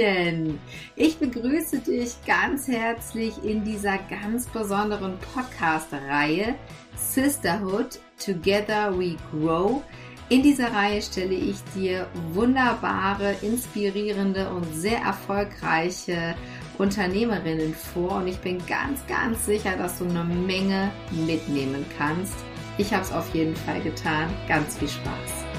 Hallöchen! 0.00 0.58
Ich 0.96 1.18
begrüße 1.18 1.78
dich 1.80 2.14
ganz 2.26 2.68
herzlich 2.68 3.32
in 3.44 3.64
dieser 3.64 3.98
ganz 3.98 4.46
besonderen 4.46 5.18
Podcast-Reihe 5.34 6.54
Sisterhood 6.96 7.98
Together 8.24 8.98
We 8.98 9.16
Grow. 9.30 9.82
In 10.28 10.42
dieser 10.42 10.72
Reihe 10.72 11.02
stelle 11.02 11.34
ich 11.34 11.56
dir 11.74 12.06
wunderbare, 12.32 13.34
inspirierende 13.42 14.48
und 14.50 14.64
sehr 14.74 15.00
erfolgreiche 15.00 16.36
Unternehmerinnen 16.78 17.74
vor 17.74 18.16
und 18.16 18.28
ich 18.28 18.38
bin 18.38 18.58
ganz, 18.66 19.04
ganz 19.06 19.44
sicher, 19.44 19.76
dass 19.76 19.98
du 19.98 20.04
eine 20.04 20.24
Menge 20.24 20.90
mitnehmen 21.26 21.84
kannst. 21.98 22.36
Ich 22.78 22.92
habe 22.92 23.02
es 23.02 23.12
auf 23.12 23.34
jeden 23.34 23.56
Fall 23.56 23.80
getan. 23.82 24.30
Ganz 24.48 24.78
viel 24.78 24.88
Spaß! 24.88 25.49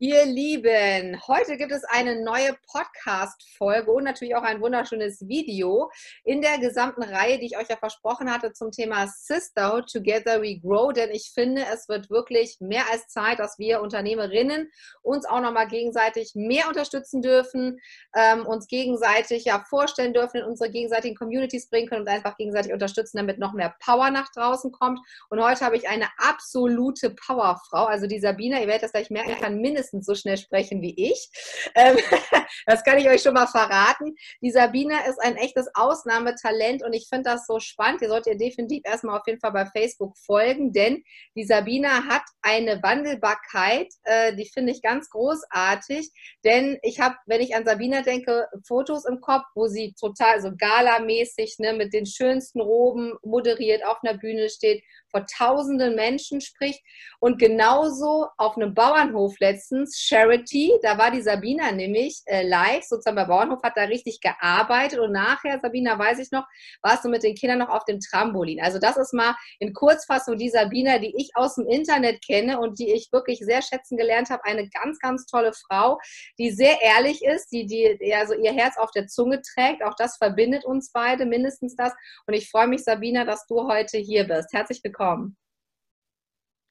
Ihr 0.00 0.26
Lieben, 0.26 1.20
heute 1.26 1.56
gibt 1.56 1.72
es 1.72 1.82
eine 1.82 2.22
neue 2.22 2.56
Podcast-Folge 2.70 3.90
und 3.90 4.04
natürlich 4.04 4.36
auch 4.36 4.44
ein 4.44 4.60
wunderschönes 4.60 5.26
Video 5.26 5.90
in 6.22 6.40
der 6.40 6.58
gesamten 6.58 7.02
Reihe, 7.02 7.40
die 7.40 7.46
ich 7.46 7.58
euch 7.58 7.68
ja 7.68 7.76
versprochen 7.76 8.32
hatte 8.32 8.52
zum 8.52 8.70
Thema 8.70 9.08
Sisterhood 9.08 9.90
Together 9.90 10.40
We 10.40 10.60
Grow. 10.60 10.92
Denn 10.92 11.10
ich 11.10 11.32
finde, 11.34 11.64
es 11.74 11.88
wird 11.88 12.10
wirklich 12.10 12.58
mehr 12.60 12.84
als 12.92 13.08
Zeit, 13.08 13.40
dass 13.40 13.58
wir 13.58 13.80
Unternehmerinnen 13.80 14.70
uns 15.02 15.26
auch 15.26 15.40
nochmal 15.40 15.66
gegenseitig 15.66 16.36
mehr 16.36 16.68
unterstützen 16.68 17.20
dürfen, 17.20 17.80
ähm, 18.14 18.46
uns 18.46 18.68
gegenseitig 18.68 19.46
ja 19.46 19.64
vorstellen 19.68 20.14
dürfen, 20.14 20.42
in 20.42 20.44
unsere 20.44 20.70
gegenseitigen 20.70 21.16
Communities 21.16 21.70
bringen 21.70 21.88
können 21.88 22.02
und 22.02 22.08
einfach 22.08 22.36
gegenseitig 22.36 22.72
unterstützen, 22.72 23.16
damit 23.16 23.40
noch 23.40 23.52
mehr 23.52 23.74
Power 23.84 24.12
nach 24.12 24.30
draußen 24.30 24.70
kommt. 24.70 25.00
Und 25.28 25.42
heute 25.42 25.64
habe 25.64 25.76
ich 25.76 25.88
eine 25.88 26.06
absolute 26.18 27.10
Powerfrau, 27.10 27.86
also 27.86 28.06
die 28.06 28.20
Sabina, 28.20 28.60
ihr 28.60 28.68
werdet 28.68 28.84
das 28.84 28.92
gleich 28.92 29.10
merken, 29.10 29.34
kann 29.40 29.58
mindestens 29.58 29.87
mindestens 29.92 30.06
so 30.06 30.14
schnell 30.14 30.36
sprechen 30.36 30.82
wie 30.82 30.94
ich. 31.10 31.30
Ähm, 31.74 31.96
das 32.66 32.84
kann 32.84 32.98
ich 32.98 33.08
euch 33.08 33.22
schon 33.22 33.34
mal 33.34 33.46
verraten. 33.46 34.14
Die 34.42 34.50
Sabina 34.50 35.06
ist 35.06 35.20
ein 35.20 35.36
echtes 35.36 35.68
Ausnahmetalent 35.74 36.82
und 36.82 36.92
ich 36.92 37.08
finde 37.08 37.30
das 37.30 37.46
so 37.46 37.60
spannend. 37.60 38.02
Ihr 38.02 38.08
solltet 38.08 38.34
ihr 38.34 38.38
definitiv 38.38 38.82
erstmal 38.84 39.18
auf 39.18 39.26
jeden 39.26 39.40
Fall 39.40 39.52
bei 39.52 39.66
Facebook 39.66 40.16
folgen, 40.18 40.72
denn 40.72 41.02
die 41.34 41.44
Sabina 41.44 42.04
hat 42.04 42.22
eine 42.42 42.82
Wandelbarkeit, 42.82 43.88
äh, 44.04 44.34
die 44.34 44.48
finde 44.52 44.72
ich 44.72 44.82
ganz 44.82 45.10
großartig. 45.10 46.10
Denn 46.44 46.78
ich 46.82 47.00
habe, 47.00 47.16
wenn 47.26 47.40
ich 47.40 47.54
an 47.54 47.64
Sabina 47.64 48.02
denke, 48.02 48.46
Fotos 48.66 49.04
im 49.04 49.20
Kopf, 49.20 49.44
wo 49.54 49.66
sie 49.66 49.94
total 49.98 50.40
so 50.40 50.52
galamäßig 50.56 51.56
ne, 51.58 51.72
mit 51.72 51.92
den 51.92 52.06
schönsten 52.06 52.60
Roben 52.60 53.14
moderiert 53.22 53.84
auf 53.84 53.98
einer 54.02 54.18
Bühne 54.18 54.48
steht, 54.48 54.82
vor 55.10 55.26
tausenden 55.26 55.94
Menschen 55.94 56.40
spricht. 56.40 56.82
Und 57.20 57.38
genauso 57.38 58.26
auf 58.36 58.56
einem 58.56 58.74
Bauernhof 58.74 59.34
letztens, 59.40 59.98
Charity, 59.98 60.72
da 60.82 60.98
war 60.98 61.10
die 61.10 61.22
Sabina 61.22 61.72
nämlich 61.72 62.22
äh, 62.26 62.46
live, 62.46 62.84
sozusagen 62.84 63.16
bei 63.16 63.24
Bauernhof, 63.24 63.62
hat 63.62 63.76
da 63.76 63.84
richtig 63.84 64.20
gearbeitet. 64.20 64.98
Und 64.98 65.12
nachher, 65.12 65.58
Sabina, 65.60 65.98
weiß 65.98 66.18
ich 66.20 66.30
noch, 66.30 66.44
warst 66.82 67.04
du 67.04 67.08
mit 67.08 67.22
den 67.22 67.34
Kindern 67.34 67.58
noch 67.58 67.70
auf 67.70 67.84
dem 67.84 68.00
Trampolin. 68.00 68.60
Also 68.62 68.78
das 68.78 68.96
ist 68.96 69.12
mal 69.14 69.34
in 69.58 69.72
Kurzfassung 69.72 70.36
die 70.36 70.50
Sabina, 70.50 70.98
die 70.98 71.14
ich 71.16 71.30
aus 71.34 71.56
dem 71.56 71.66
Internet 71.66 72.24
kenne 72.24 72.60
und 72.60 72.78
die 72.78 72.92
ich 72.92 73.08
wirklich 73.10 73.40
sehr 73.40 73.62
schätzen 73.62 73.96
gelernt 73.96 74.30
habe. 74.30 74.44
Eine 74.44 74.68
ganz, 74.68 74.98
ganz 75.00 75.26
tolle 75.26 75.52
Frau, 75.52 75.98
die 76.38 76.50
sehr 76.50 76.80
ehrlich 76.82 77.24
ist, 77.24 77.48
die, 77.50 77.66
die 77.66 77.98
ja, 78.00 78.26
so 78.26 78.34
ihr 78.34 78.52
Herz 78.52 78.76
auf 78.76 78.90
der 78.92 79.06
Zunge 79.06 79.40
trägt. 79.42 79.82
Auch 79.82 79.94
das 79.96 80.16
verbindet 80.18 80.64
uns 80.64 80.92
beide, 80.92 81.26
mindestens 81.26 81.74
das. 81.74 81.92
Und 82.26 82.34
ich 82.34 82.50
freue 82.50 82.68
mich, 82.68 82.84
Sabina, 82.84 83.24
dass 83.24 83.46
du 83.46 83.68
heute 83.68 83.98
hier 83.98 84.24
bist. 84.24 84.52
Herzlich 84.52 84.80
willkommen 84.84 84.97
bekommen. 84.98 85.36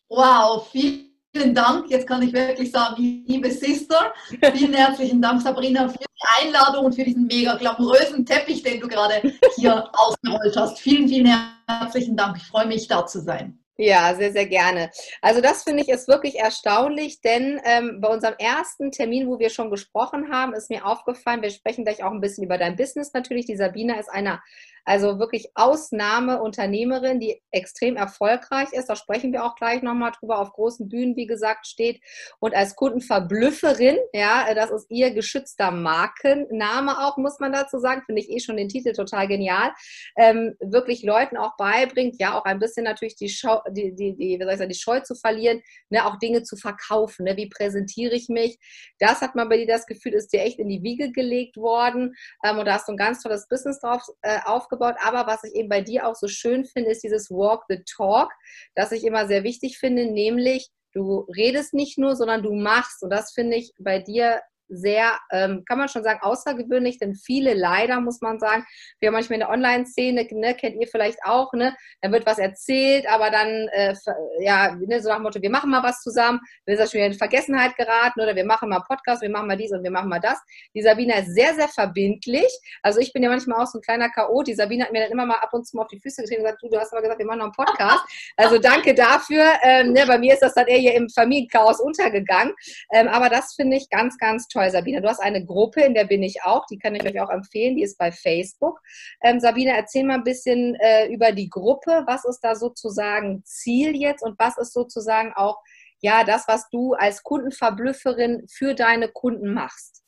Wow, 0.09 0.69
vielen 0.71 1.53
Dank. 1.53 1.89
Jetzt 1.89 2.07
kann 2.07 2.21
ich 2.21 2.33
wirklich 2.33 2.71
sagen, 2.71 3.23
liebe 3.25 3.51
Sister, 3.51 4.13
vielen 4.53 4.73
herzlichen 4.73 5.21
Dank, 5.21 5.41
Sabrina, 5.41 5.87
für 5.89 5.97
die 5.97 6.45
Einladung 6.45 6.85
und 6.85 6.95
für 6.95 7.03
diesen 7.03 7.27
mega 7.27 7.55
glamourösen 7.55 8.25
Teppich, 8.25 8.63
den 8.63 8.79
du 8.79 8.87
gerade 8.87 9.21
hier 9.55 9.89
ausgerollt 9.93 10.55
hast. 10.55 10.79
Vielen, 10.79 11.07
vielen 11.07 11.37
herzlichen 11.67 12.15
Dank. 12.15 12.37
Ich 12.37 12.43
freue 12.43 12.67
mich, 12.67 12.87
da 12.87 13.05
zu 13.05 13.19
sein. 13.21 13.59
Ja, 13.79 14.15
sehr, 14.15 14.31
sehr 14.31 14.47
gerne. 14.47 14.89
Also 15.21 15.39
das 15.39 15.63
finde 15.63 15.83
ich 15.83 15.89
ist 15.89 16.07
wirklich 16.07 16.39
erstaunlich, 16.39 17.21
denn 17.21 17.61
ähm, 17.63 18.01
bei 18.01 18.07
unserem 18.07 18.33
ersten 18.39 18.91
Termin, 18.91 19.27
wo 19.27 19.37
wir 19.37 19.51
schon 19.51 19.69
gesprochen 19.69 20.31
haben, 20.31 20.55
ist 20.55 20.71
mir 20.71 20.83
aufgefallen, 20.83 21.43
wir 21.43 21.51
sprechen 21.51 21.83
gleich 21.85 22.03
auch 22.03 22.11
ein 22.11 22.21
bisschen 22.21 22.43
über 22.43 22.57
dein 22.57 22.75
Business 22.75 23.13
natürlich. 23.13 23.45
Die 23.45 23.55
Sabina 23.55 23.99
ist 23.99 24.09
eine 24.09 24.41
also 24.87 25.19
wirklich 25.19 25.49
Ausnahmeunternehmerin, 25.53 27.19
die 27.19 27.41
extrem 27.51 27.97
erfolgreich 27.97 28.71
ist. 28.71 28.87
Da 28.87 28.95
sprechen 28.95 29.33
wir 29.33 29.43
auch 29.43 29.55
gleich 29.55 29.81
nochmal 29.81 30.13
drüber, 30.17 30.39
auf 30.39 30.53
großen 30.53 30.87
Bühnen, 30.87 31.17
wie 31.17 31.25
gesagt, 31.25 31.67
steht. 31.67 32.01
Und 32.39 32.55
als 32.55 32.73
Kundenverblüfferin, 32.77 33.97
ja, 34.13 34.53
das 34.53 34.71
ist 34.71 34.89
ihr 34.89 35.11
geschützter 35.11 35.71
Markenname 35.71 37.05
auch, 37.05 37.17
muss 37.17 37.37
man 37.39 37.51
dazu 37.51 37.79
sagen. 37.79 38.03
Finde 38.05 38.21
ich 38.21 38.29
eh 38.29 38.39
schon 38.39 38.55
den 38.55 38.69
Titel 38.69 38.93
total 38.93 39.27
genial. 39.27 39.73
Ähm, 40.15 40.55
wirklich 40.61 41.03
Leuten 41.03 41.35
auch 41.35 41.57
beibringt, 41.57 42.15
ja, 42.19 42.39
auch 42.39 42.45
ein 42.45 42.59
bisschen 42.59 42.85
natürlich 42.85 43.17
die, 43.17 43.27
Schau, 43.27 43.61
die, 43.69 43.93
die, 43.93 44.15
die, 44.15 44.39
wie 44.39 44.43
soll 44.43 44.53
ich 44.53 44.57
sagen, 44.57 44.69
die 44.69 44.79
Scheu 44.79 45.01
zu 45.01 45.15
verlieren, 45.15 45.61
ne, 45.89 46.05
auch 46.05 46.17
Dinge 46.17 46.43
zu 46.43 46.55
verkaufen. 46.55 47.25
Ne, 47.25 47.35
wie 47.35 47.49
präsentiere 47.49 48.15
ich 48.15 48.29
mich? 48.29 48.57
Das 48.99 49.19
hat 49.19 49.35
man 49.35 49.49
bei 49.49 49.57
dir 49.57 49.67
das 49.67 49.85
Gefühl, 49.85 50.13
ist 50.13 50.31
dir 50.31 50.43
echt 50.43 50.59
in 50.59 50.69
die 50.69 50.81
Wiege 50.81 51.11
gelegt 51.11 51.57
worden. 51.57 52.15
Ähm, 52.45 52.57
und 52.57 52.65
da 52.65 52.75
hast 52.75 52.87
du 52.87 52.93
ein 52.93 52.97
ganz 52.97 53.21
tolles 53.21 53.49
Business 53.49 53.81
drauf 53.81 54.01
äh, 54.21 54.39
aufgebaut 54.45 54.76
aufgebaut. 54.77 54.95
Aber 55.03 55.27
was 55.27 55.43
ich 55.43 55.55
eben 55.55 55.69
bei 55.69 55.81
dir 55.81 56.07
auch 56.07 56.15
so 56.15 56.27
schön 56.27 56.65
finde, 56.65 56.91
ist 56.91 57.03
dieses 57.03 57.29
Walk 57.29 57.63
the 57.69 57.83
Talk, 57.85 58.31
das 58.75 58.91
ich 58.91 59.03
immer 59.03 59.27
sehr 59.27 59.43
wichtig 59.43 59.77
finde, 59.77 60.05
nämlich 60.05 60.69
du 60.93 61.27
redest 61.35 61.73
nicht 61.73 61.97
nur, 61.97 62.15
sondern 62.15 62.43
du 62.43 62.53
machst. 62.53 63.03
Und 63.03 63.09
das 63.09 63.31
finde 63.31 63.57
ich 63.57 63.73
bei 63.79 63.99
dir 63.99 64.41
sehr, 64.69 65.17
ähm, 65.31 65.63
kann 65.65 65.77
man 65.77 65.89
schon 65.89 66.03
sagen, 66.03 66.19
außergewöhnlich, 66.21 66.99
denn 66.99 67.15
viele 67.15 67.53
leider, 67.53 67.99
muss 68.01 68.21
man 68.21 68.39
sagen, 68.39 68.65
wir 68.99 69.07
haben 69.07 69.13
manchmal 69.13 69.35
in 69.35 69.41
der 69.41 69.49
Online-Szene, 69.49 70.27
ne, 70.31 70.55
kennt 70.55 70.75
ihr 70.75 70.87
vielleicht 70.87 71.19
auch, 71.23 71.53
ne, 71.53 71.75
dann 72.01 72.11
wird 72.11 72.25
was 72.25 72.37
erzählt, 72.37 73.07
aber 73.09 73.29
dann, 73.29 73.67
äh, 73.71 73.95
ja, 74.39 74.75
ne, 74.75 75.01
so 75.01 75.09
nach 75.09 75.17
dem 75.17 75.23
Motto, 75.23 75.41
wir 75.41 75.49
machen 75.49 75.69
mal 75.69 75.83
was 75.83 76.01
zusammen, 76.01 76.39
dann 76.65 76.73
ist 76.73 76.79
das 76.79 76.91
schon 76.91 76.99
wieder 76.99 77.07
in 77.07 77.13
Vergessenheit 77.13 77.75
geraten 77.77 78.21
oder 78.21 78.35
wir 78.35 78.45
machen 78.45 78.69
mal 78.69 78.81
Podcast, 78.81 79.21
wir 79.21 79.29
machen 79.29 79.47
mal 79.47 79.57
dies 79.57 79.71
und 79.71 79.83
wir 79.83 79.91
machen 79.91 80.09
mal 80.09 80.19
das. 80.19 80.39
Die 80.73 80.81
Sabina 80.81 81.15
ist 81.15 81.33
sehr, 81.33 81.53
sehr 81.55 81.67
verbindlich. 81.67 82.47
Also 82.81 82.99
ich 82.99 83.13
bin 83.13 83.23
ja 83.23 83.29
manchmal 83.29 83.61
auch 83.61 83.67
so 83.67 83.79
ein 83.79 83.81
kleiner 83.81 84.09
Chaot. 84.09 84.47
Die 84.47 84.53
Sabina 84.53 84.85
hat 84.85 84.91
mir 84.91 85.01
dann 85.01 85.11
immer 85.11 85.25
mal 85.25 85.37
ab 85.37 85.53
und 85.53 85.65
zu 85.65 85.75
mal 85.75 85.83
auf 85.83 85.87
die 85.89 85.99
Füße 85.99 86.21
getreten 86.21 86.41
und 86.41 86.45
gesagt, 86.45 86.63
du, 86.63 86.69
du 86.69 86.79
hast 86.79 86.91
aber 86.93 87.01
gesagt, 87.01 87.19
wir 87.19 87.25
machen 87.25 87.39
noch 87.39 87.45
einen 87.45 87.53
Podcast. 87.53 88.03
Also 88.39 88.59
danke 88.59 88.93
dafür. 88.93 89.43
Ähm, 89.63 89.93
ne, 89.93 90.05
bei 90.05 90.17
mir 90.17 90.33
ist 90.33 90.41
das 90.41 90.53
dann 90.53 90.67
eher 90.67 90.77
hier 90.77 90.93
im 90.95 91.09
Familienchaos 91.09 91.79
untergegangen. 91.79 92.53
Ähm, 92.93 93.07
aber 93.07 93.29
das 93.29 93.53
finde 93.55 93.77
ich 93.77 93.89
ganz, 93.89 94.17
ganz 94.17 94.47
toll 94.47 94.56
toll, 94.57 94.71
Sabine. 94.71 95.01
Du 95.01 95.07
hast 95.07 95.19
eine 95.19 95.45
Gruppe, 95.45 95.81
in 95.81 95.93
der 95.93 96.05
bin 96.05 96.23
ich 96.23 96.43
auch. 96.43 96.65
Die 96.65 96.79
kann 96.79 96.95
ich 96.95 97.03
euch 97.03 97.19
auch 97.21 97.29
empfehlen. 97.29 97.75
Die 97.75 97.83
ist 97.83 97.97
bei 97.97 98.11
Facebook. 98.11 98.79
Ähm, 99.21 99.39
Sabine, 99.39 99.75
erzähl 99.75 100.03
mal 100.03 100.15
ein 100.15 100.23
bisschen 100.23 100.75
äh, 100.75 101.07
über 101.07 101.31
die 101.31 101.49
Gruppe. 101.49 102.03
Was 102.07 102.25
ist 102.25 102.39
da 102.41 102.55
sozusagen 102.55 103.43
Ziel 103.45 103.95
jetzt 103.95 104.23
und 104.23 104.37
was 104.39 104.57
ist 104.57 104.73
sozusagen 104.73 105.33
auch 105.33 105.57
ja 105.99 106.23
das, 106.23 106.47
was 106.47 106.69
du 106.69 106.93
als 106.93 107.23
Kundenverblüfferin 107.23 108.47
für 108.49 108.73
deine 108.73 109.09
Kunden 109.09 109.53
machst? 109.53 110.03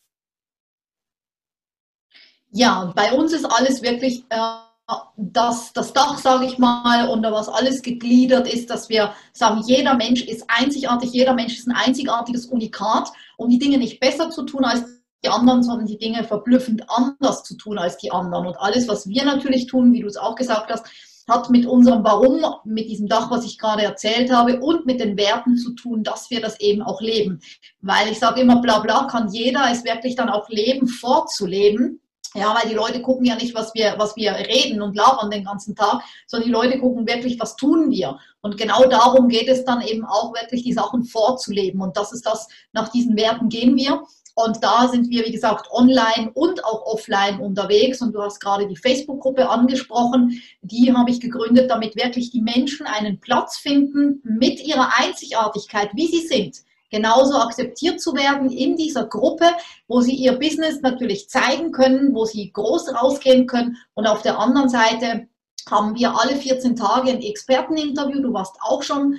Ja, 2.52 2.92
bei 2.96 3.14
uns 3.14 3.32
ist 3.34 3.46
alles 3.46 3.84
wirklich 3.84 4.24
äh, 4.30 4.69
das, 5.16 5.74
das 5.74 5.94
Dach, 5.94 6.18
sage 6.18 6.46
ich 6.46 6.58
mal, 6.58 7.10
unter 7.10 7.32
was 7.32 7.50
alles 7.50 7.82
gegliedert 7.82 8.52
ist, 8.52 8.70
dass 8.70 8.90
wir 8.90 9.14
sagen, 9.34 9.62
jeder 9.66 9.96
Mensch 9.96 10.24
ist 10.24 10.46
einzigartig, 10.48 11.12
jeder 11.12 11.34
Mensch 11.34 11.58
ist 11.58 11.68
ein 11.68 11.76
einzigartiges 11.76 12.46
Unikat, 12.46 13.12
um 13.38 13.50
die 13.50 13.60
Dinge 13.60 13.78
nicht 13.78 14.00
besser 14.00 14.30
zu 14.30 14.44
tun 14.44 14.66
als 14.66 14.86
die 15.24 15.30
anderen, 15.30 15.64
sondern 15.64 15.86
die 15.86 15.98
Dinge 15.98 16.24
verblüffend 16.24 16.90
anders 16.90 17.44
zu 17.44 17.56
tun 17.58 17.78
als 17.78 17.98
die 17.98 18.12
anderen. 18.12 18.48
Und 18.48 18.58
alles, 18.58 18.88
was 18.88 19.08
wir 19.08 19.26
natürlich 19.26 19.68
tun, 19.68 19.92
wie 19.92 20.02
du 20.02 20.08
es 20.08 20.18
auch 20.18 20.36
gesagt 20.36 20.72
hast, 20.72 20.86
hat 21.28 21.50
mit 21.50 21.66
unserem 21.68 22.04
Warum, 22.04 22.44
mit 22.64 22.90
diesem 22.90 23.08
Dach, 23.08 23.30
was 23.30 23.46
ich 23.46 23.60
gerade 23.60 23.84
erzählt 23.84 24.32
habe, 24.32 24.60
und 24.60 24.86
mit 24.86 25.00
den 25.00 25.18
Werten 25.18 25.58
zu 25.58 25.74
tun, 25.76 26.04
dass 26.04 26.30
wir 26.32 26.42
das 26.42 26.60
eben 26.60 26.82
auch 26.82 27.02
leben. 27.02 27.42
Weil 27.82 28.08
ich 28.10 28.18
sage 28.18 28.42
immer, 28.42 28.62
bla 28.62 28.80
bla 28.80 29.06
kann 29.06 29.32
jeder 29.32 29.70
es 29.72 29.84
wirklich 29.84 30.16
dann 30.16 30.30
auch 30.30 30.50
leben, 30.50 30.88
vorzuleben 30.88 32.02
ja, 32.36 32.56
weil 32.56 32.70
die 32.70 32.76
Leute 32.76 33.02
gucken 33.02 33.26
ja 33.26 33.36
nicht, 33.36 33.56
was 33.56 33.74
wir, 33.74 33.96
was 33.98 34.16
wir 34.16 34.32
reden 34.34 34.82
und 34.82 34.96
labern 34.96 35.32
den 35.32 35.44
ganzen 35.44 35.76
Tag, 35.76 36.04
sondern 36.28 36.48
die 36.48 36.54
Leute 36.54 36.80
gucken 36.80 37.08
wirklich, 37.08 37.40
was 37.40 37.56
tun 37.56 37.90
wir. 37.90 38.20
Und 38.42 38.58
genau 38.58 38.84
darum 38.84 39.30
geht 39.30 39.48
es 39.48 39.66
dann 39.66 39.82
eben 39.82 40.06
auch 40.06 40.34
wirklich, 40.34 40.64
die 40.64 40.74
Sachen 40.74 41.04
vorzuleben. 41.04 41.82
Und 41.82 41.98
das 41.98 42.12
ist 42.12 42.26
das, 42.26 42.48
nach 42.72 42.90
diesen 42.90 43.18
Werten 43.18 43.50
gehen 43.50 43.76
wir. 43.76 44.04
Und 44.36 44.64
da 44.64 44.88
sind 44.88 45.10
wir, 45.10 45.26
wie 45.26 45.32
gesagt, 45.32 45.70
online 45.72 46.32
und 46.34 46.64
auch 46.64 46.86
offline 46.86 47.40
unterwegs. 47.40 48.02
Und 48.02 48.14
du 48.14 48.22
hast 48.22 48.40
gerade 48.40 48.68
die 48.68 48.78
Facebook-Gruppe 48.78 49.50
angesprochen. 49.50 50.40
Die 50.62 50.94
habe 50.96 51.10
ich 51.10 51.20
gegründet, 51.20 51.70
damit 51.72 51.96
wirklich 51.96 52.30
die 52.30 52.42
Menschen 52.42 52.86
einen 52.86 53.20
Platz 53.20 53.58
finden 53.58 54.22
mit 54.24 54.62
ihrer 54.62 54.92
Einzigartigkeit, 54.98 55.90
wie 55.94 56.08
sie 56.08 56.28
sind 56.28 56.58
genauso 56.90 57.36
akzeptiert 57.36 58.02
zu 58.02 58.14
werden 58.14 58.50
in 58.50 58.76
dieser 58.76 59.06
Gruppe, 59.06 59.46
wo 59.88 60.02
sie 60.02 60.16
ihr 60.16 60.34
Business 60.34 60.82
natürlich 60.82 61.30
zeigen 61.30 61.72
können, 61.72 62.14
wo 62.14 62.26
sie 62.26 62.52
groß 62.52 62.94
rausgehen 62.96 63.48
können. 63.48 63.78
Und 63.94 64.08
auf 64.08 64.22
der 64.22 64.40
anderen 64.40 64.70
Seite 64.70 65.28
haben 65.70 65.96
wir 65.96 66.20
alle 66.20 66.36
14 66.36 66.76
Tage 66.76 67.12
ein 67.12 67.22
Experteninterview. 67.22 68.22
Du 68.22 68.34
warst 68.34 68.56
auch 68.62 68.84
schon 68.84 69.18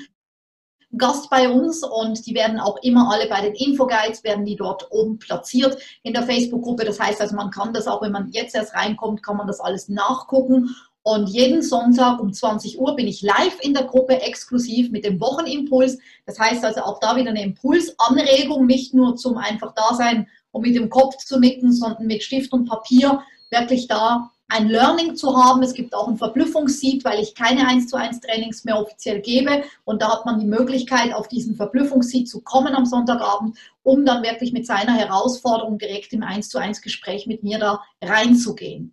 Gast 0.97 1.31
bei 1.31 1.49
uns 1.49 1.85
und 1.85 2.27
die 2.27 2.35
werden 2.35 2.59
auch 2.59 2.77
immer 2.83 3.13
alle 3.13 3.29
bei 3.29 3.41
den 3.41 3.55
Infoguides, 3.55 4.25
werden 4.25 4.45
die 4.45 4.57
dort 4.57 4.89
oben 4.91 5.19
platziert 5.19 5.81
in 6.03 6.13
der 6.13 6.25
Facebook-Gruppe. 6.25 6.85
Das 6.85 6.99
heißt 6.99 7.21
also, 7.21 7.37
man 7.37 7.51
kann 7.51 7.73
das 7.73 7.87
auch, 7.87 8.03
wenn 8.03 8.11
man 8.11 8.31
jetzt 8.33 8.57
erst 8.57 8.75
reinkommt, 8.75 9.23
kann 9.23 9.37
man 9.37 9.47
das 9.47 9.61
alles 9.61 9.89
nachgucken. 9.89 10.75
Und 11.03 11.29
jeden 11.29 11.63
Sonntag 11.63 12.21
um 12.21 12.33
20 12.33 12.79
Uhr 12.79 12.95
bin 12.95 13.09
ich 13.09 13.23
live 13.23 13.59
in 13.63 13.73
der 13.73 13.85
Gruppe 13.85 14.21
exklusiv 14.21 14.91
mit 14.91 15.05
dem 15.05 15.19
Wochenimpuls. 15.21 15.99
Das 16.27 16.39
heißt 16.39 16.65
also 16.65 16.83
auch 16.83 17.01
da 17.01 17.17
wieder 17.17 17.31
eine 17.31 17.43
Impulsanregung, 17.43 18.67
nicht 18.67 18.93
nur 18.93 19.17
zum 19.17 19.39
einfach 19.39 19.73
da 19.75 19.95
sein 19.95 20.29
und 20.53 20.63
mit 20.63 20.75
dem 20.75 20.91
Kopf 20.91 21.17
zu 21.17 21.39
nicken, 21.39 21.73
sondern 21.73 22.07
mit 22.07 22.23
Stift 22.23 22.53
und 22.53 22.69
Papier 22.69 23.23
wirklich 23.51 23.89
da 23.89 24.31
ein 24.51 24.69
Learning 24.69 25.15
zu 25.15 25.37
haben. 25.37 25.63
Es 25.63 25.75
gibt 25.75 25.95
auch 25.95 26.09
ein 26.09 26.19
Verblüffungssieg, 26.19 27.05
weil 27.05 27.21
ich 27.21 27.35
keine 27.35 27.67
1 27.67 27.87
zu 27.87 27.97
1 27.97 28.21
Trainings 28.21 28.65
mehr 28.65 28.79
offiziell 28.79 29.21
gebe. 29.21 29.63
Und 29.85 30.03
da 30.03 30.13
hat 30.13 30.27
man 30.27 30.41
die 30.41 30.47
Möglichkeit, 30.47 31.15
auf 31.15 31.29
diesen 31.29 31.55
Verblüffungssieg 31.55 32.29
zu 32.29 32.43
kommen 32.43 32.75
am 32.75 32.85
Sonntagabend, 32.85 33.57
um 33.83 34.05
dann 34.05 34.23
wirklich 34.23 34.53
mit 34.53 34.67
seiner 34.67 34.93
Herausforderung 34.93 35.79
direkt 35.79 36.13
im 36.13 36.23
1 36.23 36.49
zu 36.49 36.59
1 36.59 36.83
Gespräch 36.83 37.27
mit 37.27 37.43
mir 37.43 37.59
da 37.59 37.81
reinzugehen. 38.03 38.93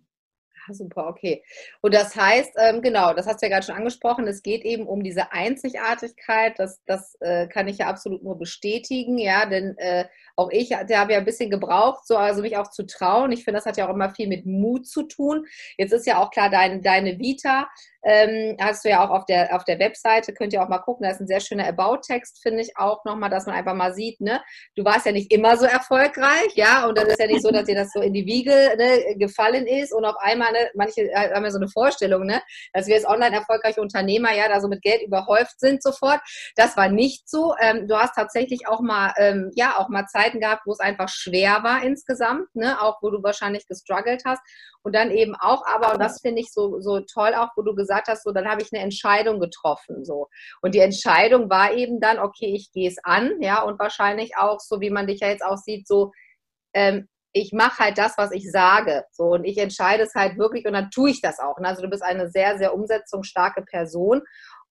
Super, 0.70 1.06
okay. 1.08 1.42
Und 1.80 1.94
das 1.94 2.14
heißt, 2.14 2.52
ähm, 2.58 2.82
genau, 2.82 3.14
das 3.14 3.26
hast 3.26 3.40
du 3.42 3.46
ja 3.46 3.52
gerade 3.52 3.66
schon 3.66 3.74
angesprochen, 3.74 4.26
es 4.26 4.42
geht 4.42 4.64
eben 4.64 4.86
um 4.86 5.02
diese 5.02 5.32
Einzigartigkeit. 5.32 6.58
Das, 6.58 6.82
das 6.84 7.16
äh, 7.20 7.46
kann 7.48 7.68
ich 7.68 7.78
ja 7.78 7.86
absolut 7.86 8.22
nur 8.22 8.38
bestätigen, 8.38 9.18
ja, 9.18 9.46
denn 9.46 9.76
äh, 9.78 10.06
auch 10.38 10.50
ich 10.52 10.72
habe 10.72 10.92
ja 10.92 11.18
ein 11.18 11.24
bisschen 11.24 11.50
gebraucht, 11.50 12.06
so 12.06 12.16
also 12.16 12.42
mich 12.42 12.56
auch 12.56 12.70
zu 12.70 12.86
trauen. 12.86 13.32
Ich 13.32 13.44
finde, 13.44 13.58
das 13.58 13.66
hat 13.66 13.76
ja 13.76 13.88
auch 13.88 13.94
immer 13.94 14.10
viel 14.10 14.28
mit 14.28 14.46
Mut 14.46 14.86
zu 14.86 15.02
tun. 15.02 15.46
Jetzt 15.76 15.92
ist 15.92 16.06
ja 16.06 16.22
auch 16.22 16.30
klar, 16.30 16.48
dein, 16.48 16.80
deine 16.82 17.18
Vita 17.18 17.68
ähm, 18.04 18.56
hast 18.60 18.84
du 18.84 18.88
ja 18.88 19.04
auch 19.04 19.10
auf 19.10 19.24
der, 19.26 19.54
auf 19.54 19.64
der 19.64 19.78
Webseite, 19.78 20.32
könnt 20.32 20.52
ihr 20.52 20.62
auch 20.62 20.68
mal 20.68 20.78
gucken, 20.78 21.04
da 21.04 21.10
ist 21.10 21.20
ein 21.20 21.26
sehr 21.26 21.40
schöner 21.40 21.66
About-Text, 21.66 22.40
finde 22.42 22.62
ich 22.62 22.76
auch 22.76 23.04
nochmal, 23.04 23.30
dass 23.30 23.46
man 23.46 23.56
einfach 23.56 23.74
mal 23.74 23.92
sieht, 23.92 24.20
ne, 24.20 24.40
du 24.76 24.84
warst 24.84 25.06
ja 25.06 25.12
nicht 25.12 25.32
immer 25.32 25.56
so 25.56 25.66
erfolgreich, 25.66 26.52
ja, 26.54 26.86
und 26.86 26.96
dann 26.96 27.06
ist 27.06 27.18
ja 27.18 27.26
nicht 27.26 27.42
so, 27.42 27.50
dass 27.50 27.64
dir 27.64 27.74
das 27.74 27.90
so 27.92 28.00
in 28.00 28.12
die 28.12 28.26
Wiege 28.26 28.52
ne, 28.76 29.16
gefallen 29.16 29.66
ist 29.66 29.92
und 29.92 30.04
auf 30.04 30.16
einmal, 30.20 30.52
ne, 30.52 30.70
manche 30.74 31.10
haben 31.14 31.44
ja 31.44 31.50
so 31.50 31.58
eine 31.58 31.68
Vorstellung, 31.68 32.24
ne, 32.24 32.40
dass 32.72 32.86
wir 32.86 32.94
als 32.94 33.06
online 33.06 33.36
erfolgreiche 33.36 33.80
Unternehmer 33.80 34.34
ja 34.34 34.48
da 34.48 34.60
so 34.60 34.68
mit 34.68 34.82
Geld 34.82 35.02
überhäuft 35.02 35.58
sind 35.58 35.82
sofort. 35.82 36.20
Das 36.56 36.76
war 36.76 36.88
nicht 36.88 37.28
so. 37.28 37.54
Ähm, 37.60 37.88
du 37.88 37.96
hast 37.96 38.14
tatsächlich 38.14 38.66
auch 38.68 38.80
mal, 38.80 39.12
ähm, 39.18 39.50
ja, 39.54 39.76
auch 39.76 39.88
mal 39.88 40.06
Zeiten 40.28 40.40
gehabt, 40.40 40.62
wo 40.66 40.72
es 40.72 40.80
einfach 40.80 41.08
schwer 41.08 41.62
war 41.62 41.82
insgesamt, 41.82 42.54
ne, 42.54 42.80
auch 42.80 42.98
wo 43.02 43.10
du 43.10 43.22
wahrscheinlich 43.22 43.66
gestruggelt 43.66 44.22
hast 44.24 44.42
und 44.82 44.94
dann 44.94 45.10
eben 45.10 45.34
auch, 45.34 45.64
aber, 45.66 45.92
und 45.92 46.00
das 46.00 46.20
finde 46.20 46.40
ich 46.40 46.52
so, 46.52 46.80
so 46.80 47.00
toll 47.00 47.34
auch, 47.34 47.50
wo 47.56 47.62
du 47.62 47.74
gesagt 47.74 48.08
hast, 48.08 48.24
so, 48.24 48.32
dann 48.32 48.48
habe 48.48 48.62
ich 48.62 48.72
eine 48.72 48.82
Entscheidung 48.82 49.40
getroffen, 49.40 50.04
so. 50.04 50.28
Und 50.62 50.74
die 50.74 50.80
Entscheidung 50.80 51.50
war 51.50 51.72
eben 51.72 52.00
dann, 52.00 52.18
okay, 52.18 52.54
ich 52.54 52.70
gehe 52.72 52.88
es 52.88 52.96
an, 53.02 53.40
ja, 53.40 53.62
und 53.62 53.78
wahrscheinlich 53.78 54.36
auch, 54.36 54.60
so 54.60 54.80
wie 54.80 54.90
man 54.90 55.06
dich 55.06 55.20
ja 55.20 55.28
jetzt 55.28 55.44
auch 55.44 55.56
sieht, 55.56 55.86
so, 55.86 56.12
ähm, 56.74 57.08
ich 57.32 57.52
mache 57.52 57.84
halt 57.84 57.98
das, 57.98 58.16
was 58.16 58.32
ich 58.32 58.50
sage. 58.50 59.04
So, 59.12 59.24
und 59.24 59.44
ich 59.44 59.58
entscheide 59.58 60.02
es 60.02 60.14
halt 60.14 60.38
wirklich 60.38 60.66
und 60.66 60.72
dann 60.72 60.90
tue 60.90 61.10
ich 61.10 61.20
das 61.20 61.38
auch. 61.38 61.56
Also 61.58 61.82
du 61.82 61.88
bist 61.88 62.02
eine 62.02 62.30
sehr, 62.30 62.56
sehr 62.56 62.74
umsetzungsstarke 62.74 63.62
Person 63.62 64.22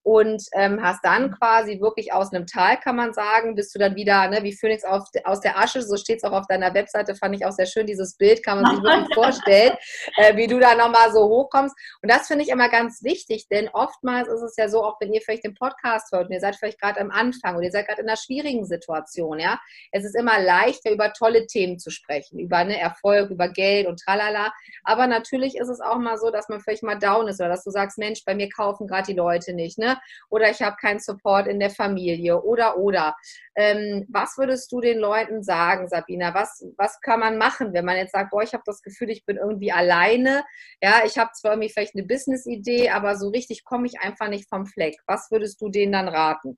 und 0.08 0.42
ähm, 0.54 0.82
hast 0.82 1.04
dann 1.04 1.32
quasi 1.38 1.82
wirklich 1.82 2.14
aus 2.14 2.32
einem 2.32 2.48
Tal, 2.48 2.80
kann 2.80 2.96
man 2.96 3.14
sagen, 3.14 3.56
bist 3.56 3.76
du 3.76 3.80
dann 3.80 3.98
wieder 3.98 4.30
ne, 4.30 4.42
wie 4.42 4.54
Phoenix 4.54 4.86
auf, 4.86 5.04
aus 5.26 5.42
der 5.42 5.60
Asche, 5.60 5.82
so 5.82 5.98
steht 5.98 6.20
es 6.20 6.24
auch 6.24 6.32
auf 6.32 6.48
deiner 6.48 6.74
Webseite, 6.74 7.14
fand 7.14 7.36
ich 7.36 7.46
auch 7.46 7.52
sehr 7.52 7.66
schön, 7.66 7.86
dieses 7.86 8.16
Bild 8.16 8.42
kann 8.42 8.62
man 8.62 8.74
sich 8.74 8.82
wirklich 8.82 9.14
vorstellen, 9.14 9.76
äh, 10.16 10.38
wie 10.38 10.48
du 10.48 10.62
da 10.62 10.76
nochmal 10.76 11.12
so 11.12 11.28
hochkommst. 11.28 11.76
Und 12.02 12.10
das 12.10 12.28
finde 12.28 12.46
ich 12.46 12.50
immer 12.52 12.70
ganz 12.70 13.04
wichtig, 13.04 13.50
denn 13.50 13.68
oftmals 13.68 14.30
ist 14.30 14.42
es 14.44 14.56
ja 14.56 14.70
so, 14.70 14.82
auch 14.82 14.96
wenn 15.02 15.12
ihr 15.12 15.20
vielleicht 15.20 15.44
den 15.44 15.56
Podcast 15.56 16.14
hört 16.14 16.28
und 16.28 16.32
ihr 16.32 16.40
seid 16.40 16.56
vielleicht 16.56 16.80
gerade 16.80 17.02
am 17.02 17.12
Anfang 17.12 17.58
und 17.58 17.64
ihr 17.64 17.72
seid 17.72 17.86
gerade 17.86 18.02
in 18.02 18.08
einer 18.08 18.16
schwierigen 18.16 18.64
Situation, 18.64 19.40
ja, 19.40 19.60
es 19.92 20.06
ist 20.06 20.16
immer 20.16 20.40
leichter, 20.40 20.90
über 20.90 21.12
tolle 21.12 21.48
Themen 21.48 21.80
zu 21.80 21.90
sprechen, 21.90 22.40
über 22.40 22.64
ne, 22.64 22.80
Erfolg, 22.80 23.30
über 23.30 23.50
Geld 23.50 23.88
und 23.88 24.00
tralala, 24.00 24.54
aber 24.86 25.06
natürlich 25.08 25.58
ist 25.58 25.68
es 25.68 25.82
auch 25.82 25.98
mal 25.98 26.18
so, 26.18 26.32
dass 26.32 26.48
man 26.48 26.62
vielleicht 26.62 26.84
mal 26.84 26.98
down 26.98 27.28
ist 27.28 27.42
oder 27.42 27.50
dass 27.50 27.66
du 27.66 27.72
sagst, 27.72 27.98
Mensch, 27.98 28.24
bei 28.24 28.36
mir 28.36 28.48
kaufen 28.48 28.88
gerade 28.88 29.08
die 29.08 29.18
Leute 29.18 29.52
nicht, 29.52 29.78
ne? 29.78 29.97
Oder 30.30 30.50
ich 30.50 30.62
habe 30.62 30.76
keinen 30.80 31.00
Support 31.00 31.48
in 31.48 31.60
der 31.60 31.70
Familie 31.70 32.42
oder 32.42 32.78
oder. 32.78 33.16
Ähm, 33.56 34.06
was 34.10 34.38
würdest 34.38 34.72
du 34.72 34.82
den 34.82 35.00
Leuten 35.00 35.44
sagen, 35.44 35.88
Sabina? 35.88 36.34
Was, 36.34 36.66
was 36.78 37.00
kann 37.02 37.20
man 37.20 37.38
machen, 37.38 37.74
wenn 37.74 37.86
man 37.86 37.98
jetzt 37.98 38.12
sagt, 38.12 38.32
boah, 38.32 38.44
ich 38.44 38.54
habe 38.54 38.64
das 38.66 38.82
Gefühl, 38.82 39.10
ich 39.10 39.26
bin 39.26 39.38
irgendwie 39.38 39.72
alleine. 39.72 40.44
Ja, 40.82 41.02
ich 41.06 41.18
habe 41.18 41.32
zwar 41.34 41.52
irgendwie 41.54 41.70
vielleicht 41.70 41.96
eine 41.96 42.06
Business-Idee, 42.06 42.90
aber 42.90 43.18
so 43.18 43.30
richtig 43.30 43.64
komme 43.64 43.88
ich 43.88 44.00
einfach 44.00 44.30
nicht 44.30 44.48
vom 44.50 44.66
Fleck. 44.66 44.96
Was 45.08 45.32
würdest 45.32 45.62
du 45.62 45.70
denen 45.70 45.94
dann 45.94 46.08
raten? 46.08 46.58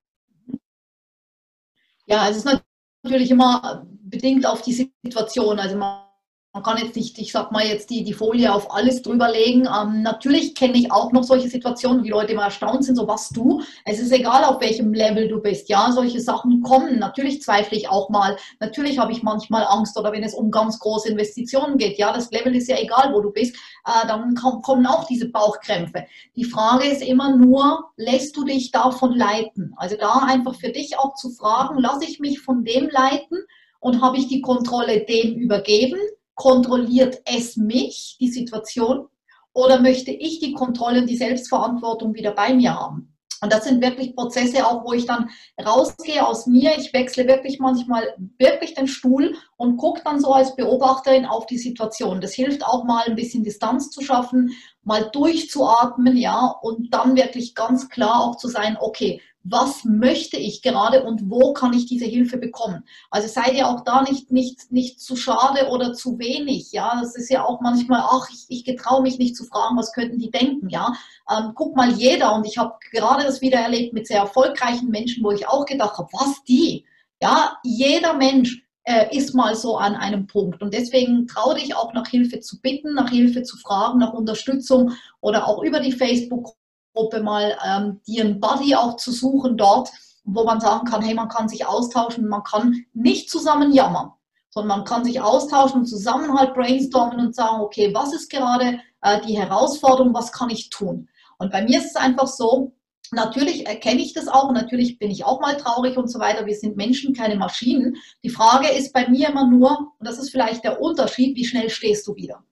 Ja, 2.06 2.24
also 2.24 2.40
es 2.40 2.46
ist 2.46 2.64
natürlich 3.04 3.32
immer 3.32 3.86
bedingt 3.88 4.46
auf 4.46 4.62
die 4.62 4.74
Situation. 5.04 5.60
Also 5.60 5.78
man 5.78 6.09
man 6.52 6.64
kann 6.64 6.78
jetzt 6.78 6.96
nicht, 6.96 7.18
ich 7.20 7.32
sag 7.32 7.52
mal 7.52 7.64
jetzt 7.64 7.92
die, 7.92 8.04
die 8.04 8.14
Folie 8.14 8.52
auf 8.52 8.74
alles 8.74 9.04
drüberlegen. 9.04 9.68
Ähm, 9.68 10.02
natürlich 10.02 10.56
kenne 10.56 10.80
ich 10.80 10.92
auch 10.92 11.12
noch 11.12 11.24
solche 11.24 11.48
Situationen, 11.48 12.04
wie 12.04 12.10
Leute 12.10 12.34
immer 12.34 12.46
erstaunt 12.46 12.84
sind, 12.84 12.96
so 12.96 13.08
was 13.08 13.30
du. 13.30 13.62
Es 13.86 14.00
ist 14.00 14.12
egal, 14.12 14.44
auf 14.44 14.60
welchem 14.60 14.92
Level 14.92 15.28
du 15.28 15.40
bist. 15.40 15.70
Ja, 15.70 15.92
solche 15.92 16.20
Sachen 16.20 16.62
kommen. 16.64 16.98
Natürlich 16.98 17.44
zweifle 17.44 17.78
ich 17.78 17.88
auch 17.88 18.10
mal. 18.10 18.36
Natürlich 18.60 18.98
habe 18.98 19.12
ich 19.12 19.22
manchmal 19.22 19.64
Angst 19.64 19.96
oder 19.96 20.12
wenn 20.12 20.24
es 20.24 20.34
um 20.34 20.50
ganz 20.50 20.80
große 20.80 21.10
Investitionen 21.10 21.78
geht. 21.78 22.00
Ja, 22.00 22.12
das 22.12 22.32
Level 22.32 22.56
ist 22.56 22.68
ja 22.68 22.80
egal, 22.80 23.14
wo 23.14 23.22
du 23.22 23.32
bist. 23.32 23.56
Äh, 23.86 24.08
dann 24.08 24.34
kommen 24.34 24.88
auch 24.88 25.06
diese 25.06 25.30
Bauchkrämpfe. 25.30 26.06
Die 26.36 26.46
Frage 26.46 26.86
ist 26.88 27.04
immer 27.04 27.36
nur, 27.36 27.92
lässt 27.96 28.36
du 28.36 28.44
dich 28.44 28.72
davon 28.72 29.16
leiten? 29.16 29.76
Also 29.78 29.98
da 29.98 30.24
einfach 30.28 30.56
für 30.56 30.70
dich 30.70 30.98
auch 30.98 31.14
zu 31.14 31.30
fragen, 31.30 31.78
lasse 31.78 32.06
ich 32.06 32.20
mich 32.20 32.40
von 32.40 32.64
dem 32.64 32.90
leiten 32.90 33.38
und 33.80 34.02
habe 34.02 34.18
ich 34.18 34.28
die 34.28 34.42
Kontrolle 34.42 35.06
dem 35.06 35.36
übergeben? 35.36 36.00
Kontrolliert 36.40 37.22
es 37.26 37.58
mich, 37.58 38.16
die 38.18 38.32
Situation, 38.32 39.08
oder 39.52 39.82
möchte 39.82 40.12
ich 40.12 40.40
die 40.40 40.54
Kontrolle 40.54 41.02
und 41.02 41.10
die 41.10 41.18
Selbstverantwortung 41.18 42.14
wieder 42.14 42.32
bei 42.32 42.54
mir 42.54 42.80
haben? 42.80 43.14
Und 43.42 43.52
das 43.52 43.66
sind 43.66 43.82
wirklich 43.82 44.16
Prozesse 44.16 44.66
auch, 44.66 44.86
wo 44.86 44.94
ich 44.94 45.06
dann 45.06 45.30
rausgehe 45.62 46.26
aus 46.26 46.48
mir. 46.48 46.78
Ich 46.78 46.94
wechsle 46.94 47.28
wirklich 47.28 47.60
manchmal 47.60 48.16
wirklich 48.38 48.74
den 48.74 48.88
Stuhl 48.88 49.36
und 49.58 49.76
gucke 49.76 50.02
dann 50.06 50.22
so 50.22 50.32
als 50.32 50.56
Beobachterin 50.56 51.26
auf 51.26 51.46
die 51.46 51.58
Situation. 51.58 52.22
Das 52.22 52.34
hilft 52.34 52.66
auch 52.66 52.86
mal 52.86 53.04
ein 53.06 53.16
bisschen 53.16 53.44
Distanz 53.44 53.90
zu 53.92 54.02
schaffen, 54.02 54.52
mal 54.84 55.10
durchzuatmen, 55.12 56.16
ja, 56.16 56.56
und 56.62 56.94
dann 56.94 57.18
wirklich 57.18 57.54
ganz 57.54 57.90
klar 57.90 58.22
auch 58.22 58.38
zu 58.38 58.48
sein, 58.48 58.78
okay, 58.80 59.22
was 59.50 59.84
möchte 59.84 60.38
ich 60.38 60.62
gerade 60.62 61.04
und 61.04 61.30
wo 61.30 61.54
kann 61.54 61.74
ich 61.74 61.86
diese 61.86 62.06
Hilfe 62.06 62.38
bekommen. 62.38 62.84
Also 63.10 63.28
seid 63.28 63.54
ihr 63.54 63.68
auch 63.68 63.84
da 63.84 64.02
nicht, 64.02 64.32
nicht, 64.32 64.72
nicht 64.72 65.00
zu 65.00 65.16
schade 65.16 65.70
oder 65.70 65.94
zu 65.94 66.20
wenig. 66.20 66.72
Ja, 66.72 67.00
das 67.02 67.16
ist 67.16 67.30
ja 67.30 67.46
auch 67.46 67.62
manchmal, 67.62 68.02
ach, 68.04 68.30
ich, 68.32 68.46
ich 68.50 68.66
getraue 68.66 69.02
mich 69.02 69.18
nicht 69.18 69.36
zu 69.36 69.46
fragen, 69.46 69.78
was 69.78 69.94
könnten 69.94 70.20
die 70.20 70.32
denken. 70.32 70.70
Ja, 70.70 70.94
ähm, 71.30 71.54
guck 71.56 71.76
mal 71.76 71.92
jeder 71.92 72.36
und 72.36 72.46
ich 72.46 72.58
habe 72.58 72.76
gerade 72.92 73.24
das 73.24 73.42
wieder 73.42 73.60
erlebt 73.60 73.94
mit 73.94 74.08
sehr 74.08 74.20
erfolgreichen 74.20 74.90
Menschen, 74.90 75.24
wo 75.24 75.32
ich 75.32 75.48
auch 75.48 75.66
gedacht 75.66 75.98
habe, 75.98 76.10
was 76.14 76.44
die? 76.44 76.86
Ja, 77.22 77.58
jeder 77.64 78.14
Mensch 78.14 78.64
äh, 78.84 79.16
ist 79.16 79.36
mal 79.36 79.56
so 79.56 79.78
an 79.78 79.96
einem 79.96 80.28
Punkt. 80.28 80.62
Und 80.62 80.74
deswegen 80.74 81.28
traue 81.28 81.56
dich 81.56 81.76
auch 81.76 81.94
nach 81.94 82.08
Hilfe 82.08 82.40
zu 82.40 82.60
bitten, 82.62 82.94
nach 82.94 83.10
Hilfe 83.10 83.44
zu 83.44 83.58
fragen, 83.58 84.00
nach 84.00 84.14
Unterstützung 84.14 84.94
oder 85.22 85.48
auch 85.48 85.64
über 85.64 85.80
die 85.80 85.92
Facebook 85.92 86.56
Gruppe 86.94 87.22
mal 87.22 87.58
ähm, 87.66 88.00
einen 88.08 88.40
Buddy 88.40 88.76
auch 88.76 88.98
zu 88.98 89.12
suchen 89.12 89.58
dort, 89.58 89.90
wo 90.24 90.44
man 90.44 90.60
sagen 90.60 90.86
kann, 90.86 91.02
hey, 91.02 91.14
man 91.14 91.30
kann 91.30 91.50
sich 91.50 91.66
austauschen, 91.66 92.28
man 92.28 92.44
kann 92.44 92.86
nicht 92.94 93.30
zusammen 93.30 93.72
jammern, 93.72 94.12
sondern 94.50 94.80
man 94.80 94.86
kann 94.86 95.04
sich 95.04 95.22
austauschen 95.22 95.82
und 95.82 95.86
zusammen 95.86 96.38
halt 96.38 96.54
brainstormen 96.54 97.28
und 97.28 97.36
sagen, 97.36 97.62
okay, 97.62 97.94
was 97.94 98.14
ist 98.14 98.30
gerade 98.30 98.80
äh, 99.02 99.22
die 99.22 99.38
Herausforderung, 99.38 100.14
was 100.14 100.32
kann 100.32 100.50
ich 100.50 100.70
tun? 100.70 101.08
Und 101.38 101.52
bei 101.52 101.64
mir 101.64 101.80
ist 101.80 101.92
es 101.92 101.96
einfach 101.96 102.28
so, 102.28 102.74
Natürlich 103.12 103.66
erkenne 103.66 104.02
ich 104.02 104.14
das 104.14 104.28
auch 104.28 104.52
natürlich 104.52 105.00
bin 105.00 105.10
ich 105.10 105.26
auch 105.26 105.42
mal 105.42 105.58
traurig 105.58 105.98
und 105.98 106.10
so 106.10 106.20
weiter. 106.20 106.46
Wir 106.46 106.56
sind 106.56 106.78
Menschen, 106.78 107.16
keine 107.16 107.38
Maschinen. 107.38 107.98
Die 108.24 108.30
Frage 108.30 108.70
ist 108.70 108.94
bei 108.94 109.08
mir 109.08 109.30
immer 109.30 109.48
nur, 109.48 109.94
und 109.98 110.08
das 110.08 110.20
ist 110.20 110.30
vielleicht 110.30 110.64
der 110.64 110.80
Unterschied, 110.80 111.36
wie 111.36 111.46
schnell 111.46 111.70
stehst 111.70 112.06
du 112.08 112.16
wieder? 112.16 112.44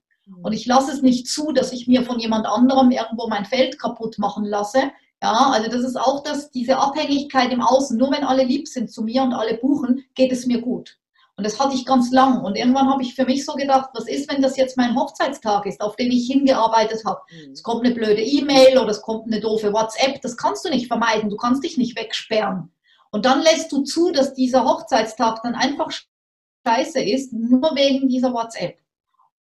Und 0.41 0.53
ich 0.53 0.65
lasse 0.65 0.91
es 0.91 1.01
nicht 1.01 1.27
zu, 1.27 1.51
dass 1.51 1.72
ich 1.72 1.88
mir 1.88 2.03
von 2.03 2.19
jemand 2.19 2.46
anderem 2.46 2.91
irgendwo 2.91 3.27
mein 3.27 3.46
Feld 3.46 3.79
kaputt 3.79 4.17
machen 4.17 4.46
lasse. 4.46 4.91
Ja, 5.22 5.50
also 5.51 5.69
das 5.69 5.81
ist 5.81 5.96
auch 5.96 6.22
das, 6.24 6.51
diese 6.51 6.77
Abhängigkeit 6.77 7.51
im 7.51 7.62
Außen. 7.62 7.98
Nur 7.98 8.12
wenn 8.12 8.24
alle 8.24 8.43
lieb 8.43 8.67
sind 8.67 8.91
zu 8.91 9.01
mir 9.01 9.24
und 9.24 9.34
alle 9.34 9.55
buchen, 9.55 10.03
geht 10.15 10.31
es 10.31 10.46
mir 10.46 10.62
gut. 10.62 10.98
Und 11.38 11.46
das 11.46 11.60
hatte 11.60 11.75
ich 11.75 11.86
ganz 11.86 12.12
lang. 12.12 12.43
Und 12.43 12.55
irgendwann 12.55 12.89
habe 12.89 13.03
ich 13.03 13.13
für 13.13 13.25
mich 13.25 13.46
so 13.46 13.53
gedacht, 13.53 13.91
was 13.93 14.07
ist, 14.07 14.31
wenn 14.31 14.41
das 14.41 14.57
jetzt 14.57 14.75
mein 14.75 14.96
Hochzeitstag 14.96 15.67
ist, 15.67 15.81
auf 15.81 15.96
den 15.96 16.12
ich 16.12 16.27
hingearbeitet 16.27 17.03
habe? 17.05 17.22
Mhm. 17.31 17.51
Es 17.51 17.62
kommt 17.62 17.86
eine 17.86 17.93
blöde 17.93 18.24
E-Mail 18.24 18.77
oder 18.77 18.89
es 18.89 19.01
kommt 19.01 19.27
eine 19.27 19.39
doofe 19.39 19.72
WhatsApp. 19.72 20.22
Das 20.22 20.36
kannst 20.36 20.65
du 20.65 20.69
nicht 20.69 20.88
vermeiden. 20.88 21.29
Du 21.29 21.38
kannst 21.38 21.63
dich 21.63 21.77
nicht 21.77 21.98
wegsperren. 21.98 22.72
Und 23.12 23.25
dann 23.25 23.41
lässt 23.41 23.72
du 23.72 23.84
zu, 23.84 24.12
dass 24.12 24.34
dieser 24.34 24.65
Hochzeitstag 24.65 25.41
dann 25.43 25.55
einfach 25.55 25.91
scheiße 26.67 27.01
ist, 27.01 27.34
nur 27.34 27.75
wegen 27.75 28.10
dieser 28.10 28.34
WhatsApp. 28.34 28.79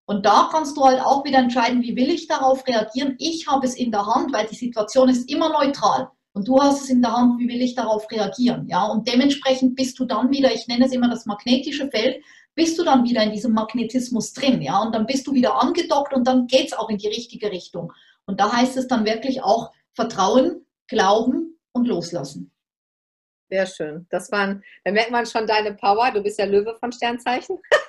Und 0.07 0.25
da 0.25 0.47
kannst 0.49 0.77
du 0.77 0.85
halt 0.85 1.01
auch 1.01 1.25
wieder 1.25 1.39
entscheiden, 1.39 1.83
wie 1.83 1.97
will 1.97 2.09
ich 2.09 2.27
darauf 2.27 2.65
reagieren. 2.65 3.15
Ich 3.19 3.45
habe 3.47 3.65
es 3.65 3.75
in 3.75 3.91
der 3.91 4.05
Hand, 4.05 4.31
weil 4.31 4.47
die 4.47 4.55
Situation 4.55 5.09
ist 5.09 5.29
immer 5.29 5.49
neutral. 5.49 6.09
Und 6.31 6.47
du 6.47 6.61
hast 6.61 6.83
es 6.83 6.89
in 6.89 7.01
der 7.01 7.11
Hand, 7.11 7.39
wie 7.39 7.49
will 7.49 7.61
ich 7.61 7.75
darauf 7.75 8.09
reagieren? 8.09 8.67
Ja, 8.69 8.85
und 8.85 9.05
dementsprechend 9.07 9.75
bist 9.75 9.99
du 9.99 10.05
dann 10.05 10.31
wieder, 10.31 10.53
ich 10.53 10.67
nenne 10.67 10.85
es 10.85 10.93
immer 10.93 11.09
das 11.09 11.25
magnetische 11.25 11.89
Feld, 11.89 12.23
bist 12.55 12.79
du 12.79 12.85
dann 12.85 13.03
wieder 13.03 13.21
in 13.21 13.31
diesem 13.31 13.53
Magnetismus 13.53 14.31
drin, 14.33 14.61
ja, 14.61 14.79
und 14.79 14.95
dann 14.95 15.05
bist 15.05 15.27
du 15.27 15.33
wieder 15.33 15.61
angedockt 15.61 16.13
und 16.13 16.25
dann 16.25 16.47
geht 16.47 16.67
es 16.67 16.73
auch 16.73 16.89
in 16.89 16.97
die 16.97 17.07
richtige 17.07 17.51
Richtung. 17.51 17.91
Und 18.25 18.39
da 18.39 18.51
heißt 18.51 18.77
es 18.77 18.87
dann 18.87 19.05
wirklich 19.05 19.43
auch 19.43 19.71
Vertrauen, 19.93 20.65
Glauben 20.87 21.59
und 21.73 21.85
Loslassen. 21.85 22.51
Sehr 23.49 23.65
schön. 23.65 24.07
Das 24.09 24.31
waren, 24.31 24.63
da 24.85 24.91
merkt 24.91 25.11
man 25.11 25.25
schon 25.25 25.47
deine 25.47 25.73
Power. 25.73 26.11
Du 26.11 26.21
bist 26.21 26.39
ja 26.39 26.45
Löwe 26.45 26.75
von 26.79 26.91
Sternzeichen. 26.91 27.57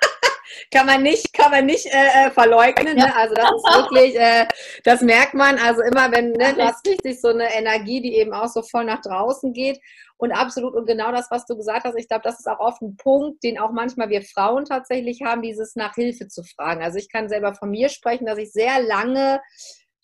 kann 0.72 0.86
man 0.86 1.02
nicht, 1.02 1.32
kann 1.32 1.50
man 1.50 1.66
nicht 1.66 1.86
äh, 1.86 2.26
äh 2.26 2.30
verleugnen. 2.30 2.96
Ne? 2.96 3.14
Also 3.14 3.34
das 3.34 3.50
ist 3.50 3.74
wirklich, 3.74 4.16
äh, 4.16 4.46
das 4.84 5.00
merkt 5.00 5.34
man. 5.34 5.58
Also 5.58 5.82
immer 5.82 6.10
wenn, 6.12 6.32
ne, 6.32 6.54
du 6.54 6.62
hast 6.62 6.86
richtig 6.86 7.20
so 7.20 7.28
eine 7.28 7.54
Energie, 7.54 8.00
die 8.00 8.16
eben 8.16 8.32
auch 8.32 8.48
so 8.48 8.62
voll 8.62 8.84
nach 8.84 9.00
draußen 9.00 9.52
geht. 9.52 9.80
Und 10.16 10.32
absolut, 10.32 10.74
und 10.74 10.86
genau 10.86 11.12
das, 11.12 11.30
was 11.30 11.46
du 11.46 11.56
gesagt 11.56 11.84
hast, 11.84 11.96
ich 11.96 12.08
glaube, 12.08 12.22
das 12.24 12.40
ist 12.40 12.48
auch 12.48 12.58
oft 12.58 12.82
ein 12.82 12.96
Punkt, 12.96 13.44
den 13.44 13.58
auch 13.58 13.70
manchmal 13.70 14.08
wir 14.08 14.22
Frauen 14.22 14.64
tatsächlich 14.64 15.22
haben, 15.22 15.42
dieses 15.42 15.76
nach 15.76 15.94
Hilfe 15.94 16.26
zu 16.26 16.42
fragen. 16.42 16.82
Also 16.82 16.98
ich 16.98 17.08
kann 17.08 17.28
selber 17.28 17.54
von 17.54 17.70
mir 17.70 17.88
sprechen, 17.88 18.26
dass 18.26 18.38
ich 18.38 18.52
sehr 18.52 18.82
lange 18.82 19.40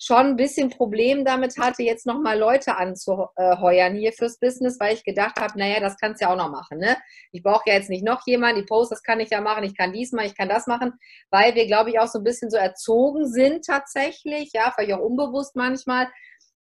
schon 0.05 0.27
ein 0.27 0.37
bisschen 0.37 0.69
Problem 0.69 1.25
damit 1.25 1.57
hatte, 1.59 1.83
jetzt 1.83 2.05
nochmal 2.05 2.39
Leute 2.39 2.77
anzuheuern 2.77 3.95
hier 3.95 4.13
fürs 4.13 4.39
Business, 4.39 4.79
weil 4.79 4.95
ich 4.95 5.03
gedacht 5.03 5.41
habe, 5.41 5.59
naja, 5.59 5.81
das 5.81 5.97
kannst 5.97 6.21
du 6.21 6.27
ja 6.27 6.33
auch 6.33 6.37
noch 6.37 6.51
machen. 6.51 6.79
Ne? 6.79 6.97
Ich 7.33 7.43
brauche 7.43 7.63
ja 7.67 7.75
jetzt 7.75 7.89
nicht 7.89 8.05
noch 8.05 8.21
jemanden, 8.27 8.61
die 8.61 8.67
Posts, 8.67 8.91
das 8.91 9.03
kann 9.03 9.21
ich 9.21 9.31
ja 9.31 9.41
machen, 9.41 9.65
ich 9.65 9.77
kann 9.77 9.95
dies 9.95 10.13
machen, 10.13 10.27
ich 10.27 10.37
kann 10.37 10.49
das 10.49 10.67
machen, 10.67 10.93
weil 11.31 11.55
wir, 11.55 11.67
glaube 11.67 11.91
ich, 11.91 11.99
auch 11.99 12.07
so 12.07 12.19
ein 12.19 12.25
bisschen 12.25 12.51
so 12.51 12.59
erzogen 12.59 13.27
sind 13.27 13.65
tatsächlich, 13.65 14.51
ja, 14.53 14.73
vielleicht 14.75 14.93
auch 14.93 15.01
unbewusst 15.01 15.57
manchmal. 15.57 16.09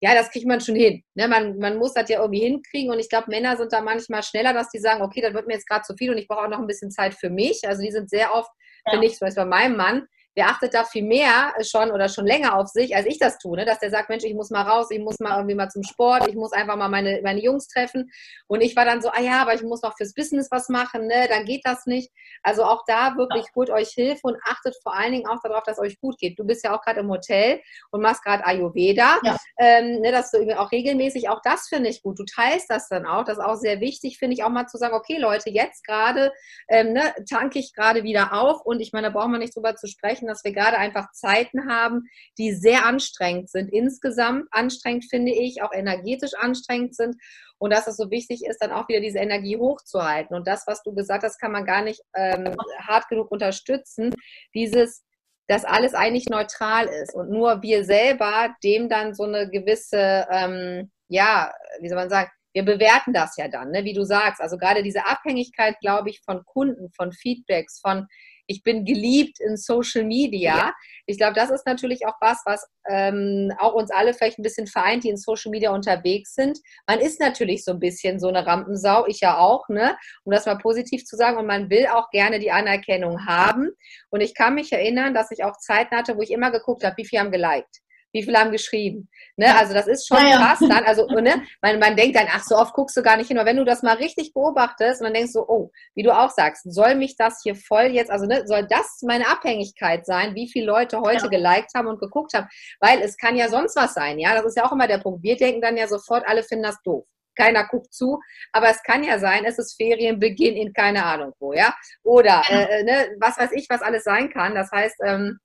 Ja, 0.02 0.14
das 0.14 0.30
kriegt 0.30 0.46
man 0.46 0.60
schon 0.60 0.76
hin. 0.76 1.04
Ne? 1.14 1.28
Man, 1.28 1.58
man 1.58 1.76
muss 1.76 1.92
das 1.92 2.08
ja 2.08 2.20
irgendwie 2.20 2.40
hinkriegen 2.40 2.90
und 2.90 2.98
ich 2.98 3.10
glaube, 3.10 3.26
Männer 3.28 3.56
sind 3.58 3.72
da 3.72 3.80
manchmal 3.80 4.22
schneller, 4.22 4.54
dass 4.54 4.70
die 4.70 4.78
sagen, 4.78 5.02
okay, 5.02 5.20
das 5.20 5.34
wird 5.34 5.46
mir 5.46 5.52
jetzt 5.54 5.68
gerade 5.68 5.82
zu 5.82 5.94
viel 5.94 6.10
und 6.10 6.18
ich 6.18 6.26
brauche 6.26 6.46
auch 6.46 6.48
noch 6.48 6.58
ein 6.58 6.66
bisschen 6.66 6.90
Zeit 6.90 7.14
für 7.14 7.30
mich. 7.30 7.60
Also 7.68 7.82
die 7.82 7.92
sind 7.92 8.08
sehr 8.10 8.34
oft, 8.34 8.50
ja. 8.86 8.92
finde 8.92 9.06
ich, 9.06 9.16
zum 9.16 9.26
Beispiel 9.26 9.44
bei 9.44 9.50
meinem 9.50 9.76
Mann, 9.76 10.06
der 10.36 10.48
achtet 10.48 10.74
da 10.74 10.84
viel 10.84 11.02
mehr 11.02 11.52
schon 11.62 11.90
oder 11.90 12.08
schon 12.08 12.26
länger 12.26 12.56
auf 12.56 12.68
sich, 12.68 12.94
als 12.94 13.06
ich 13.06 13.18
das 13.18 13.38
tue, 13.38 13.56
ne? 13.56 13.64
dass 13.64 13.80
der 13.80 13.90
sagt, 13.90 14.08
Mensch, 14.08 14.24
ich 14.24 14.34
muss 14.34 14.50
mal 14.50 14.62
raus, 14.62 14.88
ich 14.90 15.00
muss 15.00 15.18
mal 15.18 15.36
irgendwie 15.36 15.56
mal 15.56 15.68
zum 15.68 15.82
Sport, 15.82 16.28
ich 16.28 16.34
muss 16.34 16.52
einfach 16.52 16.76
mal 16.76 16.88
meine, 16.88 17.20
meine 17.22 17.40
Jungs 17.40 17.66
treffen. 17.66 18.10
Und 18.46 18.60
ich 18.60 18.76
war 18.76 18.84
dann 18.84 19.02
so, 19.02 19.10
ah 19.10 19.20
ja, 19.20 19.42
aber 19.42 19.54
ich 19.54 19.62
muss 19.62 19.82
noch 19.82 19.96
fürs 19.96 20.14
Business 20.14 20.48
was 20.50 20.68
machen, 20.68 21.06
ne? 21.06 21.26
dann 21.28 21.44
geht 21.44 21.62
das 21.64 21.86
nicht. 21.86 22.10
Also 22.42 22.64
auch 22.64 22.84
da 22.86 23.16
wirklich 23.16 23.46
holt 23.54 23.70
euch 23.70 23.90
Hilfe 23.90 24.20
und 24.22 24.36
achtet 24.44 24.76
vor 24.82 24.94
allen 24.94 25.12
Dingen 25.12 25.26
auch 25.26 25.40
darauf, 25.42 25.62
dass 25.64 25.78
es 25.78 25.82
euch 25.82 26.00
gut 26.00 26.18
geht. 26.18 26.38
Du 26.38 26.44
bist 26.44 26.64
ja 26.64 26.76
auch 26.76 26.82
gerade 26.82 27.00
im 27.00 27.10
Hotel 27.10 27.60
und 27.90 28.00
machst 28.00 28.22
gerade 28.24 28.44
Ayurveda, 28.46 29.18
ja. 29.24 29.36
ähm, 29.58 30.00
ne, 30.00 30.12
dass 30.12 30.30
du 30.30 30.38
auch 30.58 30.70
regelmäßig, 30.70 31.28
auch 31.28 31.40
das 31.42 31.68
finde 31.68 31.90
ich 31.90 32.02
gut. 32.02 32.18
Du 32.18 32.24
teilst 32.24 32.70
das 32.70 32.88
dann 32.88 33.06
auch, 33.06 33.24
das 33.24 33.38
ist 33.38 33.44
auch 33.44 33.56
sehr 33.56 33.80
wichtig, 33.80 34.18
finde 34.18 34.34
ich 34.34 34.44
auch 34.44 34.48
mal 34.48 34.66
zu 34.66 34.78
sagen, 34.78 34.94
okay 34.94 35.18
Leute, 35.18 35.50
jetzt 35.50 35.84
gerade 35.84 36.32
ähm, 36.68 36.92
ne, 36.92 37.14
tanke 37.28 37.58
ich 37.58 37.74
gerade 37.74 38.04
wieder 38.04 38.32
auf 38.32 38.64
und 38.64 38.80
ich 38.80 38.92
meine, 38.92 39.08
da 39.08 39.12
brauchen 39.12 39.32
wir 39.32 39.38
nicht 39.38 39.56
drüber 39.56 39.74
zu 39.76 39.86
sprechen, 39.86 40.19
sprechen, 40.20 40.28
dass 40.28 40.44
wir 40.44 40.52
gerade 40.52 40.78
einfach 40.78 41.10
Zeiten 41.12 41.68
haben, 41.68 42.04
die 42.38 42.52
sehr 42.52 42.86
anstrengend 42.86 43.50
sind. 43.50 43.72
Insgesamt 43.72 44.46
anstrengend 44.50 45.06
finde 45.08 45.32
ich, 45.32 45.62
auch 45.62 45.72
energetisch 45.72 46.32
anstrengend 46.38 46.94
sind. 46.94 47.16
Und 47.58 47.72
dass 47.72 47.86
es 47.86 47.96
so 47.96 48.10
wichtig 48.10 48.44
ist, 48.46 48.58
dann 48.62 48.72
auch 48.72 48.88
wieder 48.88 49.00
diese 49.00 49.18
Energie 49.18 49.56
hochzuhalten. 49.56 50.34
Und 50.34 50.46
das, 50.46 50.66
was 50.66 50.82
du 50.82 50.94
gesagt 50.94 51.24
hast, 51.24 51.38
kann 51.38 51.52
man 51.52 51.66
gar 51.66 51.82
nicht 51.82 52.00
ähm, 52.14 52.54
hart 52.78 53.08
genug 53.08 53.30
unterstützen. 53.30 54.14
Dieses, 54.54 55.04
dass 55.46 55.64
alles 55.64 55.94
eigentlich 55.94 56.28
neutral 56.28 56.86
ist 56.86 57.14
und 57.14 57.30
nur 57.30 57.62
wir 57.62 57.84
selber 57.84 58.54
dem 58.64 58.88
dann 58.88 59.14
so 59.14 59.24
eine 59.24 59.50
gewisse, 59.50 60.26
ähm, 60.30 60.90
ja, 61.08 61.52
wie 61.80 61.88
soll 61.88 61.98
man 61.98 62.08
sagen, 62.08 62.30
wir 62.52 62.64
bewerten 62.64 63.12
das 63.12 63.36
ja 63.36 63.46
dann, 63.46 63.70
ne? 63.70 63.84
wie 63.84 63.92
du 63.92 64.04
sagst. 64.04 64.40
Also 64.40 64.56
gerade 64.56 64.82
diese 64.82 65.06
Abhängigkeit, 65.06 65.78
glaube 65.80 66.10
ich, 66.10 66.20
von 66.24 66.44
Kunden, 66.44 66.90
von 66.96 67.12
Feedbacks, 67.12 67.78
von 67.80 68.08
ich 68.50 68.64
bin 68.64 68.84
geliebt 68.84 69.38
in 69.38 69.56
Social 69.56 70.04
Media. 70.04 70.56
Ja. 70.56 70.74
Ich 71.06 71.18
glaube, 71.18 71.34
das 71.34 71.50
ist 71.50 71.66
natürlich 71.66 72.04
auch 72.04 72.16
was, 72.20 72.42
was 72.44 72.68
ähm, 72.88 73.52
auch 73.58 73.74
uns 73.74 73.92
alle 73.92 74.12
vielleicht 74.12 74.40
ein 74.40 74.42
bisschen 74.42 74.66
vereint, 74.66 75.04
die 75.04 75.08
in 75.08 75.16
Social 75.16 75.52
Media 75.52 75.70
unterwegs 75.70 76.34
sind. 76.34 76.58
Man 76.88 76.98
ist 76.98 77.20
natürlich 77.20 77.64
so 77.64 77.70
ein 77.70 77.78
bisschen 77.78 78.18
so 78.18 78.26
eine 78.26 78.44
Rampensau, 78.44 79.06
ich 79.06 79.20
ja 79.20 79.38
auch, 79.38 79.68
ne? 79.68 79.96
um 80.24 80.32
das 80.32 80.46
mal 80.46 80.58
positiv 80.58 81.04
zu 81.04 81.16
sagen. 81.16 81.38
Und 81.38 81.46
man 81.46 81.70
will 81.70 81.86
auch 81.86 82.10
gerne 82.10 82.40
die 82.40 82.50
Anerkennung 82.50 83.24
haben. 83.24 83.70
Und 84.10 84.20
ich 84.20 84.34
kann 84.34 84.56
mich 84.56 84.72
erinnern, 84.72 85.14
dass 85.14 85.30
ich 85.30 85.44
auch 85.44 85.56
Zeiten 85.56 85.96
hatte, 85.96 86.16
wo 86.16 86.22
ich 86.22 86.32
immer 86.32 86.50
geguckt 86.50 86.82
habe, 86.82 86.96
wie 86.96 87.06
viele 87.06 87.22
haben 87.22 87.30
geliked 87.30 87.80
wie 88.12 88.22
viele 88.22 88.38
haben 88.38 88.52
geschrieben. 88.52 89.08
Ne? 89.36 89.54
Also 89.56 89.74
das 89.74 89.86
ist 89.86 90.06
schon 90.06 90.24
ja, 90.26 90.36
krass 90.36 90.58
dann. 90.60 90.84
Also 90.84 91.06
ne? 91.20 91.42
man, 91.62 91.78
man 91.78 91.96
denkt 91.96 92.16
dann, 92.16 92.26
ach, 92.30 92.42
so 92.42 92.56
oft 92.56 92.74
guckst 92.74 92.96
du 92.96 93.02
gar 93.02 93.16
nicht 93.16 93.28
hin. 93.28 93.38
Aber 93.38 93.48
wenn 93.48 93.56
du 93.56 93.64
das 93.64 93.82
mal 93.82 93.96
richtig 93.96 94.32
beobachtest 94.32 95.00
und 95.00 95.06
dann 95.06 95.14
denkst 95.14 95.32
du, 95.32 95.40
oh, 95.40 95.70
wie 95.94 96.02
du 96.02 96.16
auch 96.16 96.30
sagst, 96.30 96.72
soll 96.72 96.94
mich 96.94 97.16
das 97.16 97.40
hier 97.42 97.54
voll 97.54 97.86
jetzt, 97.86 98.10
also 98.10 98.26
ne, 98.26 98.46
soll 98.46 98.66
das 98.68 99.00
meine 99.06 99.28
Abhängigkeit 99.28 100.06
sein, 100.06 100.34
wie 100.34 100.50
viele 100.50 100.66
Leute 100.66 101.00
heute 101.00 101.24
ja. 101.24 101.28
geliked 101.28 101.74
haben 101.74 101.88
und 101.88 102.00
geguckt 102.00 102.34
haben? 102.34 102.48
Weil 102.80 103.00
es 103.00 103.16
kann 103.16 103.36
ja 103.36 103.48
sonst 103.48 103.76
was 103.76 103.94
sein, 103.94 104.18
ja. 104.18 104.34
Das 104.34 104.44
ist 104.44 104.56
ja 104.56 104.64
auch 104.66 104.72
immer 104.72 104.86
der 104.86 104.98
Punkt. 104.98 105.22
Wir 105.22 105.36
denken 105.36 105.60
dann 105.60 105.76
ja 105.76 105.88
sofort, 105.88 106.26
alle 106.26 106.42
finden 106.42 106.64
das 106.64 106.80
doof 106.82 107.04
keiner 107.36 107.66
guckt 107.68 107.94
zu, 107.94 108.20
aber 108.52 108.68
es 108.68 108.82
kann 108.82 109.02
ja 109.02 109.18
sein, 109.18 109.44
es 109.44 109.58
ist 109.58 109.76
Ferienbeginn 109.76 110.56
in 110.56 110.72
keine 110.72 111.04
Ahnung 111.04 111.32
wo, 111.38 111.52
ja, 111.52 111.74
oder 112.02 112.42
ja. 112.48 112.60
Äh, 112.60 112.84
ne, 112.84 113.16
was 113.18 113.38
weiß 113.38 113.52
ich, 113.52 113.66
was 113.70 113.82
alles 113.82 114.04
sein 114.04 114.30
kann. 114.30 114.54
Das 114.54 114.70
heißt, 114.70 114.96
ähm, 115.04 115.38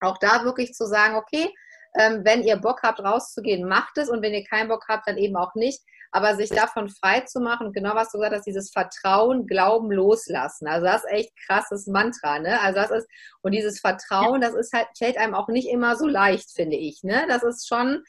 auch 0.00 0.18
da 0.18 0.44
wirklich 0.44 0.72
zu 0.74 0.86
sagen, 0.86 1.16
okay, 1.16 1.50
ähm, 1.98 2.24
wenn 2.24 2.42
ihr 2.42 2.56
Bock 2.56 2.82
habt, 2.82 3.00
rauszugehen, 3.00 3.68
macht 3.68 3.98
es. 3.98 4.08
Und 4.08 4.22
wenn 4.22 4.34
ihr 4.34 4.44
keinen 4.44 4.68
Bock 4.68 4.84
habt, 4.88 5.06
dann 5.08 5.16
eben 5.16 5.36
auch 5.36 5.54
nicht. 5.54 5.80
Aber 6.10 6.36
sich 6.36 6.50
davon 6.50 6.88
frei 6.88 7.20
zu 7.22 7.40
machen, 7.40 7.72
genau 7.72 7.94
was 7.96 8.12
du 8.12 8.18
gesagt 8.18 8.36
hast, 8.36 8.46
dieses 8.46 8.70
Vertrauen, 8.70 9.46
Glauben, 9.46 9.90
Loslassen. 9.90 10.68
Also 10.68 10.86
das 10.86 11.04
ist 11.04 11.10
echt 11.10 11.32
krasses 11.46 11.86
Mantra, 11.88 12.38
ne? 12.38 12.60
Also 12.60 12.80
das 12.80 12.90
ist, 12.92 13.08
und 13.42 13.52
dieses 13.52 13.80
Vertrauen, 13.80 14.40
das 14.40 14.54
ist 14.54 14.72
halt, 14.72 14.86
fällt 14.96 15.18
einem 15.18 15.34
auch 15.34 15.48
nicht 15.48 15.68
immer 15.68 15.96
so 15.96 16.06
leicht, 16.06 16.52
finde 16.52 16.76
ich, 16.76 17.02
ne? 17.02 17.24
Das 17.28 17.42
ist 17.42 17.66
schon, 17.66 18.04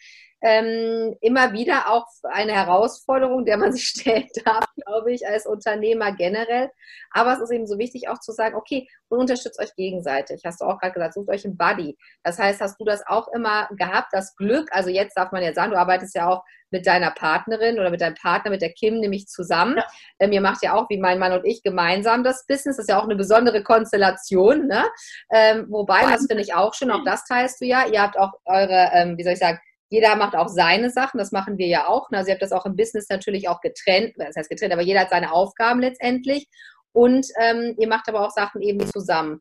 ähm, 0.46 1.18
immer 1.22 1.54
wieder 1.54 1.90
auch 1.90 2.06
eine 2.24 2.54
Herausforderung, 2.54 3.46
der 3.46 3.58
man 3.58 3.72
sich 3.74 3.88
stellen 3.88 4.30
darf, 4.46 4.66
glaube 4.76 5.12
ich, 5.12 5.28
als 5.28 5.48
Unternehmer 5.48 6.12
generell. 6.12 6.70
Aber 7.12 7.34
es 7.34 7.40
ist 7.40 7.52
eben 7.52 7.66
so 7.66 7.80
wichtig 7.80 8.10
auch 8.10 8.20
zu 8.20 8.32
sagen, 8.32 8.56
okay, 8.56 8.88
und 9.10 9.20
unterstützt 9.20 9.60
euch 9.60 9.74
gegenseitig. 9.76 10.44
Hast 10.46 10.62
du 10.62 10.66
auch 10.66 10.80
gerade 10.80 10.94
gesagt, 10.94 11.16
sucht 11.16 11.30
euch 11.30 11.46
einen 11.46 11.58
Buddy. 11.58 11.98
Das 12.24 12.38
heißt, 12.38 12.62
hast 12.62 12.80
du 12.80 12.86
das 12.86 13.02
auch 13.08 13.28
immer 13.30 13.68
gehabt, 13.76 14.10
das 14.12 14.36
Glück, 14.36 14.70
also 14.72 14.90
jetzt 14.90 15.18
darf 15.18 15.32
man 15.32 15.42
ja 15.42 15.54
sagen, 15.54 15.72
du 15.72 15.80
arbeitest 15.80 16.16
ja 16.16 16.30
auch 16.30 16.44
mit 16.70 16.86
deiner 16.86 17.12
Partnerin 17.12 17.80
oder 17.80 17.90
mit 17.90 18.02
deinem 18.02 18.16
Partner, 18.16 18.52
mit 18.52 18.62
der 18.62 18.74
Kim, 18.74 19.00
nämlich 19.00 19.28
zusammen. 19.28 19.78
Ja. 19.78 19.88
Ähm, 20.20 20.32
ihr 20.32 20.42
macht 20.42 20.62
ja 20.62 20.74
auch, 20.74 20.90
wie 20.90 21.00
mein 21.00 21.18
Mann 21.18 21.32
und 21.32 21.46
ich, 21.46 21.64
gemeinsam 21.64 22.24
das 22.24 22.46
Business. 22.46 22.78
Das 22.78 22.86
ist 22.86 22.90
ja 22.90 23.00
auch 23.00 23.06
eine 23.06 23.16
besondere 23.16 23.64
Konstellation. 23.64 24.68
Ne? 24.68 24.84
Ähm, 25.32 25.66
wobei, 25.70 26.02
das 26.02 26.28
finde 26.28 26.44
ich 26.44 26.54
auch 26.54 26.74
schön, 26.76 26.92
auch 26.92 27.04
das 27.04 27.24
teilst 27.26 27.62
du 27.62 27.66
ja. 27.66 27.88
Ihr 27.88 28.02
habt 28.02 28.18
auch 28.18 28.34
eure, 28.46 28.92
ähm, 28.94 29.18
wie 29.18 29.24
soll 29.24 29.34
ich 29.34 29.40
sagen, 29.40 29.60
jeder 29.96 30.18
macht 30.18 30.36
auch 30.36 30.50
seine 30.50 30.90
Sachen, 30.90 31.18
das 31.18 31.32
machen 31.32 31.58
wir 31.58 31.68
ja 31.68 31.88
auch. 31.88 32.10
Also 32.12 32.28
ihr 32.28 32.34
habt 32.34 32.42
das 32.42 32.52
auch 32.52 32.66
im 32.66 32.76
Business 32.76 33.08
natürlich 33.10 33.48
auch 33.48 33.62
getrennt, 33.62 34.14
das 34.18 34.36
heißt 34.36 34.50
getrennt, 34.50 34.74
aber 34.74 34.82
jeder 34.82 35.00
hat 35.00 35.10
seine 35.10 35.32
Aufgaben 35.32 35.80
letztendlich. 35.80 36.50
Und 36.92 37.26
ähm, 37.40 37.76
ihr 37.80 37.88
macht 37.88 38.10
aber 38.10 38.26
auch 38.26 38.32
Sachen 38.32 38.62
eben 38.62 38.86
zusammen. 38.88 39.40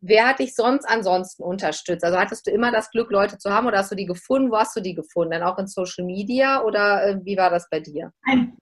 Wer 0.00 0.28
hat 0.28 0.38
dich 0.38 0.54
sonst 0.54 0.84
ansonsten 0.84 1.42
unterstützt? 1.42 2.04
Also 2.04 2.18
hattest 2.18 2.46
du 2.46 2.50
immer 2.50 2.72
das 2.72 2.90
Glück, 2.90 3.10
Leute 3.10 3.38
zu 3.38 3.50
haben 3.50 3.66
oder 3.66 3.78
hast 3.78 3.90
du 3.90 3.96
die 3.96 4.04
gefunden? 4.04 4.50
Wo 4.50 4.58
hast 4.58 4.76
du 4.76 4.82
die 4.82 4.94
gefunden? 4.94 5.30
Dann 5.30 5.42
auch 5.42 5.58
in 5.58 5.66
Social 5.66 6.04
Media 6.04 6.62
oder 6.62 7.06
äh, 7.06 7.20
wie 7.24 7.38
war 7.38 7.48
das 7.48 7.66
bei 7.70 7.80
dir? 7.80 8.12
Nein. 8.26 8.58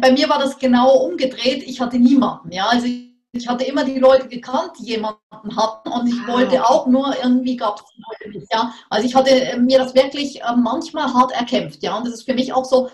Bei 0.00 0.10
mir 0.10 0.28
war 0.28 0.40
das 0.40 0.58
genau 0.58 0.96
umgedreht. 1.04 1.62
Ich 1.62 1.80
hatte 1.80 2.00
niemanden. 2.00 2.50
Ja, 2.50 2.66
also 2.66 2.88
ich 3.32 3.48
hatte 3.48 3.64
immer 3.64 3.84
die 3.84 3.98
Leute 3.98 4.28
gekannt, 4.28 4.72
die 4.78 4.86
jemanden 4.86 5.56
hatten 5.56 5.90
und 5.90 6.06
ich 6.06 6.18
ah, 6.26 6.32
wollte 6.32 6.64
auch 6.64 6.86
nur 6.86 7.14
irgendwie 7.22 7.56
gab 7.56 7.76
es 7.76 7.84
Leute 7.96 8.38
nicht, 8.38 8.52
ja. 8.52 8.72
Also 8.88 9.06
ich 9.06 9.14
hatte 9.14 9.30
äh, 9.30 9.58
mir 9.58 9.78
das 9.78 9.94
wirklich 9.94 10.40
äh, 10.40 10.56
manchmal 10.56 11.12
hart 11.12 11.32
erkämpft, 11.32 11.82
ja. 11.82 11.96
Und 11.96 12.06
das 12.06 12.14
ist 12.14 12.24
für 12.24 12.34
mich 12.34 12.52
auch 12.52 12.64
so, 12.64 12.88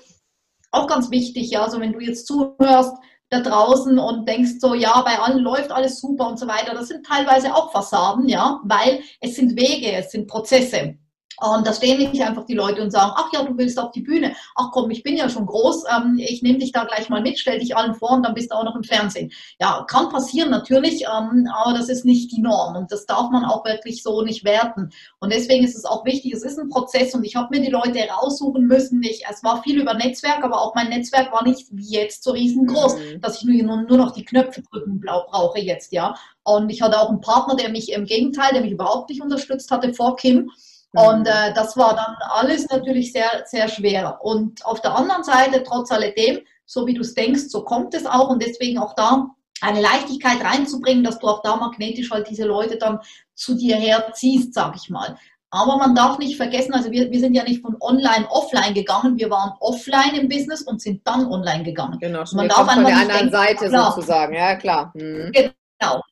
auch 0.72 0.88
ganz 0.88 1.10
wichtig, 1.10 1.50
ja. 1.50 1.62
Also 1.62 1.80
wenn 1.80 1.92
du 1.92 2.00
jetzt 2.00 2.26
zuhörst 2.26 2.94
da 3.30 3.40
draußen 3.40 3.98
und 3.98 4.28
denkst 4.28 4.54
so, 4.58 4.74
ja, 4.74 5.00
bei 5.02 5.18
allen 5.18 5.38
läuft 5.38 5.70
alles 5.70 6.00
super 6.00 6.28
und 6.28 6.38
so 6.38 6.46
weiter, 6.48 6.74
das 6.74 6.88
sind 6.88 7.06
teilweise 7.06 7.54
auch 7.54 7.72
Fassaden, 7.72 8.28
ja, 8.28 8.60
weil 8.64 9.02
es 9.20 9.36
sind 9.36 9.56
Wege, 9.56 9.92
es 9.92 10.10
sind 10.10 10.26
Prozesse. 10.26 10.96
Und 11.40 11.66
da 11.66 11.72
stehen 11.72 11.98
nicht 11.98 12.22
einfach 12.22 12.44
die 12.44 12.54
Leute 12.54 12.82
und 12.82 12.90
sagen, 12.90 13.12
ach 13.14 13.28
ja, 13.32 13.42
du 13.42 13.56
willst 13.56 13.78
auf 13.78 13.90
die 13.92 14.02
Bühne. 14.02 14.34
Ach 14.54 14.70
komm, 14.72 14.90
ich 14.90 15.02
bin 15.02 15.16
ja 15.16 15.28
schon 15.28 15.46
groß, 15.46 15.84
ähm, 15.94 16.18
ich 16.18 16.42
nehme 16.42 16.58
dich 16.58 16.72
da 16.72 16.84
gleich 16.84 17.08
mal 17.08 17.22
mit, 17.22 17.38
stell 17.38 17.58
dich 17.58 17.76
allen 17.76 17.94
vor 17.94 18.12
und 18.12 18.22
dann 18.22 18.34
bist 18.34 18.50
du 18.50 18.56
auch 18.56 18.64
noch 18.64 18.76
im 18.76 18.84
Fernsehen. 18.84 19.32
Ja, 19.60 19.84
kann 19.88 20.08
passieren 20.08 20.50
natürlich, 20.50 21.02
ähm, 21.04 21.48
aber 21.54 21.76
das 21.76 21.88
ist 21.88 22.04
nicht 22.04 22.32
die 22.32 22.40
Norm 22.40 22.76
und 22.76 22.92
das 22.92 23.06
darf 23.06 23.30
man 23.30 23.44
auch 23.44 23.64
wirklich 23.64 24.02
so 24.02 24.22
nicht 24.22 24.44
werten. 24.44 24.90
Und 25.20 25.32
deswegen 25.32 25.64
ist 25.64 25.76
es 25.76 25.84
auch 25.84 26.04
wichtig, 26.04 26.32
es 26.32 26.42
ist 26.42 26.58
ein 26.58 26.68
Prozess 26.68 27.14
und 27.14 27.24
ich 27.24 27.36
habe 27.36 27.48
mir 27.50 27.64
die 27.64 27.70
Leute 27.70 27.98
raussuchen 28.08 28.66
müssen. 28.66 29.02
Ich, 29.02 29.24
es 29.28 29.42
war 29.42 29.62
viel 29.62 29.80
über 29.80 29.94
Netzwerk, 29.94 30.44
aber 30.44 30.60
auch 30.60 30.74
mein 30.74 30.88
Netzwerk 30.88 31.32
war 31.32 31.44
nicht 31.44 31.68
wie 31.70 31.90
jetzt 31.90 32.24
so 32.24 32.32
riesengroß, 32.32 32.96
mhm. 32.96 33.20
dass 33.20 33.38
ich 33.38 33.44
nur, 33.44 33.82
nur 33.82 33.98
noch 33.98 34.12
die 34.12 34.24
Knöpfe 34.24 34.62
drücken 34.62 35.00
brauche 35.00 35.60
jetzt, 35.60 35.92
ja. 35.92 36.14
Und 36.44 36.68
ich 36.68 36.82
hatte 36.82 37.00
auch 37.00 37.08
einen 37.08 37.20
Partner, 37.20 37.56
der 37.56 37.70
mich 37.70 37.90
im 37.90 38.04
Gegenteil, 38.04 38.52
der 38.52 38.62
mich 38.62 38.72
überhaupt 38.72 39.08
nicht 39.08 39.22
unterstützt 39.22 39.70
hatte 39.70 39.94
vor 39.94 40.16
Kim. 40.16 40.50
Mhm. 40.94 41.00
Und 41.00 41.26
äh, 41.26 41.52
das 41.54 41.76
war 41.76 41.94
dann 41.94 42.16
alles 42.30 42.66
natürlich 42.68 43.12
sehr, 43.12 43.44
sehr 43.44 43.68
schwer. 43.68 44.18
Und 44.22 44.64
auf 44.64 44.80
der 44.80 44.96
anderen 44.96 45.24
Seite, 45.24 45.62
trotz 45.62 45.92
alledem, 45.92 46.40
so 46.64 46.86
wie 46.86 46.94
du 46.94 47.02
es 47.02 47.14
denkst, 47.14 47.48
so 47.48 47.64
kommt 47.64 47.94
es 47.94 48.06
auch 48.06 48.30
und 48.30 48.42
deswegen 48.42 48.78
auch 48.78 48.94
da 48.94 49.28
eine 49.60 49.80
Leichtigkeit 49.80 50.42
reinzubringen, 50.42 51.04
dass 51.04 51.18
du 51.18 51.28
auch 51.28 51.42
da 51.42 51.56
magnetisch 51.56 52.10
halt 52.10 52.28
diese 52.28 52.44
Leute 52.44 52.76
dann 52.76 53.00
zu 53.34 53.54
dir 53.54 53.76
herziehst, 53.76 54.54
sag 54.54 54.76
ich 54.76 54.90
mal. 54.90 55.16
Aber 55.50 55.76
man 55.76 55.94
darf 55.94 56.18
nicht 56.18 56.36
vergessen, 56.36 56.74
also 56.74 56.90
wir, 56.90 57.12
wir 57.12 57.20
sind 57.20 57.34
ja 57.34 57.44
nicht 57.44 57.62
von 57.62 57.76
online 57.80 58.28
offline 58.28 58.74
gegangen, 58.74 59.16
wir 59.16 59.30
waren 59.30 59.52
offline 59.60 60.16
im 60.16 60.28
Business 60.28 60.62
und 60.62 60.82
sind 60.82 61.06
dann 61.06 61.26
online 61.26 61.62
gegangen. 61.62 61.98
Genau, 62.00 62.24
man 62.32 62.48
darf 62.48 62.72
von 62.72 62.84
der 62.84 62.96
anderen 62.96 63.08
denken, 63.08 63.30
Seite 63.30 63.68
klar, 63.68 63.92
sozusagen, 63.92 64.34
ja 64.34 64.56
klar. 64.56 64.90
Mhm. 64.94 65.30
Genau. 65.32 66.02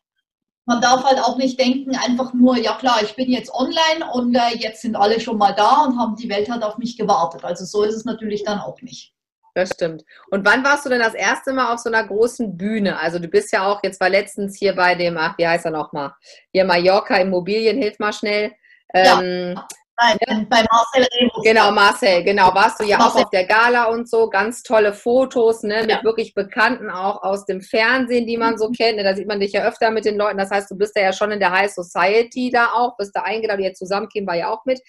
Man 0.65 0.81
darf 0.81 1.05
halt 1.05 1.19
auch 1.19 1.37
nicht 1.37 1.59
denken, 1.59 1.97
einfach 1.97 2.33
nur, 2.35 2.57
ja 2.57 2.75
klar, 2.75 3.03
ich 3.03 3.17
bin 3.17 3.31
jetzt 3.31 3.53
online 3.53 4.11
und 4.13 4.35
äh, 4.35 4.57
jetzt 4.57 4.83
sind 4.83 4.95
alle 4.95 5.19
schon 5.19 5.39
mal 5.39 5.53
da 5.53 5.85
und 5.85 5.99
haben 5.99 6.15
die 6.15 6.29
Welt 6.29 6.49
halt 6.49 6.63
auf 6.63 6.79
mich 6.79 6.97
gewartet. 6.97 7.45
Also 7.45 7.65
so 7.65 7.83
ist 7.83 7.97
es 7.97 8.05
natürlich 8.05 8.45
dann 8.45 8.61
auch 8.61 8.81
nicht. 8.81 9.13
Das 9.55 9.71
stimmt. 9.71 10.05
Und 10.31 10.47
wann 10.47 10.65
warst 10.65 10.87
du 10.87 10.89
denn 10.89 11.01
das 11.01 11.15
erste 11.15 11.53
Mal 11.53 11.75
auf 11.75 11.81
so 11.81 11.91
einer 11.91 12.07
großen 12.07 12.57
Bühne? 12.57 12.99
Also 12.99 13.19
du 13.19 13.29
bist 13.29 13.53
ja 13.53 13.67
auch, 13.67 13.83
jetzt 13.83 14.01
war 14.01 14.09
letztens 14.09 14.57
hier 14.57 14.75
bei 14.75 14.95
dem, 14.95 15.19
ach, 15.19 15.37
wie 15.37 15.47
heißt 15.47 15.67
er 15.67 15.73
nochmal? 15.73 16.13
Hier 16.53 16.65
Mallorca 16.65 17.17
Immobilien, 17.17 17.77
hilf 17.77 17.99
mal 17.99 18.13
schnell. 18.13 18.53
Ähm, 18.95 19.55
ja. 19.55 19.69
Nein, 20.01 20.17
ja. 20.27 20.47
bei 20.49 20.65
Marcel 20.71 21.07
Rebus. 21.15 21.43
Genau, 21.45 21.71
Marcel, 21.71 22.25
genau. 22.25 22.55
Warst 22.55 22.81
du 22.81 22.85
ja 22.85 22.99
Marcel. 22.99 23.21
auch 23.21 23.25
auf 23.25 23.31
der 23.31 23.45
Gala 23.45 23.85
und 23.85 24.09
so. 24.09 24.29
Ganz 24.31 24.63
tolle 24.63 24.95
Fotos, 24.95 25.63
ne, 25.63 25.83
mit 25.83 25.91
ja. 25.91 26.05
wirklich 26.05 26.35
Bekannten 26.35 26.91
auch 26.91 27.23
aus 27.23 27.45
dem 27.45 27.61
Fernsehen, 27.61 28.27
die 28.27 28.37
man 28.37 28.59
so 28.59 28.69
mhm. 28.69 28.73
kennt. 28.73 28.97
Ne, 28.97 29.05
da 29.05 29.15
sieht 29.15 29.29
man 29.29 29.41
dich 29.41 29.53
ja 29.53 29.65
öfter 29.65 29.91
mit 29.91 30.05
den 30.05 30.17
Leuten. 30.17 30.39
Das 30.39 30.51
heißt, 30.51 30.71
du 30.71 30.77
bist 30.77 30.97
ja 30.97 31.13
schon 31.13 31.31
in 31.31 31.41
der 31.41 31.53
High 31.53 31.71
Society 31.71 32.51
da 32.51 32.73
auch, 32.73 32.97
bist 32.97 33.15
da 33.15 33.23
eingeladen, 33.23 33.63
jetzt 33.63 33.79
zusammen 33.79 34.09
kämen 34.09 34.27
war 34.27 34.37
ja 34.37 34.51
auch 34.51 34.65
mit. 34.65 34.81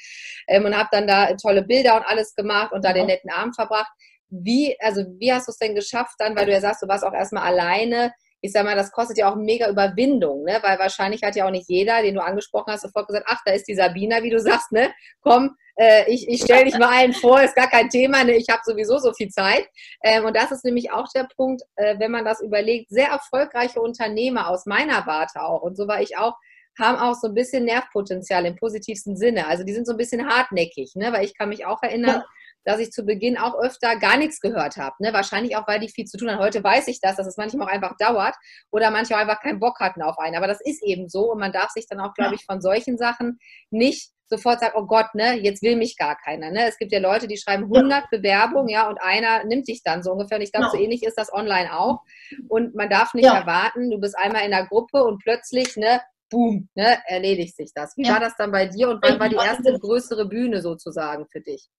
Ähm, 0.48 0.66
und 0.66 0.78
hab 0.78 0.90
dann 0.92 1.06
da 1.06 1.34
tolle 1.34 1.64
Bilder 1.64 1.96
und 1.98 2.04
alles 2.04 2.34
gemacht 2.36 2.72
und 2.72 2.86
da 2.86 2.94
den 2.94 3.08
netten 3.08 3.30
Abend 3.30 3.56
verbracht 3.56 3.92
wie, 4.34 4.76
also 4.80 5.04
wie 5.20 5.32
hast 5.32 5.48
du 5.48 5.52
es 5.52 5.58
denn 5.58 5.76
geschafft 5.76 6.16
dann, 6.18 6.36
weil 6.36 6.48
du 6.48 6.52
ja 6.52 6.60
sagst, 6.60 6.82
du 6.82 6.88
warst 6.88 7.04
auch 7.04 7.14
erstmal 7.14 7.44
alleine. 7.44 8.14
Ich 8.44 8.52
sag 8.52 8.66
mal, 8.66 8.76
das 8.76 8.92
kostet 8.92 9.18
ja 9.18 9.32
auch 9.32 9.36
mega 9.36 9.70
Überwindung, 9.70 10.44
ne? 10.44 10.60
Weil 10.62 10.78
wahrscheinlich 10.78 11.24
hat 11.24 11.36
ja 11.36 11.46
auch 11.46 11.52
nicht 11.52 11.70
jeder, 11.70 12.02
den 12.02 12.16
du 12.16 12.22
angesprochen 12.22 12.74
hast, 12.74 12.82
sofort 12.82 13.08
gesagt, 13.08 13.26
ach, 13.28 13.40
da 13.46 13.54
ist 13.54 13.68
die 13.70 13.74
Sabina, 13.74 14.22
wie 14.22 14.30
du 14.30 14.40
sagst, 14.40 14.74
ne? 14.74 14.94
Komm, 15.22 15.56
äh, 15.76 16.12
ich, 16.12 16.28
ich 16.28 16.42
stelle 16.42 16.66
dich 16.66 16.78
mal 16.78 16.90
allen 16.90 17.14
vor, 17.14 17.42
ist 17.42 17.56
gar 17.56 17.70
kein 17.70 17.90
Thema, 17.90 18.24
ne? 18.24 18.36
ich 18.36 18.50
habe 18.50 18.62
sowieso 18.64 19.00
so 19.00 19.14
viel 19.14 19.30
Zeit. 19.30 19.66
Ähm, 20.04 20.26
und 20.26 20.36
das 20.36 20.52
ist 20.52 20.66
nämlich 20.66 20.92
auch 20.92 21.08
der 21.16 21.28
Punkt, 21.36 21.64
äh, 21.76 21.98
wenn 22.00 22.12
man 22.12 22.26
das 22.26 22.42
überlegt, 22.42 22.90
sehr 22.90 23.08
erfolgreiche 23.08 23.82
Unternehmer 23.82 24.50
aus 24.50 24.66
meiner 24.66 25.08
Warte 25.08 25.42
auch, 25.42 25.62
und 25.62 25.76
so 25.76 25.88
war 25.88 26.02
ich 26.02 26.18
auch, 26.18 26.36
haben 26.78 26.98
auch 26.98 27.16
so 27.16 27.28
ein 27.28 27.34
bisschen 27.34 27.66
Nervpotenzial 27.66 28.46
im 28.46 28.56
positivsten 28.56 29.16
Sinne. 29.16 29.48
Also 29.48 29.64
die 29.64 29.74
sind 29.74 29.86
so 29.86 29.94
ein 29.94 29.98
bisschen 29.98 30.28
hartnäckig, 30.28 30.94
ne? 30.96 31.14
weil 31.14 31.26
ich 31.26 31.38
kann 31.38 31.50
mich 31.50 31.66
auch 31.66 31.82
erinnern, 31.82 32.24
dass 32.66 32.80
ich 32.80 32.92
zu 32.92 33.04
Beginn 33.04 33.38
auch 33.38 33.56
öfter 33.56 33.96
gar 33.98 34.18
nichts 34.18 34.40
gehört 34.40 34.78
habe. 34.78 34.96
Ne? 35.00 35.14
Wahrscheinlich 35.14 35.56
auch, 35.56 35.68
weil 35.68 35.80
die 35.80 35.90
viel 35.90 36.06
zu 36.06 36.18
tun 36.18 36.32
haben. 36.32 36.40
Heute 36.40 36.64
weiß 36.64 36.88
ich 36.88 37.00
das, 37.02 37.18
dass 37.18 37.28
es 37.28 37.38
manchmal 37.38 37.68
auch 37.68 37.72
einfach 37.72 37.96
dauert 37.98 38.36
oder 38.72 38.92
manche 38.92 39.16
auch 39.16 39.20
einfach 39.20 39.42
keinen 39.42 39.60
Bock 39.60 39.80
hatten 39.80 40.02
auf 40.02 40.18
einen. 40.18 40.36
Aber 40.36 40.48
das 40.48 40.60
ist 40.64 40.84
eben 40.84 41.10
so 41.10 41.32
und 41.32 41.40
man 41.40 41.52
darf 41.52 41.72
sich 41.72 41.88
dann 41.88 42.00
auch, 42.00 42.14
glaube 42.14 42.32
ja. 42.32 42.36
ich, 42.36 42.46
von 42.46 42.62
solchen 42.62 42.98
Sachen 42.98 43.40
nicht 43.70 44.12
sofort 44.26 44.60
sagen, 44.60 44.74
oh 44.76 44.86
Gott, 44.86 45.14
ne, 45.14 45.40
jetzt 45.40 45.62
will 45.62 45.76
mich 45.76 45.98
gar 45.98 46.16
keiner. 46.18 46.52
Ne? 46.52 46.68
Es 46.68 46.78
gibt 46.78 46.92
ja 46.92 47.00
Leute, 47.00 47.28
die 47.28 47.38
schreiben 47.38 47.64
100 47.64 48.10
Bewerbungen, 48.10 48.70
ja, 48.70 48.88
und 48.88 48.98
einer 49.02 49.44
nimmt 49.44 49.68
dich 49.68 49.84
dann 49.84 50.04
so 50.04 50.12
ungefähr. 50.12 50.38
Und 50.38 50.44
ich 50.44 50.52
glaube, 50.52 50.68
ja. 50.68 50.72
so 50.72 50.78
ähnlich 50.78 51.04
ist 51.04 51.18
das 51.18 51.32
online 51.32 51.78
auch. 51.78 52.00
Und 52.48 52.76
man 52.76 52.90
darf 52.90 53.14
nicht 53.14 53.26
ja. 53.26 53.38
erwarten, 53.38 53.92
du 53.92 54.00
bist 54.00 54.18
einmal 54.18 54.44
in 54.44 54.52
der 54.52 54.66
Gruppe 54.66 55.04
und 55.04 55.22
plötzlich, 55.22 55.76
ne, 55.78 56.02
boom, 56.30 56.68
ne, 56.76 56.98
erledigt 57.06 57.56
sich 57.56 57.72
das. 57.74 57.96
Wie 57.96 58.10
war 58.10 58.20
das 58.20 58.36
dann 58.38 58.52
bei 58.52 58.66
dir 58.66 58.90
und 58.90 59.04
wann 59.04 59.20
war 59.20 59.30
die 59.30 59.36
erste 59.36 59.78
größere 59.78 60.28
Bühne 60.28 60.62
sozusagen 60.62 61.28
für 61.32 61.42
dich? 61.42 61.70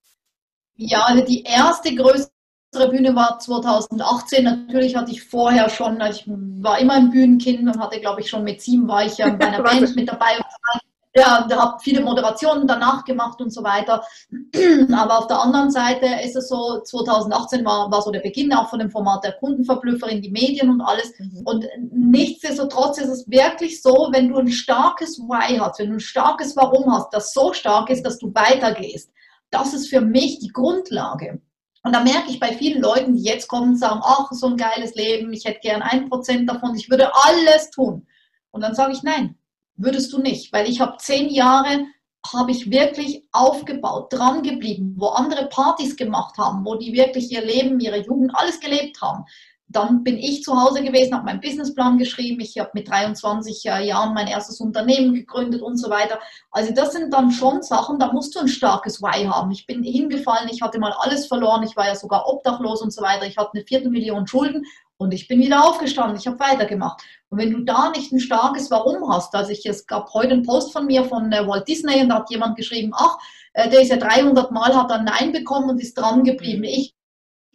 Ja, 0.77 1.03
also 1.05 1.23
die 1.23 1.43
erste 1.43 1.95
größere 1.95 2.29
Bühne 2.89 3.15
war 3.15 3.39
2018. 3.39 4.43
Natürlich 4.43 4.95
hatte 4.95 5.11
ich 5.11 5.23
vorher 5.23 5.69
schon, 5.69 6.01
also 6.01 6.19
ich 6.19 6.27
war 6.27 6.79
immer 6.79 6.93
ein 6.93 7.11
Bühnenkind 7.11 7.61
und 7.61 7.79
hatte, 7.79 7.99
glaube 7.99 8.21
ich, 8.21 8.29
schon 8.29 8.43
mit 8.43 8.61
sieben 8.61 8.87
war 8.87 9.05
ich 9.05 9.17
ja 9.17 9.29
bei 9.29 9.47
einer 9.47 9.63
Band 9.63 9.95
mit 9.95 10.09
dabei. 10.09 10.37
Ja, 11.17 11.47
habe 11.49 11.77
viele 11.81 12.01
Moderationen 12.01 12.67
danach 12.67 13.05
gemacht 13.05 13.39
und 13.39 13.49
so 13.49 13.63
weiter. 13.63 14.03
Aber 14.93 15.19
auf 15.19 15.27
der 15.27 15.39
anderen 15.39 15.71
Seite 15.71 16.07
ist 16.25 16.35
es 16.35 16.49
so, 16.49 16.81
2018 16.81 17.63
war, 17.63 17.89
war 17.89 18.01
so 18.01 18.11
der 18.11 18.19
Beginn 18.19 18.51
auch 18.53 18.69
von 18.69 18.79
dem 18.79 18.91
Format 18.91 19.23
der 19.23 19.31
Kundenverblüffer 19.31 20.09
in 20.09 20.21
die 20.21 20.31
Medien 20.31 20.69
und 20.69 20.81
alles. 20.81 21.13
Mhm. 21.17 21.41
Und 21.45 21.65
nichtsdestotrotz 21.89 22.97
ist 22.97 23.07
es 23.07 23.29
wirklich 23.29 23.81
so, 23.81 24.09
wenn 24.11 24.27
du 24.27 24.39
ein 24.39 24.49
starkes 24.49 25.17
Why 25.19 25.57
hast, 25.57 25.79
wenn 25.79 25.91
du 25.91 25.95
ein 25.95 25.99
starkes 26.01 26.53
Warum 26.57 26.91
hast, 26.93 27.13
das 27.13 27.31
so 27.31 27.53
stark 27.53 27.89
ist, 27.89 28.05
dass 28.05 28.19
du 28.19 28.33
weitergehst, 28.35 29.09
das 29.51 29.73
ist 29.73 29.89
für 29.89 30.01
mich 30.01 30.39
die 30.39 30.49
Grundlage. 30.49 31.41
Und 31.83 31.93
da 31.93 32.03
merke 32.03 32.31
ich 32.31 32.39
bei 32.39 32.53
vielen 32.53 32.81
Leuten, 32.81 33.15
die 33.15 33.23
jetzt 33.23 33.47
kommen 33.47 33.71
und 33.71 33.77
sagen, 33.77 34.01
ach, 34.03 34.31
so 34.31 34.47
ein 34.47 34.57
geiles 34.57 34.95
Leben, 34.95 35.31
ich 35.33 35.45
hätte 35.45 35.59
gern 35.59 35.81
ein 35.81 36.09
Prozent 36.09 36.49
davon, 36.49 36.75
ich 36.75 36.89
würde 36.89 37.11
alles 37.13 37.69
tun. 37.69 38.07
Und 38.51 38.61
dann 38.61 38.73
sage 38.73 38.93
ich, 38.93 39.03
nein, 39.03 39.37
würdest 39.75 40.11
du 40.11 40.19
nicht, 40.19 40.51
weil 40.51 40.67
ich 40.67 40.81
habe 40.81 40.97
zehn 40.97 41.29
Jahre, 41.29 41.85
habe 42.33 42.49
ich 42.51 42.71
wirklich 42.71 43.27
aufgebaut, 43.31 44.11
dran 44.11 44.41
geblieben, 44.41 44.95
wo 44.97 45.09
andere 45.09 45.47
Partys 45.47 45.95
gemacht 45.95 46.39
haben, 46.39 46.65
wo 46.65 46.73
die 46.75 46.93
wirklich 46.93 47.31
ihr 47.31 47.45
Leben, 47.45 47.79
ihre 47.79 48.03
Jugend, 48.03 48.31
alles 48.33 48.59
gelebt 48.59 48.99
haben 49.01 49.25
dann 49.75 50.03
bin 50.03 50.17
ich 50.17 50.43
zu 50.43 50.59
Hause 50.59 50.81
gewesen, 50.81 51.13
habe 51.13 51.25
meinen 51.25 51.41
Businessplan 51.41 51.97
geschrieben. 51.97 52.39
Ich 52.39 52.57
habe 52.57 52.71
mit 52.73 52.89
23 52.89 53.63
Jahren 53.63 54.13
mein 54.13 54.27
erstes 54.27 54.59
Unternehmen 54.59 55.13
gegründet 55.13 55.61
und 55.61 55.77
so 55.77 55.89
weiter. 55.89 56.19
Also 56.51 56.73
das 56.73 56.93
sind 56.93 57.13
dann 57.13 57.31
schon 57.31 57.61
Sachen, 57.61 57.99
da 57.99 58.11
musst 58.11 58.35
du 58.35 58.39
ein 58.39 58.47
starkes 58.47 59.01
Why 59.01 59.25
haben. 59.25 59.51
Ich 59.51 59.67
bin 59.67 59.83
hingefallen, 59.83 60.49
ich 60.51 60.61
hatte 60.61 60.79
mal 60.79 60.93
alles 60.99 61.27
verloren, 61.27 61.63
ich 61.63 61.75
war 61.75 61.87
ja 61.87 61.95
sogar 61.95 62.27
obdachlos 62.27 62.81
und 62.81 62.91
so 62.91 63.01
weiter. 63.01 63.25
Ich 63.25 63.37
hatte 63.37 63.51
eine 63.53 63.65
Viertelmillion 63.65 64.27
Schulden 64.27 64.63
und 64.97 65.13
ich 65.13 65.27
bin 65.27 65.41
wieder 65.41 65.65
aufgestanden, 65.65 66.17
ich 66.17 66.25
habe 66.25 66.39
weitergemacht. 66.39 67.01
Und 67.29 67.39
wenn 67.39 67.51
du 67.51 67.59
da 67.65 67.89
nicht 67.89 68.13
ein 68.13 68.19
starkes 68.19 68.71
Warum 68.71 69.11
hast, 69.11 69.35
also 69.35 69.51
ich, 69.51 69.65
es 69.65 69.85
gab 69.87 70.13
heute 70.13 70.31
einen 70.31 70.43
Post 70.43 70.71
von 70.71 70.85
mir 70.85 71.03
von 71.03 71.31
äh, 71.33 71.45
Walt 71.45 71.67
Disney 71.67 72.01
und 72.01 72.09
da 72.09 72.19
hat 72.19 72.29
jemand 72.29 72.55
geschrieben, 72.55 72.91
ach, 72.95 73.17
äh, 73.53 73.69
der 73.69 73.81
ist 73.81 73.89
ja 73.89 73.97
300 73.97 74.51
Mal, 74.51 74.73
hat 74.73 74.91
dann 74.91 75.03
Nein 75.03 75.33
bekommen 75.33 75.69
und 75.69 75.81
ist 75.81 75.95
dran 75.95 76.23
geblieben. 76.23 76.63
Ich 76.63 76.95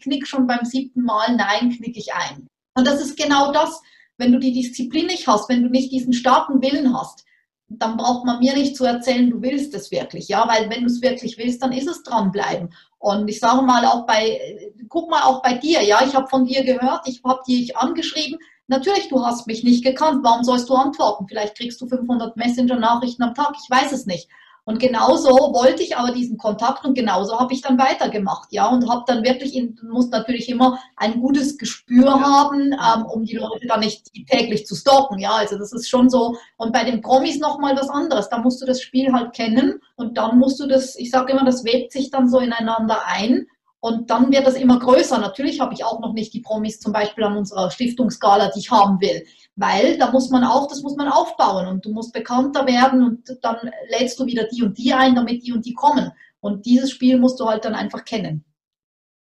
knick 0.00 0.26
schon 0.26 0.46
beim 0.46 0.64
siebten 0.64 1.02
Mal, 1.02 1.36
nein, 1.36 1.70
knick 1.70 1.96
ich 1.96 2.12
ein. 2.14 2.46
Und 2.74 2.86
das 2.86 3.00
ist 3.00 3.16
genau 3.16 3.52
das, 3.52 3.80
wenn 4.18 4.32
du 4.32 4.38
die 4.38 4.52
Disziplin 4.52 5.06
nicht 5.06 5.26
hast, 5.26 5.48
wenn 5.48 5.62
du 5.62 5.68
nicht 5.68 5.92
diesen 5.92 6.12
starken 6.12 6.62
Willen 6.62 6.96
hast, 6.96 7.24
dann 7.68 7.96
braucht 7.96 8.24
man 8.24 8.40
mir 8.40 8.54
nicht 8.54 8.76
zu 8.76 8.84
erzählen, 8.84 9.30
du 9.30 9.40
willst 9.42 9.74
es 9.74 9.90
wirklich, 9.90 10.28
ja, 10.28 10.46
weil 10.48 10.68
wenn 10.70 10.80
du 10.80 10.86
es 10.86 11.00
wirklich 11.00 11.38
willst, 11.38 11.62
dann 11.62 11.72
ist 11.72 11.88
es 11.88 12.02
dranbleiben. 12.02 12.74
Und 12.98 13.28
ich 13.28 13.38
sage 13.38 13.62
mal 13.62 13.84
auch 13.86 14.06
bei, 14.06 14.72
guck 14.88 15.08
mal 15.08 15.22
auch 15.22 15.40
bei 15.40 15.54
dir, 15.54 15.82
ja, 15.82 16.04
ich 16.04 16.14
habe 16.14 16.28
von 16.28 16.44
dir 16.44 16.64
gehört, 16.64 17.06
ich 17.06 17.22
habe 17.24 17.40
dich 17.46 17.76
angeschrieben, 17.76 18.38
natürlich, 18.66 19.08
du 19.08 19.24
hast 19.24 19.46
mich 19.46 19.62
nicht 19.62 19.84
gekannt, 19.84 20.20
warum 20.22 20.42
sollst 20.42 20.68
du 20.68 20.74
antworten? 20.74 21.26
Vielleicht 21.28 21.56
kriegst 21.56 21.80
du 21.80 21.86
500 21.86 22.36
Messenger-Nachrichten 22.36 23.22
am 23.22 23.34
Tag, 23.34 23.54
ich 23.62 23.70
weiß 23.70 23.92
es 23.92 24.04
nicht. 24.04 24.28
Und 24.70 24.78
genauso 24.78 25.30
wollte 25.30 25.82
ich 25.82 25.96
aber 25.96 26.12
diesen 26.12 26.38
Kontakt 26.38 26.84
und 26.84 26.94
genauso 26.94 27.40
habe 27.40 27.52
ich 27.52 27.60
dann 27.60 27.76
weitergemacht, 27.76 28.52
ja, 28.52 28.68
und 28.68 28.88
habe 28.88 29.02
dann 29.04 29.24
wirklich, 29.24 29.56
in, 29.56 29.76
muss 29.82 30.10
natürlich 30.10 30.48
immer 30.48 30.78
ein 30.94 31.20
gutes 31.20 31.58
Gespür 31.58 32.04
ja. 32.04 32.20
haben, 32.20 32.72
ähm, 32.72 33.04
um 33.06 33.24
die 33.24 33.34
Leute 33.34 33.66
dann 33.66 33.80
nicht 33.80 34.12
täglich 34.28 34.66
zu 34.66 34.76
stalken, 34.76 35.18
ja, 35.18 35.32
also 35.32 35.58
das 35.58 35.72
ist 35.72 35.88
schon 35.88 36.08
so. 36.08 36.36
Und 36.56 36.72
bei 36.72 36.84
den 36.84 37.00
Promis 37.00 37.40
nochmal 37.40 37.74
was 37.74 37.90
anderes, 37.90 38.28
da 38.28 38.38
musst 38.38 38.62
du 38.62 38.66
das 38.66 38.80
Spiel 38.80 39.12
halt 39.12 39.32
kennen 39.32 39.80
und 39.96 40.16
dann 40.16 40.38
musst 40.38 40.60
du 40.60 40.68
das, 40.68 40.94
ich 40.96 41.10
sage 41.10 41.32
immer, 41.32 41.44
das 41.44 41.64
webt 41.64 41.90
sich 41.90 42.12
dann 42.12 42.28
so 42.28 42.38
ineinander 42.38 43.02
ein 43.06 43.48
und 43.80 44.10
dann 44.10 44.30
wird 44.30 44.46
das 44.46 44.54
immer 44.54 44.78
größer. 44.78 45.18
Natürlich 45.18 45.60
habe 45.60 45.72
ich 45.72 45.84
auch 45.84 46.00
noch 46.00 46.12
nicht 46.12 46.34
die 46.34 46.40
Promis 46.40 46.80
zum 46.80 46.92
Beispiel 46.92 47.24
an 47.24 47.36
unserer 47.36 47.70
Stiftungsskala, 47.70 48.50
die 48.54 48.60
ich 48.60 48.70
haben 48.70 49.00
will. 49.00 49.24
Weil 49.56 49.96
da 49.96 50.10
muss 50.10 50.30
man 50.30 50.44
auch, 50.44 50.68
das 50.68 50.82
muss 50.82 50.96
man 50.96 51.08
aufbauen 51.08 51.66
und 51.66 51.84
du 51.84 51.90
musst 51.90 52.12
bekannter 52.12 52.66
werden 52.66 53.02
und 53.02 53.38
dann 53.42 53.56
lädst 53.88 54.20
du 54.20 54.26
wieder 54.26 54.44
die 54.44 54.62
und 54.62 54.76
die 54.76 54.92
ein, 54.92 55.14
damit 55.14 55.46
die 55.46 55.52
und 55.52 55.64
die 55.64 55.74
kommen. 55.74 56.12
Und 56.40 56.66
dieses 56.66 56.90
Spiel 56.90 57.18
musst 57.18 57.40
du 57.40 57.46
halt 57.46 57.64
dann 57.64 57.74
einfach 57.74 58.04
kennen. 58.04 58.44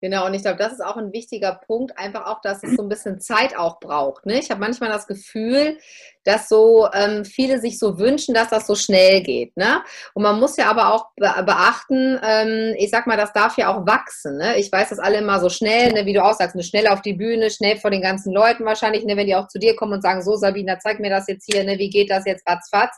Genau, 0.01 0.25
und 0.25 0.33
ich 0.33 0.41
glaube, 0.41 0.57
das 0.57 0.73
ist 0.73 0.83
auch 0.83 0.97
ein 0.97 1.13
wichtiger 1.13 1.61
Punkt, 1.67 1.95
einfach 1.95 2.25
auch, 2.25 2.41
dass 2.41 2.63
es 2.63 2.75
so 2.75 2.81
ein 2.81 2.89
bisschen 2.89 3.19
Zeit 3.19 3.55
auch 3.55 3.79
braucht. 3.79 4.25
Ne? 4.25 4.39
Ich 4.39 4.49
habe 4.49 4.59
manchmal 4.59 4.89
das 4.89 5.05
Gefühl, 5.05 5.77
dass 6.23 6.49
so 6.49 6.87
ähm, 6.91 7.23
viele 7.23 7.59
sich 7.59 7.77
so 7.77 7.99
wünschen, 7.99 8.33
dass 8.33 8.49
das 8.49 8.65
so 8.65 8.73
schnell 8.73 9.21
geht. 9.21 9.55
Ne? 9.57 9.83
Und 10.15 10.23
man 10.23 10.39
muss 10.39 10.57
ja 10.57 10.71
aber 10.71 10.91
auch 10.95 11.11
be 11.15 11.31
beachten, 11.45 12.19
ähm, 12.23 12.73
ich 12.79 12.89
sag 12.89 13.05
mal, 13.05 13.15
das 13.15 13.31
darf 13.31 13.57
ja 13.57 13.71
auch 13.71 13.85
wachsen. 13.85 14.37
Ne? 14.37 14.57
Ich 14.57 14.71
weiß 14.71 14.89
das 14.89 14.97
alle 14.97 15.19
immer 15.19 15.39
so 15.39 15.49
schnell, 15.49 15.91
ne? 15.93 16.07
wie 16.07 16.13
du 16.13 16.23
auch 16.23 16.33
sagst, 16.33 16.55
ne? 16.55 16.63
schnell 16.63 16.87
auf 16.87 17.03
die 17.03 17.13
Bühne, 17.13 17.51
schnell 17.51 17.77
vor 17.77 17.91
den 17.91 18.01
ganzen 18.01 18.33
Leuten 18.33 18.65
wahrscheinlich, 18.65 19.05
ne? 19.05 19.15
wenn 19.17 19.27
die 19.27 19.35
auch 19.35 19.49
zu 19.49 19.59
dir 19.59 19.75
kommen 19.75 19.93
und 19.93 20.01
sagen, 20.01 20.23
so 20.23 20.35
Sabina, 20.35 20.79
zeig 20.79 20.99
mir 20.99 21.11
das 21.11 21.27
jetzt 21.27 21.45
hier, 21.45 21.63
ne? 21.63 21.77
wie 21.77 21.91
geht 21.91 22.09
das 22.09 22.25
jetzt 22.25 22.47
ratzfatz. 22.49 22.97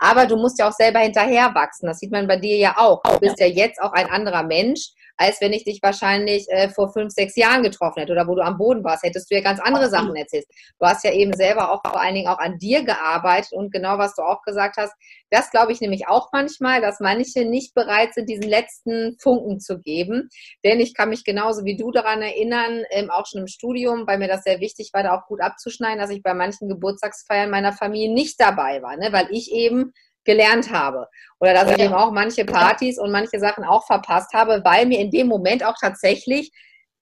Aber 0.00 0.26
du 0.26 0.36
musst 0.36 0.58
ja 0.58 0.68
auch 0.68 0.72
selber 0.72 0.98
hinterher 0.98 1.54
wachsen. 1.54 1.86
Das 1.86 1.98
sieht 1.98 2.12
man 2.12 2.26
bei 2.26 2.36
dir 2.36 2.58
ja 2.58 2.76
auch. 2.76 3.02
Du 3.04 3.20
bist 3.20 3.40
ja 3.40 3.46
jetzt 3.46 3.80
auch 3.80 3.92
ein 3.92 4.10
anderer 4.10 4.42
Mensch 4.42 4.90
als 5.16 5.40
wenn 5.40 5.52
ich 5.52 5.64
dich 5.64 5.80
wahrscheinlich 5.82 6.46
äh, 6.48 6.68
vor 6.68 6.92
fünf, 6.92 7.12
sechs 7.12 7.36
Jahren 7.36 7.62
getroffen 7.62 8.00
hätte 8.00 8.12
oder 8.12 8.26
wo 8.26 8.34
du 8.34 8.42
am 8.42 8.58
Boden 8.58 8.84
warst, 8.84 9.04
hättest 9.04 9.30
du 9.30 9.34
ja 9.34 9.40
ganz 9.40 9.60
andere 9.60 9.88
Sachen 9.88 10.14
erzählt. 10.16 10.46
Du 10.78 10.86
hast 10.86 11.04
ja 11.04 11.12
eben 11.12 11.32
selber 11.34 11.70
auch 11.70 11.80
vor 11.84 12.00
allen 12.00 12.14
Dingen 12.14 12.28
auch 12.28 12.38
an 12.38 12.58
dir 12.58 12.84
gearbeitet 12.84 13.52
und 13.52 13.72
genau 13.72 13.98
was 13.98 14.14
du 14.14 14.22
auch 14.22 14.42
gesagt 14.42 14.76
hast. 14.76 14.92
Das 15.30 15.50
glaube 15.50 15.72
ich 15.72 15.80
nämlich 15.80 16.08
auch 16.08 16.28
manchmal, 16.32 16.80
dass 16.80 17.00
manche 17.00 17.44
nicht 17.44 17.74
bereit 17.74 18.14
sind, 18.14 18.28
diesen 18.28 18.48
letzten 18.48 19.16
Funken 19.20 19.60
zu 19.60 19.78
geben. 19.78 20.28
Denn 20.64 20.80
ich 20.80 20.94
kann 20.94 21.08
mich 21.08 21.24
genauso 21.24 21.64
wie 21.64 21.76
du 21.76 21.90
daran 21.90 22.22
erinnern, 22.22 22.84
ähm, 22.90 23.10
auch 23.10 23.26
schon 23.26 23.42
im 23.42 23.46
Studium, 23.46 24.06
weil 24.06 24.18
mir 24.18 24.28
das 24.28 24.44
sehr 24.44 24.60
wichtig 24.60 24.90
war, 24.92 25.02
da 25.02 25.16
auch 25.16 25.26
gut 25.26 25.40
abzuschneiden, 25.40 25.98
dass 25.98 26.10
ich 26.10 26.22
bei 26.22 26.34
manchen 26.34 26.68
Geburtstagsfeiern 26.68 27.50
meiner 27.50 27.72
Familie 27.72 28.12
nicht 28.12 28.40
dabei 28.40 28.82
war, 28.82 28.96
ne? 28.96 29.12
weil 29.12 29.28
ich 29.30 29.52
eben 29.52 29.92
gelernt 30.24 30.70
habe. 30.70 31.08
Oder 31.40 31.54
dass 31.54 31.70
ich 31.72 31.78
eben 31.78 31.94
auch 31.94 32.12
manche 32.12 32.44
Partys 32.44 32.98
und 32.98 33.10
manche 33.10 33.40
Sachen 33.40 33.64
auch 33.64 33.86
verpasst 33.86 34.32
habe, 34.32 34.62
weil 34.64 34.86
mir 34.86 35.00
in 35.00 35.10
dem 35.10 35.26
Moment 35.26 35.64
auch 35.64 35.76
tatsächlich 35.80 36.52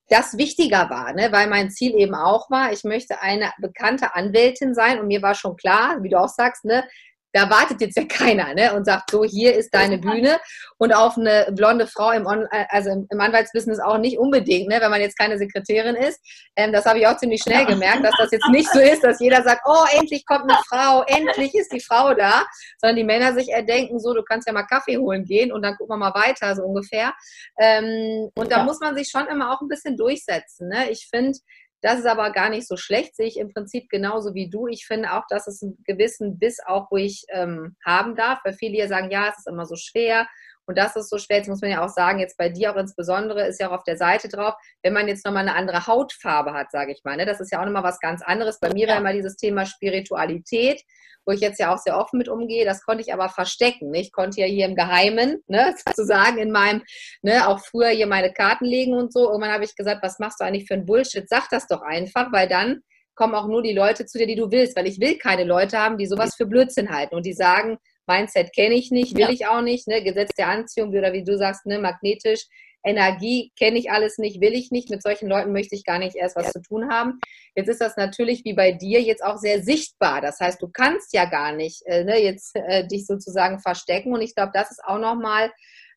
das 0.09 0.37
wichtiger 0.37 0.91
war, 0.91 1.13
ne? 1.13 1.31
weil 1.31 1.49
mein 1.49 1.71
Ziel 1.71 1.95
eben 1.95 2.17
auch 2.17 2.51
war, 2.51 2.73
ich 2.73 2.83
möchte 2.83 3.21
eine 3.21 3.53
bekannte 3.59 4.15
Anwältin 4.15 4.75
sein 4.75 4.99
und 4.99 5.07
mir 5.07 5.23
war 5.23 5.35
schon 5.37 5.57
klar, 5.57 6.03
wie 6.03 6.09
du 6.09 6.19
auch 6.19 6.29
sagst, 6.29 6.65
ne, 6.65 6.85
da 7.33 7.49
wartet 7.49 7.81
jetzt 7.81 7.97
ja 7.97 8.05
keiner 8.05 8.55
ne? 8.55 8.75
und 8.75 8.85
sagt, 8.85 9.11
so, 9.11 9.25
hier 9.25 9.55
ist 9.55 9.73
deine 9.73 9.99
Bühne. 9.99 10.39
Und 10.79 10.95
auf 10.95 11.17
eine 11.17 11.49
blonde 11.53 11.87
Frau 11.87 12.11
im, 12.11 12.27
On 12.27 12.47
also 12.69 12.91
im 13.09 13.21
Anwaltsbusiness 13.21 13.81
auch 13.81 13.99
nicht 13.99 14.19
unbedingt, 14.19 14.69
ne? 14.69 14.81
wenn 14.81 14.91
man 14.91 15.01
jetzt 15.01 15.19
keine 15.19 15.39
Sekretärin 15.39 15.95
ist. 15.95 16.21
Ähm, 16.57 16.73
das 16.73 16.87
habe 16.87 16.99
ich 16.99 17.07
auch 17.07 17.17
ziemlich 17.17 17.43
schnell 17.43 17.67
gemerkt, 17.67 18.05
dass 18.05 18.15
das 18.19 18.33
jetzt 18.33 18.49
nicht 18.51 18.71
so 18.71 18.81
ist, 18.81 19.05
dass 19.05 19.21
jeder 19.21 19.43
sagt, 19.43 19.63
oh, 19.65 19.85
endlich 19.99 20.27
kommt 20.27 20.51
eine 20.51 20.59
Frau, 20.69 21.03
endlich 21.07 21.55
ist 21.55 21.73
die 21.73 21.81
Frau 21.81 22.15
da, 22.15 22.45
sondern 22.79 22.97
die 22.97 23.05
Männer 23.05 23.35
sich 23.35 23.51
erdenken, 23.51 24.01
so, 24.01 24.15
du 24.15 24.23
kannst 24.23 24.47
ja 24.47 24.53
mal 24.53 24.65
Kaffee 24.65 24.99
holen 24.99 25.25
gehen 25.25 25.53
und 25.53 25.63
dann 25.63 25.77
gucken 25.77 25.95
wir 25.95 26.11
mal 26.11 26.15
weiter, 26.15 26.55
so 26.57 26.63
ungefähr. 26.63 27.13
Ähm, 27.59 28.31
und 28.35 28.51
da 28.51 28.65
muss 28.65 28.81
man 28.81 28.97
sich 28.97 29.09
schon 29.09 29.27
immer 29.27 29.53
auch 29.53 29.61
ein 29.61 29.69
bisschen 29.69 29.97
durchsetzen. 29.97 30.69
Ne? 30.69 30.91
Ich 30.91 31.09
finde, 31.11 31.39
das 31.83 32.01
ist 32.01 32.07
aber 32.07 32.31
gar 32.31 32.51
nicht 32.51 32.67
so 32.69 32.77
schlecht, 32.77 33.17
sehe 33.17 33.27
ich 33.27 33.39
im 33.39 33.53
Prinzip 33.53 33.89
genauso 33.89 34.35
wie 34.35 34.51
du. 34.51 34.67
Ich 34.67 34.87
finde 34.87 35.13
auch, 35.13 35.25
dass 35.29 35.47
es 35.47 35.63
einen 35.63 35.83
gewissen 35.85 36.39
Biss 36.39 36.59
auch 36.67 36.91
ruhig 36.91 37.25
ähm, 37.31 37.77
haben 37.85 38.17
darf, 38.17 38.41
weil 38.45 38.53
viele 38.53 38.75
hier 38.75 38.89
sagen, 38.89 39.11
ja, 39.11 39.29
es 39.29 39.39
ist 39.39 39.49
immer 39.49 39.67
so 39.67 39.77
schwer 39.77 40.27
und 40.71 40.79
das 40.79 40.95
ist 40.95 41.11
so 41.11 41.19
schwer. 41.19 41.39
Jetzt 41.39 41.49
muss 41.49 41.61
man 41.61 41.71
ja 41.73 41.85
auch 41.85 41.89
sagen, 41.89 42.21
jetzt 42.21 42.39
bei 42.39 42.49
dir 42.49 42.73
auch 42.73 42.77
insbesondere 42.77 43.47
ist 43.49 43.59
ja 43.61 43.69
auch 43.69 43.73
auf 43.73 43.83
der 43.83 43.97
Seite 43.97 44.29
drauf, 44.29 44.55
wenn 44.85 44.93
man 44.93 45.09
jetzt 45.09 45.27
nochmal 45.27 45.43
eine 45.43 45.57
andere 45.57 45.89
Hautfarbe 45.89 46.53
hat, 46.53 46.71
sage 46.71 46.93
ich 46.93 47.03
mal. 47.03 47.17
Ne? 47.17 47.27
Das 47.27 47.41
ist 47.41 47.51
ja 47.51 47.61
auch 47.61 47.65
nochmal 47.65 47.83
was 47.83 47.99
ganz 47.99 48.23
anderes. 48.23 48.61
Bei 48.61 48.73
mir 48.73 48.87
war 48.87 48.99
immer 48.99 49.13
dieses 49.13 49.37
Thema 49.37 49.67
Spiritualität, 49.67 50.81
wo 51.27 51.33
ich 51.33 51.41
jetzt 51.41 51.59
ja 51.59 51.75
auch 51.75 51.79
sehr 51.79 51.99
offen 51.99 52.19
mit 52.19 52.29
umgehe. 52.29 52.65
Das 52.65 52.85
konnte 52.85 53.03
ich 53.03 53.13
aber 53.13 53.29
verstecken. 53.29 53.91
Ne? 53.91 54.01
Ich 54.01 54.13
konnte 54.13 54.41
ja 54.41 54.47
hier 54.47 54.67
im 54.67 54.77
Geheimen, 54.77 55.43
ne, 55.49 55.75
sozusagen 55.85 56.39
in 56.39 56.53
meinem, 56.53 56.85
ne, 57.23 57.49
auch 57.49 57.59
früher 57.59 57.89
hier 57.89 58.07
meine 58.07 58.33
Karten 58.33 58.65
legen 58.65 58.95
und 58.95 59.13
so. 59.13 59.29
Irgendwann 59.29 59.53
habe 59.53 59.65
ich 59.65 59.75
gesagt, 59.75 60.05
was 60.05 60.21
machst 60.21 60.39
du 60.41 60.45
eigentlich 60.45 60.69
für 60.69 60.75
ein 60.75 60.87
Bullshit? 60.87 61.29
Sag 61.29 61.49
das 61.51 61.67
doch 61.67 61.83
einfach, 61.83 62.31
weil 62.31 62.49
dann 62.49 62.83
kommen 63.17 63.35
auch 63.35 63.49
nur 63.49 63.63
die 63.63 63.75
Leute 63.75 64.07
zu 64.07 64.19
dir, 64.19 64.29
die 64.29 64.37
du 64.37 64.53
willst, 64.53 64.77
weil 64.77 64.87
ich 64.87 65.01
will 65.01 65.19
keine 65.19 65.43
Leute 65.43 65.79
haben, 65.79 65.99
die 65.99 66.07
sowas 66.07 66.37
für 66.37 66.47
Blödsinn 66.47 66.91
halten 66.91 67.17
und 67.17 67.27
die 67.27 67.35
sagen, 67.35 67.77
Mindset 68.07 68.53
kenne 68.55 68.75
ich 68.75 68.91
nicht, 68.91 69.15
will 69.15 69.23
ja. 69.23 69.31
ich 69.31 69.47
auch 69.47 69.63
nicht, 69.63 69.87
ne? 69.87 70.03
Gesetz 70.03 70.31
der 70.37 70.49
Anziehung 70.49 70.91
oder 70.91 71.13
wie 71.13 71.25
du 71.25 71.37
sagst, 71.37 71.67
ne, 71.67 71.79
magnetisch, 71.79 72.47
Energie 72.83 73.53
kenne 73.59 73.79
ich 73.79 73.91
alles 73.91 74.19
nicht, 74.19 74.41
will 74.41 74.55
ich 74.55 74.71
nicht. 74.71 74.91
Mit 74.91 75.03
solchen 75.03 75.29
Leuten 75.29 75.53
möchte 75.53 75.75
ich 75.75 75.85
gar 75.85 75.99
nicht 75.99 76.17
erst 76.17 76.37
was 76.37 76.47
ja. 76.47 76.53
zu 76.53 76.63
tun 76.63 76.91
haben. 76.91 77.21
Jetzt 77.55 77.69
ist 77.69 77.81
das 77.81 77.97
natürlich 77.97 78.45
wie 78.45 78.55
bei 78.55 78.73
dir 78.73 79.03
jetzt 79.03 79.23
auch 79.23 79.37
sehr 79.37 79.63
sichtbar. 79.63 80.21
Das 80.21 80.41
heißt, 80.41 80.61
du 80.63 80.69
kannst 80.69 81.13
ja 81.13 81.27
gar 81.27 81.53
nicht 81.53 81.83
äh, 81.87 82.05
ne, 82.05 82.19
jetzt 82.19 82.57
äh, 82.57 82.87
dich 82.87 83.07
sozusagen 83.07 83.61
verstecken. 83.61 84.13
Und 84.13 84.23
ich 84.23 84.35
glaube, 84.35 84.53
das 84.55 84.71
ist 84.71 84.83
auch 84.85 84.99
nochmal 84.99 85.53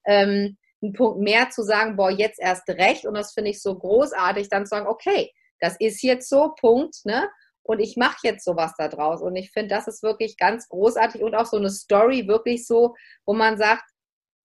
ähm, 0.05 0.57
ein 0.81 0.93
Punkt 0.93 1.19
mehr 1.19 1.49
zu 1.49 1.63
sagen, 1.63 1.95
boah, 1.95 2.11
jetzt 2.11 2.39
erst 2.39 2.67
recht. 2.69 3.05
Und 3.05 3.13
das 3.13 3.33
finde 3.33 3.51
ich 3.51 3.61
so 3.61 3.77
großartig, 3.77 4.49
dann 4.49 4.65
zu 4.65 4.71
sagen, 4.71 4.87
okay, 4.87 5.31
das 5.59 5.77
ist 5.79 6.03
jetzt 6.03 6.29
so, 6.29 6.53
Punkt, 6.59 7.05
ne? 7.05 7.29
Und 7.63 7.79
ich 7.79 7.95
mache 7.97 8.17
jetzt 8.23 8.45
sowas 8.45 8.73
da 8.77 8.87
draus. 8.87 9.21
Und 9.21 9.35
ich 9.35 9.51
finde, 9.51 9.75
das 9.75 9.87
ist 9.87 10.03
wirklich 10.03 10.37
ganz 10.37 10.67
großartig 10.67 11.21
und 11.21 11.35
auch 11.35 11.45
so 11.45 11.57
eine 11.57 11.69
Story 11.69 12.27
wirklich 12.27 12.67
so, 12.67 12.95
wo 13.25 13.33
man 13.33 13.57
sagt, 13.57 13.83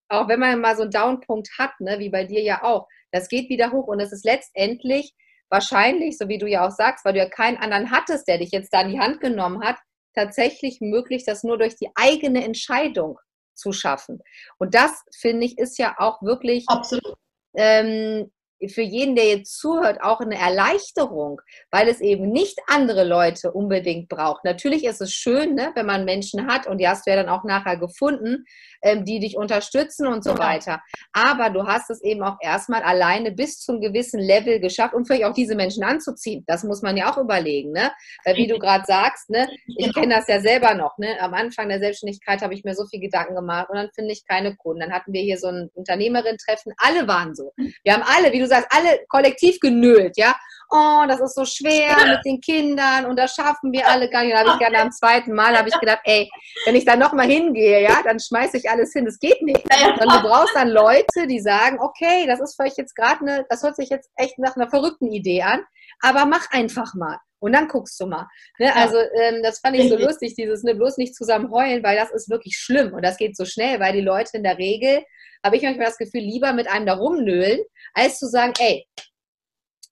auch 0.09 0.28
wenn 0.28 0.40
man 0.40 0.61
mal 0.61 0.76
so 0.76 0.83
einen 0.83 0.90
Downpunkt 0.90 1.50
hat, 1.59 1.72
ne, 1.81 1.98
wie 1.98 2.11
bei 2.11 2.24
dir 2.24 2.42
ja 2.42 2.62
auch, 2.62 2.87
das 3.12 3.28
geht 3.28 3.48
wieder 3.50 3.72
hoch 3.72 3.87
und 3.87 4.00
es 4.00 4.12
ist 4.12 4.24
letztendlich 4.24 5.12
wahrscheinlich, 5.50 6.16
so 6.18 6.28
wie 6.28 6.38
du 6.38 6.46
ja 6.46 6.66
auch 6.66 6.70
sagst, 6.70 7.04
weil 7.04 7.14
du 7.14 7.18
ja 7.18 7.28
keinen 7.28 7.57
anderen 7.59 7.90
hattest, 7.90 8.28
der 8.28 8.38
dich 8.38 8.50
jetzt 8.50 8.72
da 8.72 8.83
in 8.83 8.90
die 8.90 9.00
Hand 9.00 9.20
genommen 9.20 9.62
hat, 9.62 9.76
tatsächlich 10.14 10.81
möglich, 10.81 11.24
das 11.24 11.42
nur 11.42 11.59
durch 11.59 11.76
die 11.76 11.90
eigene 11.94 12.44
Entscheidung 12.44 13.18
zu 13.54 13.72
schaffen. 13.72 14.20
Und 14.59 14.74
das, 14.74 15.02
finde 15.18 15.46
ich, 15.46 15.59
ist 15.59 15.78
ja 15.78 15.94
auch 15.98 16.22
wirklich 16.22 16.64
Absolut. 16.68 17.14
Ähm, 17.54 18.31
für 18.66 18.83
jeden, 18.83 19.14
der 19.14 19.27
jetzt 19.27 19.59
zuhört, 19.59 20.03
auch 20.03 20.21
eine 20.21 20.37
Erleichterung, 20.37 21.40
weil 21.71 21.88
es 21.88 22.01
eben 22.01 22.31
nicht 22.31 22.59
andere 22.66 23.05
Leute 23.05 23.53
unbedingt 23.53 24.09
braucht. 24.09 24.44
Natürlich 24.44 24.85
ist 24.85 25.01
es 25.01 25.12
schön, 25.12 25.55
ne, 25.55 25.71
wenn 25.75 25.87
man 25.87 26.05
Menschen 26.05 26.49
hat, 26.49 26.66
und 26.66 26.79
die 26.79 26.88
hast 26.88 27.07
du 27.07 27.11
ja 27.11 27.16
dann 27.16 27.29
auch 27.29 27.44
nachher 27.44 27.77
gefunden, 27.77 28.44
ähm, 28.83 29.05
die 29.05 29.21
dich 29.21 29.37
unterstützen 29.37 30.07
und 30.07 30.25
so 30.25 30.38
weiter. 30.38 30.81
Aber 31.12 31.51
du 31.51 31.66
hast 31.66 31.90
es 31.90 32.03
eben 32.03 32.23
auch 32.23 32.37
erstmal 32.40 32.83
alleine 32.83 33.31
bis 33.31 33.61
zum 33.61 33.81
gewissen 33.81 34.21
Level 34.21 34.61
geschafft, 34.61 34.94
um 34.94 35.05
vielleicht 35.05 35.25
auch 35.25 35.35
diese 35.35 35.55
Menschen 35.55 35.85
anzuziehen. 35.85 36.44
Das 36.47 36.64
muss 36.64 36.83
man 36.83 36.97
ja 36.97 37.12
auch 37.12 37.18
überlegen. 37.18 37.73
Ne? 37.73 37.92
Weil 38.25 38.37
wie 38.37 38.47
du 38.47 38.59
gerade 38.59 38.85
sagst, 38.87 39.31
ne, 39.31 39.49
ich 39.66 39.92
kenne 39.94 40.14
das 40.14 40.27
ja 40.27 40.40
selber 40.40 40.75
noch. 40.75 40.99
Ne? 40.99 41.16
Am 41.21 41.35
Anfang 41.35 41.68
der 41.68 41.79
Selbstständigkeit 41.79 42.42
habe 42.42 42.55
ich 42.55 42.64
mir 42.64 42.75
so 42.75 42.87
viel 42.87 43.01
Gedanken 43.01 43.37
gemacht 43.37 43.68
und 43.71 43.77
dann 43.77 43.90
finde 43.94 44.12
ich 44.12 44.27
keine 44.27 44.57
Kunden. 44.57 44.81
Dann 44.81 44.92
hatten 44.92 45.12
wir 45.12 45.23
hier 45.23 45.38
so 45.38 45.49
ein 45.49 45.71
Unternehmerin-Treffen. 45.75 46.73
Alle 46.79 47.07
waren 47.07 47.35
so. 47.35 47.53
Wir 47.85 47.94
haben 47.94 48.03
alle, 48.05 48.33
wie 48.33 48.40
du 48.40 48.47
sagst, 48.48 48.68
alle 48.70 49.00
kollektiv 49.08 49.61
genölt, 49.61 50.16
ja. 50.16 50.34
Oh, 50.70 51.04
das 51.08 51.20
ist 51.20 51.34
so 51.34 51.46
schwer 51.46 51.96
mit 52.08 52.26
den 52.26 52.42
Kindern 52.42 53.06
und 53.06 53.18
das 53.18 53.34
schaffen 53.34 53.72
wir 53.72 53.88
alle 53.88 54.11
gar 54.11 54.22
nicht. 54.22 54.34
Da 54.34 54.40
habe 54.40 54.50
ich 54.50 54.58
gerne 54.58 54.80
am 54.80 54.92
zweiten 54.92 55.32
Mal 55.32 55.56
habe 55.56 55.70
ich 55.70 55.80
gedacht, 55.80 56.00
ey, 56.04 56.28
wenn 56.66 56.76
ich 56.76 56.84
da 56.84 56.94
nochmal 56.94 57.26
hingehe, 57.26 57.82
ja, 57.82 58.02
dann 58.04 58.20
schmeiße 58.20 58.58
ich 58.58 58.68
alles 58.68 58.92
hin. 58.92 59.06
Das 59.06 59.18
geht 59.18 59.40
nicht. 59.40 59.62
Und 59.62 60.12
du 60.12 60.20
brauchst 60.20 60.54
dann 60.54 60.68
Leute, 60.68 61.26
die 61.26 61.40
sagen, 61.40 61.78
okay, 61.80 62.26
das 62.26 62.40
ist 62.40 62.54
vielleicht 62.54 62.76
jetzt 62.76 62.94
gerade 62.94 63.20
eine, 63.20 63.46
das 63.48 63.62
hört 63.62 63.76
sich 63.76 63.88
jetzt 63.88 64.11
echt 64.16 64.38
nach 64.38 64.56
einer 64.56 64.68
verrückten 64.68 65.11
Idee 65.11 65.40
an, 65.40 65.64
aber 66.02 66.26
mach 66.26 66.50
einfach 66.50 66.92
mal. 66.94 67.16
Und 67.40 67.52
dann 67.52 67.68
guckst 67.68 67.98
du 68.00 68.06
mal. 68.06 68.26
Ne? 68.58 68.66
Ja. 68.66 68.74
Also 68.74 68.98
ähm, 68.98 69.42
das 69.42 69.61
fand 69.61 69.76
ich 69.76 69.88
so 69.88 69.96
lustig, 69.96 70.34
dieses 70.34 70.64
ne, 70.64 70.74
bloß 70.74 70.96
nicht 70.96 71.14
zusammen 71.14 71.50
heulen, 71.50 71.82
weil 71.82 71.96
das 71.96 72.11
ist 72.11 72.28
wirklich 72.28 72.56
schlimm 72.56 72.92
und 72.92 73.04
das 73.04 73.16
geht 73.16 73.37
so 73.37 73.44
schnell, 73.44 73.80
weil 73.80 73.92
die 73.92 74.00
Leute 74.00 74.37
in 74.37 74.42
der 74.42 74.58
Regel, 74.58 75.04
habe 75.44 75.57
ich 75.57 75.62
manchmal 75.62 75.87
das 75.87 75.98
Gefühl, 75.98 76.20
lieber 76.20 76.53
mit 76.53 76.68
einem 76.68 76.87
da 76.87 76.94
rumnöhlen, 76.94 77.61
als 77.94 78.18
zu 78.18 78.27
sagen, 78.27 78.53
ey, 78.59 78.87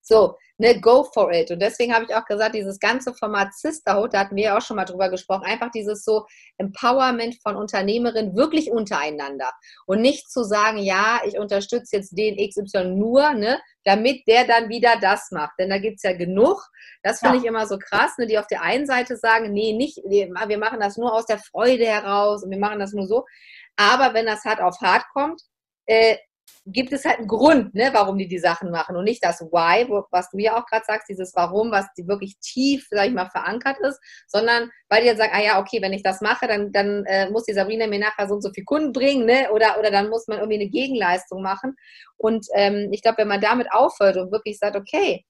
so, 0.03 0.37
ne, 0.59 0.81
go 0.81 1.05
for 1.13 1.33
it. 1.33 1.51
Und 1.51 1.61
deswegen 1.61 1.95
habe 1.95 2.05
ich 2.05 2.15
auch 2.15 2.25
gesagt, 2.25 2.55
dieses 2.55 2.79
ganze 2.79 3.13
Format 3.15 3.53
Sisterhood, 3.55 4.15
da 4.15 4.21
hatten 4.21 4.37
wir 4.37 4.45
ja 4.45 4.57
auch 4.57 4.63
schon 4.63 4.77
mal 4.77 4.85
drüber 4.85 5.11
gesprochen, 5.11 5.45
einfach 5.45 5.71
dieses 5.71 6.05
so 6.05 6.27
Empowerment 6.59 7.37
von 7.43 7.57
Unternehmerinnen 7.57 8.37
wirklich 8.37 8.71
untereinander. 8.71 9.51
Und 9.87 10.01
nicht 10.01 10.31
zu 10.31 10.45
sagen, 10.45 10.79
ja, 10.79 11.21
ich 11.27 11.39
unterstütze 11.39 11.97
jetzt 11.97 12.17
den 12.17 12.37
XY 12.37 12.85
nur, 12.85 13.33
ne, 13.33 13.61
damit 13.85 14.27
der 14.27 14.47
dann 14.47 14.69
wieder 14.69 14.97
das 15.01 15.31
macht. 15.31 15.55
Denn 15.59 15.71
da 15.71 15.79
gibt 15.79 15.97
es 15.97 16.03
ja 16.03 16.17
genug. 16.17 16.65
Das 17.03 17.21
finde 17.21 17.37
ja. 17.37 17.43
ich 17.43 17.49
immer 17.49 17.67
so 17.67 17.79
krass, 17.79 18.17
ne, 18.19 18.27
die 18.27 18.39
auf 18.39 18.47
der 18.47 18.63
einen 18.63 18.87
Seite 18.87 19.17
sagen, 19.17 19.53
nee, 19.53 19.73
nicht, 19.73 19.99
wir 20.05 20.59
machen 20.59 20.81
das 20.81 20.97
nur 20.97 21.13
aus 21.13 21.27
der 21.27 21.39
Freude 21.39 21.87
heraus 21.87 22.43
und 22.43 22.51
wir 22.51 22.59
machen 22.59 22.79
das 22.79 22.93
nur 22.93 23.07
so. 23.07 23.25
Aber 23.77 24.15
wenn 24.15 24.27
das 24.27 24.45
hart 24.45 24.61
auf 24.61 24.81
hart 24.81 25.05
kommt, 25.13 25.41
äh, 25.87 26.17
gibt 26.67 26.93
es 26.93 27.05
halt 27.05 27.19
einen 27.19 27.29
Grund, 27.29 27.75
ne, 27.75 27.91
warum 27.93 28.19
die 28.19 28.27
die 28.27 28.39
Sachen 28.39 28.71
machen 28.71 28.97
und 28.97 29.05
nicht 29.05 29.25
das 29.25 29.41
Why, 29.41 29.89
wo, 29.89 30.05
was 30.11 30.31
du 30.31 30.39
ja 30.39 30.59
auch 30.59 30.67
gerade 30.67 30.85
sagst, 30.85 31.09
dieses 31.09 31.33
Warum, 31.37 31.71
was 31.71 31.87
die 31.97 32.09
wirklich 32.09 32.39
tief, 32.41 32.89
sag 32.91 33.07
ich 33.07 33.15
mal, 33.15 33.31
verankert 33.31 33.79
ist, 33.81 34.01
sondern 34.27 34.71
weil 34.89 35.03
die 35.03 35.07
jetzt 35.07 35.19
sagen, 35.19 35.33
ah 35.33 35.43
ja, 35.43 35.61
okay, 35.61 35.81
wenn 35.81 35.93
ich 35.93 36.03
das 36.03 36.21
mache, 36.21 36.49
dann, 36.49 36.73
dann 36.73 37.05
äh, 37.07 37.31
muss 37.31 37.45
die 37.45 37.53
Sabrina 37.53 37.87
mir 37.87 38.01
nachher 38.01 38.27
so 38.27 38.35
und 38.35 38.43
so 38.43 38.51
viel 38.51 38.65
Kunden 38.65 38.93
bringen, 38.93 39.27
ne, 39.27 39.49
oder, 39.53 39.79
oder 39.79 39.93
dann 39.93 40.09
muss 40.09 40.27
man 40.27 40.39
irgendwie 40.39 40.61
eine 40.61 40.69
Gegenleistung 40.69 41.41
machen. 41.41 41.77
Und 42.17 42.47
ähm, 42.55 42.89
ich 42.93 43.03
glaube, 43.03 43.19
wenn 43.19 43.29
man 43.29 43.41
damit 43.41 43.71
aufhört 43.71 44.17
und 44.17 44.33
wirklich 44.33 44.59
sagt, 44.59 44.77
okay, 44.77 45.25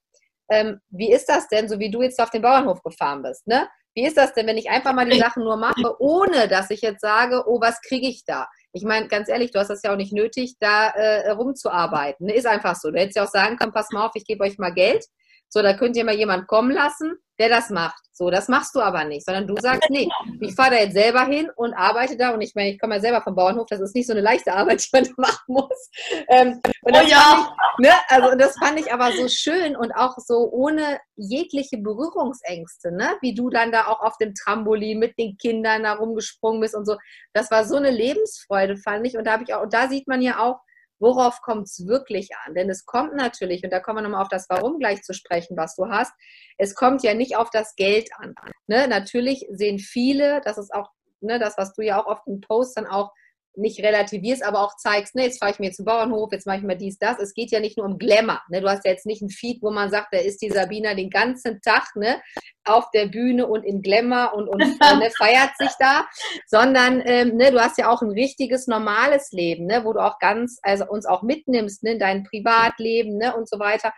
ähm, 0.48 0.80
wie 0.88 1.12
ist 1.12 1.28
das 1.28 1.48
denn, 1.48 1.68
so 1.68 1.78
wie 1.78 1.90
du 1.90 2.02
jetzt 2.02 2.20
auf 2.20 2.30
den 2.30 2.42
Bauernhof 2.42 2.82
gefahren 2.82 3.22
bist, 3.22 3.46
ne? 3.46 3.68
Wie 3.96 4.04
ist 4.04 4.18
das 4.18 4.34
denn, 4.34 4.46
wenn 4.46 4.58
ich 4.58 4.68
einfach 4.68 4.92
mal 4.92 5.08
die 5.08 5.18
Sachen 5.18 5.42
nur 5.42 5.56
mache, 5.56 5.96
ohne 6.00 6.48
dass 6.48 6.68
ich 6.68 6.82
jetzt 6.82 7.00
sage, 7.00 7.44
oh, 7.46 7.62
was 7.62 7.80
kriege 7.80 8.06
ich 8.06 8.26
da? 8.26 8.46
Ich 8.72 8.84
meine, 8.84 9.08
ganz 9.08 9.30
ehrlich, 9.30 9.52
du 9.52 9.58
hast 9.58 9.68
das 9.68 9.82
ja 9.82 9.90
auch 9.90 9.96
nicht 9.96 10.12
nötig, 10.12 10.56
da 10.60 10.90
äh, 10.90 11.30
rumzuarbeiten. 11.30 12.28
Ist 12.28 12.46
einfach 12.46 12.76
so. 12.76 12.90
Du 12.90 12.98
hättest 12.98 13.16
ja 13.16 13.24
auch 13.24 13.30
sagen 13.30 13.56
können, 13.56 13.72
pass 13.72 13.90
mal 13.92 14.04
auf, 14.04 14.12
ich 14.14 14.26
gebe 14.26 14.44
euch 14.44 14.58
mal 14.58 14.74
Geld. 14.74 15.02
So, 15.48 15.62
da 15.62 15.74
könnt 15.74 15.96
ihr 15.96 16.04
mal 16.04 16.14
jemand 16.14 16.46
kommen 16.48 16.72
lassen, 16.72 17.16
der 17.38 17.48
das 17.48 17.70
macht. 17.70 18.02
So, 18.12 18.30
das 18.30 18.48
machst 18.48 18.74
du 18.74 18.80
aber 18.80 19.04
nicht, 19.04 19.26
sondern 19.26 19.46
du 19.46 19.56
sagst, 19.60 19.90
nee, 19.90 20.08
ich 20.40 20.54
fahre 20.54 20.70
da 20.70 20.76
jetzt 20.78 20.94
selber 20.94 21.26
hin 21.26 21.50
und 21.54 21.74
arbeite 21.74 22.16
da 22.16 22.30
und 22.30 22.40
ich 22.40 22.54
meine, 22.54 22.70
ich 22.70 22.80
komme 22.80 22.94
ja 22.94 23.00
selber 23.00 23.20
vom 23.20 23.34
Bauernhof, 23.34 23.66
das 23.68 23.80
ist 23.80 23.94
nicht 23.94 24.06
so 24.06 24.14
eine 24.14 24.22
leichte 24.22 24.54
Arbeit, 24.54 24.82
die 24.82 24.88
man 24.92 25.04
da 25.04 25.10
machen 25.18 25.44
muss. 25.46 25.90
Ähm, 26.28 26.60
oh 26.82 26.90
ja. 26.92 27.54
Ich, 27.78 27.86
ne, 27.86 27.92
also 28.08 28.34
das 28.36 28.56
fand 28.58 28.80
ich 28.80 28.90
aber 28.90 29.12
so 29.12 29.28
schön 29.28 29.76
und 29.76 29.92
auch 29.92 30.16
so 30.16 30.50
ohne 30.50 30.98
jegliche 31.16 31.76
Berührungsängste, 31.76 32.90
ne, 32.92 33.16
wie 33.20 33.34
du 33.34 33.50
dann 33.50 33.70
da 33.70 33.86
auch 33.86 34.00
auf 34.00 34.16
dem 34.16 34.34
Trampolin 34.34 34.98
mit 34.98 35.18
den 35.18 35.36
Kindern 35.36 35.82
da 35.82 35.92
rumgesprungen 35.92 36.60
bist 36.60 36.74
und 36.74 36.86
so. 36.86 36.96
Das 37.34 37.50
war 37.50 37.66
so 37.66 37.76
eine 37.76 37.90
Lebensfreude, 37.90 38.78
fand 38.78 39.06
ich. 39.06 39.18
Und 39.18 39.26
da 39.26 39.32
habe 39.32 39.44
ich 39.44 39.52
auch, 39.52 39.62
und 39.62 39.74
da 39.74 39.88
sieht 39.88 40.08
man 40.08 40.22
ja 40.22 40.38
auch, 40.38 40.56
worauf 40.98 41.40
kommt 41.40 41.66
es 41.66 41.86
wirklich 41.86 42.30
an? 42.44 42.54
Denn 42.54 42.70
es 42.70 42.84
kommt 42.84 43.14
natürlich, 43.14 43.62
und 43.64 43.72
da 43.72 43.80
kommen 43.80 43.98
wir 43.98 44.02
nochmal 44.02 44.22
auf 44.22 44.28
das 44.28 44.48
Warum 44.48 44.78
gleich 44.78 45.02
zu 45.02 45.14
sprechen, 45.14 45.56
was 45.56 45.74
du 45.76 45.88
hast, 45.88 46.12
es 46.58 46.74
kommt 46.74 47.02
ja 47.02 47.14
nicht 47.14 47.36
auf 47.36 47.50
das 47.50 47.74
Geld 47.76 48.10
an. 48.18 48.34
Ne? 48.66 48.88
Natürlich 48.88 49.46
sehen 49.50 49.78
viele, 49.78 50.40
das 50.44 50.58
ist 50.58 50.72
auch 50.72 50.90
ne, 51.20 51.38
das, 51.38 51.56
was 51.58 51.72
du 51.74 51.82
ja 51.82 52.00
auch 52.00 52.06
oft 52.06 52.26
in 52.26 52.40
Posts 52.40 52.74
dann 52.74 52.86
auch 52.86 53.12
nicht 53.56 53.82
relativierst, 53.82 54.44
aber 54.44 54.60
auch 54.60 54.76
zeigst, 54.76 55.14
ne, 55.14 55.24
jetzt 55.24 55.38
fahre 55.38 55.52
ich 55.52 55.58
mir 55.58 55.72
zum 55.72 55.84
Bauernhof, 55.84 56.30
jetzt 56.32 56.46
mache 56.46 56.58
ich 56.58 56.62
mir 56.62 56.76
dies, 56.76 56.98
das. 56.98 57.18
Es 57.18 57.34
geht 57.34 57.50
ja 57.50 57.60
nicht 57.60 57.76
nur 57.76 57.86
um 57.86 57.98
Glamour. 57.98 58.40
Ne? 58.48 58.60
Du 58.60 58.68
hast 58.68 58.84
ja 58.84 58.90
jetzt 58.90 59.06
nicht 59.06 59.22
ein 59.22 59.30
Feed, 59.30 59.62
wo 59.62 59.70
man 59.70 59.90
sagt, 59.90 60.12
da 60.12 60.18
ist 60.18 60.42
die 60.42 60.50
Sabina 60.50 60.94
den 60.94 61.10
ganzen 61.10 61.60
Tag 61.62 61.96
ne, 61.96 62.20
auf 62.64 62.90
der 62.92 63.06
Bühne 63.06 63.46
und 63.46 63.64
in 63.64 63.82
Glamour 63.82 64.34
und, 64.34 64.48
und 64.48 64.58
ne, 64.58 65.10
feiert 65.16 65.56
sich 65.58 65.72
da, 65.78 66.06
sondern 66.46 67.02
ähm, 67.04 67.36
ne, 67.36 67.50
du 67.50 67.60
hast 67.60 67.78
ja 67.78 67.88
auch 67.88 68.02
ein 68.02 68.10
richtiges, 68.10 68.66
normales 68.66 69.32
Leben, 69.32 69.66
ne, 69.66 69.84
wo 69.84 69.92
du 69.92 70.00
auch 70.00 70.18
ganz, 70.18 70.58
also 70.62 70.86
uns 70.86 71.06
auch 71.06 71.22
mitnimmst 71.22 71.82
ne, 71.82 71.92
in 71.92 71.98
dein 71.98 72.24
Privatleben 72.24 73.16
ne, 73.18 73.34
und 73.34 73.48
so 73.48 73.58
weiter. 73.58 73.92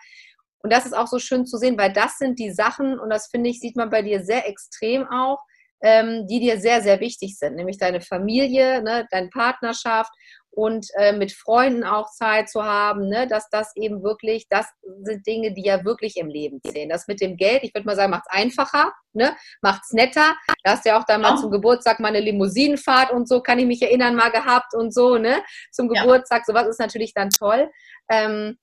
Und 0.63 0.73
das 0.73 0.87
ist 0.87 0.95
auch 0.95 1.07
so 1.07 1.19
schön 1.19 1.47
zu 1.47 1.57
sehen, 1.57 1.79
weil 1.79 1.93
das 1.93 2.19
sind 2.19 2.39
die 2.39 2.51
Sachen, 2.51 2.99
und 2.99 3.11
das 3.11 3.29
finde 3.29 3.51
ich, 3.51 3.61
sieht 3.61 3.77
man 3.77 3.91
bei 3.91 4.03
dir 4.03 4.25
sehr 4.25 4.49
extrem 4.49 5.07
auch, 5.09 5.39
ähm, 5.83 6.27
die 6.27 6.41
dir 6.41 6.61
sehr, 6.61 6.83
sehr 6.83 7.01
wichtig 7.01 7.39
sind, 7.39 7.57
nämlich 7.57 7.79
deine 7.79 8.01
Familie, 8.01 8.83
ne, 8.83 9.07
deine 9.11 9.29
Partnerschaft 9.29 10.11
und 10.51 10.89
äh, 10.95 11.13
mit 11.13 11.33
Freunden 11.33 11.85
auch 11.85 12.11
Zeit 12.11 12.49
zu 12.49 12.65
haben, 12.65 13.09
ne, 13.09 13.29
dass 13.29 13.49
das 13.51 13.77
eben 13.77 14.03
wirklich, 14.03 14.47
das 14.49 14.67
sind 15.03 15.25
Dinge, 15.27 15.53
die 15.55 15.65
ja 15.65 15.85
wirklich 15.85 16.17
im 16.17 16.29
Leben 16.29 16.61
sehen. 16.65 16.89
Das 16.89 17.07
mit 17.07 17.21
dem 17.21 17.37
Geld, 17.37 17.63
ich 17.63 17.73
würde 17.75 17.87
mal 17.87 17.95
sagen, 17.95 18.11
macht 18.11 18.25
es 18.29 18.37
einfacher, 18.37 18.93
ne, 19.13 19.37
macht 19.63 19.83
es 19.85 19.93
netter. 19.93 20.37
Da 20.65 20.73
hast 20.73 20.85
du 20.85 20.89
ja 20.91 20.99
auch 20.99 21.05
damals 21.05 21.35
ja. 21.35 21.43
zum 21.43 21.51
Geburtstag 21.53 22.01
mal 22.01 22.09
eine 22.09 22.21
Limousinenfahrt 22.21 23.13
und 23.13 23.29
so, 23.29 23.41
kann 23.41 23.61
ich 23.61 23.67
mich 23.67 23.83
erinnern, 23.83 24.17
mal 24.17 24.31
gehabt 24.31 24.75
und 24.75 24.93
so, 24.93 25.17
ne, 25.17 25.43
zum 25.71 25.89
Geburtstag. 25.89 26.41
Ja. 26.41 26.45
Sowas 26.47 26.67
ist 26.67 26.81
natürlich 26.81 27.15
dann 27.15 27.31
toll. 27.31 27.71
Ähm, 28.11 28.59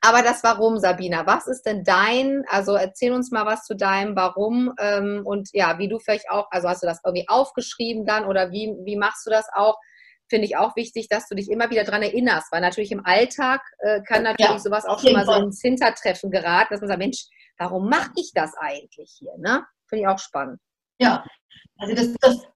aber 0.00 0.22
das 0.22 0.44
Warum, 0.44 0.78
Sabina, 0.78 1.26
was 1.26 1.46
ist 1.48 1.62
denn 1.62 1.82
dein, 1.82 2.44
also 2.48 2.74
erzähl 2.74 3.12
uns 3.12 3.30
mal 3.30 3.46
was 3.46 3.64
zu 3.64 3.74
deinem 3.74 4.14
Warum 4.14 4.72
ähm, 4.78 5.22
und 5.24 5.48
ja, 5.52 5.78
wie 5.78 5.88
du 5.88 5.98
vielleicht 5.98 6.30
auch, 6.30 6.46
also 6.50 6.68
hast 6.68 6.82
du 6.82 6.86
das 6.86 7.00
irgendwie 7.04 7.28
aufgeschrieben 7.28 8.06
dann 8.06 8.24
oder 8.24 8.52
wie, 8.52 8.76
wie 8.84 8.96
machst 8.96 9.26
du 9.26 9.30
das 9.30 9.46
auch? 9.52 9.76
Finde 10.30 10.46
ich 10.46 10.56
auch 10.56 10.76
wichtig, 10.76 11.08
dass 11.08 11.26
du 11.26 11.34
dich 11.34 11.50
immer 11.50 11.70
wieder 11.70 11.84
daran 11.84 12.02
erinnerst, 12.02 12.52
weil 12.52 12.60
natürlich 12.60 12.92
im 12.92 13.04
Alltag 13.04 13.62
äh, 13.78 14.02
kann 14.02 14.22
natürlich 14.22 14.50
ja, 14.50 14.58
sowas 14.58 14.84
auch 14.84 15.00
schon 15.00 15.14
mal 15.14 15.24
so 15.24 15.32
ins 15.32 15.60
Hintertreffen 15.62 16.30
geraten, 16.30 16.68
dass 16.70 16.80
man 16.80 16.88
sagt, 16.88 17.00
Mensch, 17.00 17.24
warum 17.58 17.88
mache 17.88 18.12
ich 18.16 18.32
das 18.34 18.52
eigentlich 18.60 19.16
hier? 19.18 19.32
Ne? 19.38 19.64
Finde 19.88 20.02
ich 20.02 20.08
auch 20.08 20.18
spannend. 20.18 20.60
Ja, 21.00 21.24
also 21.78 21.94
das, 21.94 22.14
das, 22.20 22.46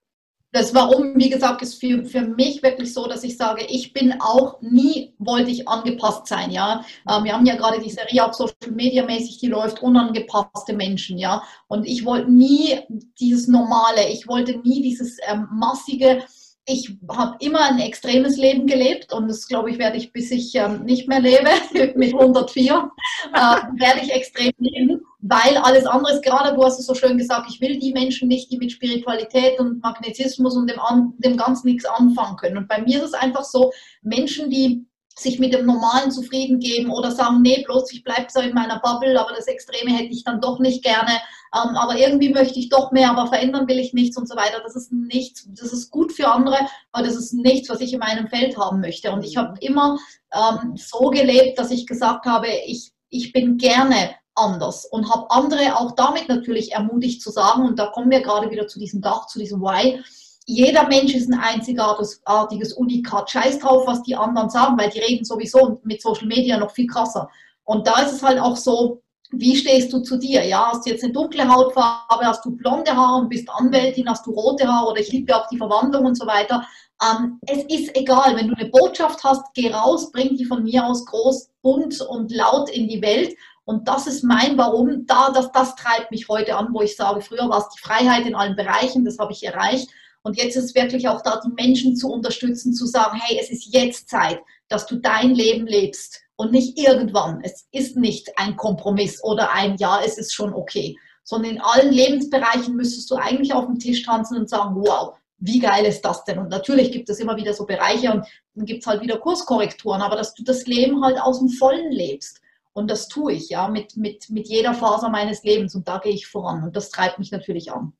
das 0.52 0.74
Warum, 0.74 1.14
wie 1.16 1.30
gesagt, 1.30 1.62
ist 1.62 1.80
für, 1.80 2.04
für 2.04 2.20
mich 2.20 2.62
wirklich 2.62 2.92
so, 2.92 3.06
dass 3.06 3.24
ich 3.24 3.38
sage, 3.38 3.64
ich 3.68 3.94
bin 3.94 4.20
auch 4.20 4.60
nie, 4.60 5.14
wollte 5.18 5.50
ich 5.50 5.66
angepasst 5.66 6.26
sein, 6.26 6.50
ja. 6.50 6.84
Ähm, 7.08 7.24
wir 7.24 7.32
haben 7.32 7.46
ja 7.46 7.56
gerade 7.56 7.80
die 7.80 7.90
Serie 7.90 8.24
auch 8.24 8.34
Social 8.34 8.70
Media 8.70 9.04
mäßig, 9.04 9.38
die 9.38 9.48
läuft, 9.48 9.82
unangepasste 9.82 10.74
Menschen, 10.74 11.16
ja. 11.16 11.42
Und 11.68 11.84
ich 11.86 12.04
wollte 12.04 12.30
nie 12.30 12.80
dieses 13.18 13.48
Normale, 13.48 14.10
ich 14.10 14.28
wollte 14.28 14.58
nie 14.58 14.82
dieses 14.82 15.16
ähm, 15.26 15.48
massige, 15.50 16.22
ich 16.64 16.96
habe 17.08 17.36
immer 17.40 17.60
ein 17.60 17.80
extremes 17.80 18.36
Leben 18.36 18.66
gelebt 18.66 19.12
und 19.12 19.28
das, 19.28 19.48
glaube 19.48 19.70
ich, 19.70 19.78
werde 19.78 19.96
ich, 19.96 20.12
bis 20.12 20.30
ich 20.30 20.54
ähm, 20.54 20.84
nicht 20.84 21.08
mehr 21.08 21.20
lebe, 21.20 21.50
mit 21.98 22.14
104, 22.14 22.90
äh, 23.32 23.38
werde 23.38 24.00
ich 24.02 24.12
extrem 24.12 24.52
leben, 24.58 25.00
weil 25.20 25.56
alles 25.56 25.86
andere 25.86 26.14
ist 26.14 26.22
gerade, 26.22 26.54
du 26.54 26.62
hast 26.62 26.78
es 26.78 26.86
so 26.86 26.94
schön 26.94 27.18
gesagt, 27.18 27.50
ich 27.50 27.60
will 27.60 27.78
die 27.78 27.92
Menschen 27.92 28.28
nicht, 28.28 28.50
die 28.50 28.58
mit 28.58 28.70
Spiritualität 28.70 29.58
und 29.58 29.82
Magnetismus 29.82 30.56
und 30.56 30.70
dem, 30.70 30.78
dem 31.18 31.36
Ganzen 31.36 31.68
nichts 31.68 31.84
anfangen 31.84 32.36
können. 32.36 32.58
Und 32.58 32.68
bei 32.68 32.80
mir 32.80 32.98
ist 32.98 33.08
es 33.08 33.14
einfach 33.14 33.44
so, 33.44 33.72
Menschen, 34.02 34.48
die 34.48 34.86
sich 35.18 35.38
mit 35.38 35.52
dem 35.52 35.66
Normalen 35.66 36.10
zufrieden 36.10 36.58
geben 36.58 36.90
oder 36.90 37.10
sagen, 37.10 37.42
nee, 37.42 37.62
bloß 37.64 37.92
ich 37.92 38.04
bleibe 38.04 38.26
so 38.28 38.40
in 38.40 38.54
meiner 38.54 38.80
Bubble, 38.80 39.18
aber 39.20 39.32
das 39.34 39.46
Extreme 39.46 39.90
hätte 39.96 40.12
ich 40.12 40.24
dann 40.24 40.40
doch 40.40 40.58
nicht 40.58 40.82
gerne, 40.82 41.12
ähm, 41.54 41.76
aber 41.76 41.98
irgendwie 41.98 42.30
möchte 42.30 42.58
ich 42.58 42.70
doch 42.70 42.92
mehr, 42.92 43.10
aber 43.10 43.26
verändern 43.26 43.68
will 43.68 43.78
ich 43.78 43.92
nichts 43.92 44.16
und 44.16 44.28
so 44.28 44.36
weiter. 44.36 44.60
Das 44.62 44.74
ist 44.74 44.90
nichts, 44.92 45.46
das 45.48 45.72
ist 45.72 45.90
gut 45.90 46.12
für 46.12 46.28
andere, 46.28 46.56
aber 46.92 47.06
das 47.06 47.16
ist 47.16 47.34
nichts, 47.34 47.68
was 47.68 47.80
ich 47.80 47.92
in 47.92 48.00
meinem 48.00 48.28
Feld 48.28 48.56
haben 48.56 48.80
möchte. 48.80 49.12
Und 49.12 49.24
ich 49.24 49.36
habe 49.36 49.58
immer 49.60 49.98
ähm, 50.32 50.76
so 50.76 51.10
gelebt, 51.10 51.58
dass 51.58 51.70
ich 51.70 51.86
gesagt 51.86 52.24
habe, 52.24 52.48
ich, 52.66 52.92
ich 53.10 53.32
bin 53.32 53.58
gerne 53.58 54.14
anders 54.34 54.86
und 54.86 55.10
habe 55.10 55.30
andere 55.30 55.76
auch 55.76 55.92
damit 55.92 56.28
natürlich 56.28 56.72
ermutigt 56.72 57.20
zu 57.20 57.30
sagen, 57.30 57.66
und 57.66 57.78
da 57.78 57.86
kommen 57.86 58.10
wir 58.10 58.22
gerade 58.22 58.50
wieder 58.50 58.66
zu 58.66 58.78
diesem 58.78 59.02
Dach, 59.02 59.26
zu 59.26 59.38
diesem 59.38 59.60
Why, 59.60 60.02
jeder 60.46 60.88
Mensch 60.88 61.14
ist 61.14 61.30
ein 61.30 61.38
einzigartiges 61.38 62.72
Unikat. 62.72 63.30
Scheiß 63.30 63.58
drauf, 63.60 63.86
was 63.86 64.02
die 64.02 64.16
anderen 64.16 64.50
sagen, 64.50 64.78
weil 64.78 64.90
die 64.90 65.00
reden 65.00 65.24
sowieso 65.24 65.80
mit 65.84 66.02
Social 66.02 66.26
Media 66.26 66.58
noch 66.58 66.72
viel 66.72 66.86
krasser. 66.86 67.28
Und 67.64 67.86
da 67.86 68.02
ist 68.02 68.12
es 68.12 68.22
halt 68.22 68.38
auch 68.40 68.56
so, 68.56 69.02
wie 69.30 69.56
stehst 69.56 69.92
du 69.92 70.00
zu 70.00 70.18
dir? 70.18 70.44
Ja, 70.44 70.70
hast 70.72 70.84
du 70.84 70.90
jetzt 70.90 71.04
eine 71.04 71.12
dunkle 71.12 71.48
Hautfarbe, 71.48 72.26
hast 72.26 72.44
du 72.44 72.50
blonde 72.50 72.94
Haare 72.94 73.22
und 73.22 73.30
bist 73.30 73.48
Anwältin, 73.48 74.08
hast 74.08 74.26
du 74.26 74.32
rote 74.32 74.68
Haare 74.68 74.90
oder 74.90 75.00
ich 75.00 75.10
liebe 75.10 75.34
auch 75.34 75.48
die 75.48 75.56
Verwandlung 75.56 76.04
und 76.04 76.18
so 76.18 76.26
weiter. 76.26 76.66
Ähm, 77.02 77.38
es 77.46 77.64
ist 77.64 77.96
egal, 77.96 78.36
wenn 78.36 78.48
du 78.48 78.54
eine 78.54 78.68
Botschaft 78.68 79.24
hast, 79.24 79.42
geh 79.54 79.70
raus, 79.72 80.12
bring 80.12 80.36
die 80.36 80.44
von 80.44 80.62
mir 80.62 80.84
aus 80.84 81.06
groß, 81.06 81.50
bunt 81.62 82.00
und 82.02 82.30
laut 82.30 82.68
in 82.70 82.88
die 82.88 83.00
Welt. 83.00 83.34
Und 83.64 83.88
das 83.88 84.06
ist 84.06 84.22
mein 84.22 84.58
Warum. 84.58 85.06
Da, 85.06 85.30
das, 85.30 85.50
das 85.52 85.76
treibt 85.76 86.10
mich 86.10 86.28
heute 86.28 86.56
an, 86.56 86.68
wo 86.72 86.82
ich 86.82 86.96
sage, 86.96 87.22
früher 87.22 87.48
war 87.48 87.58
es 87.58 87.68
die 87.70 87.80
Freiheit 87.80 88.26
in 88.26 88.34
allen 88.34 88.56
Bereichen, 88.56 89.04
das 89.04 89.18
habe 89.18 89.32
ich 89.32 89.44
erreicht. 89.44 89.88
Und 90.22 90.36
jetzt 90.36 90.56
ist 90.56 90.74
wirklich 90.74 91.08
auch 91.08 91.22
da, 91.22 91.40
die 91.44 91.52
Menschen 91.52 91.96
zu 91.96 92.08
unterstützen, 92.08 92.72
zu 92.72 92.86
sagen, 92.86 93.18
hey, 93.20 93.38
es 93.40 93.50
ist 93.50 93.72
jetzt 93.74 94.08
Zeit, 94.08 94.40
dass 94.68 94.86
du 94.86 94.96
dein 94.96 95.34
Leben 95.34 95.66
lebst 95.66 96.20
und 96.36 96.52
nicht 96.52 96.78
irgendwann. 96.78 97.40
Es 97.42 97.66
ist 97.72 97.96
nicht 97.96 98.30
ein 98.36 98.56
Kompromiss 98.56 99.22
oder 99.22 99.52
ein 99.52 99.76
Ja, 99.78 100.00
es 100.04 100.18
ist 100.18 100.32
schon 100.32 100.54
okay, 100.54 100.96
sondern 101.24 101.52
in 101.52 101.60
allen 101.60 101.92
Lebensbereichen 101.92 102.76
müsstest 102.76 103.10
du 103.10 103.16
eigentlich 103.16 103.52
auf 103.52 103.66
den 103.66 103.78
Tisch 103.78 104.02
tanzen 104.02 104.38
und 104.38 104.48
sagen, 104.48 104.76
wow, 104.76 105.16
wie 105.38 105.58
geil 105.58 105.84
ist 105.84 106.02
das 106.02 106.24
denn? 106.24 106.38
Und 106.38 106.50
natürlich 106.50 106.92
gibt 106.92 107.10
es 107.10 107.18
immer 107.18 107.36
wieder 107.36 107.52
so 107.52 107.66
Bereiche 107.66 108.12
und 108.12 108.24
dann 108.54 108.64
gibt 108.64 108.82
es 108.82 108.86
halt 108.86 109.02
wieder 109.02 109.18
Kurskorrekturen, 109.18 110.00
aber 110.00 110.14
dass 110.14 110.34
du 110.34 110.44
das 110.44 110.66
Leben 110.66 111.04
halt 111.04 111.20
aus 111.20 111.40
dem 111.40 111.48
Vollen 111.48 111.90
lebst. 111.90 112.40
Und 112.74 112.90
das 112.90 113.08
tue 113.08 113.32
ich 113.32 113.50
ja 113.50 113.68
mit, 113.68 113.96
mit, 113.96 114.30
mit 114.30 114.48
jeder 114.48 114.72
Faser 114.72 115.10
meines 115.10 115.42
Lebens 115.42 115.74
und 115.74 115.88
da 115.88 115.98
gehe 115.98 116.12
ich 116.12 116.28
voran 116.28 116.62
und 116.62 116.76
das 116.76 116.90
treibt 116.90 117.18
mich 117.18 117.32
natürlich 117.32 117.72
an. 117.72 117.92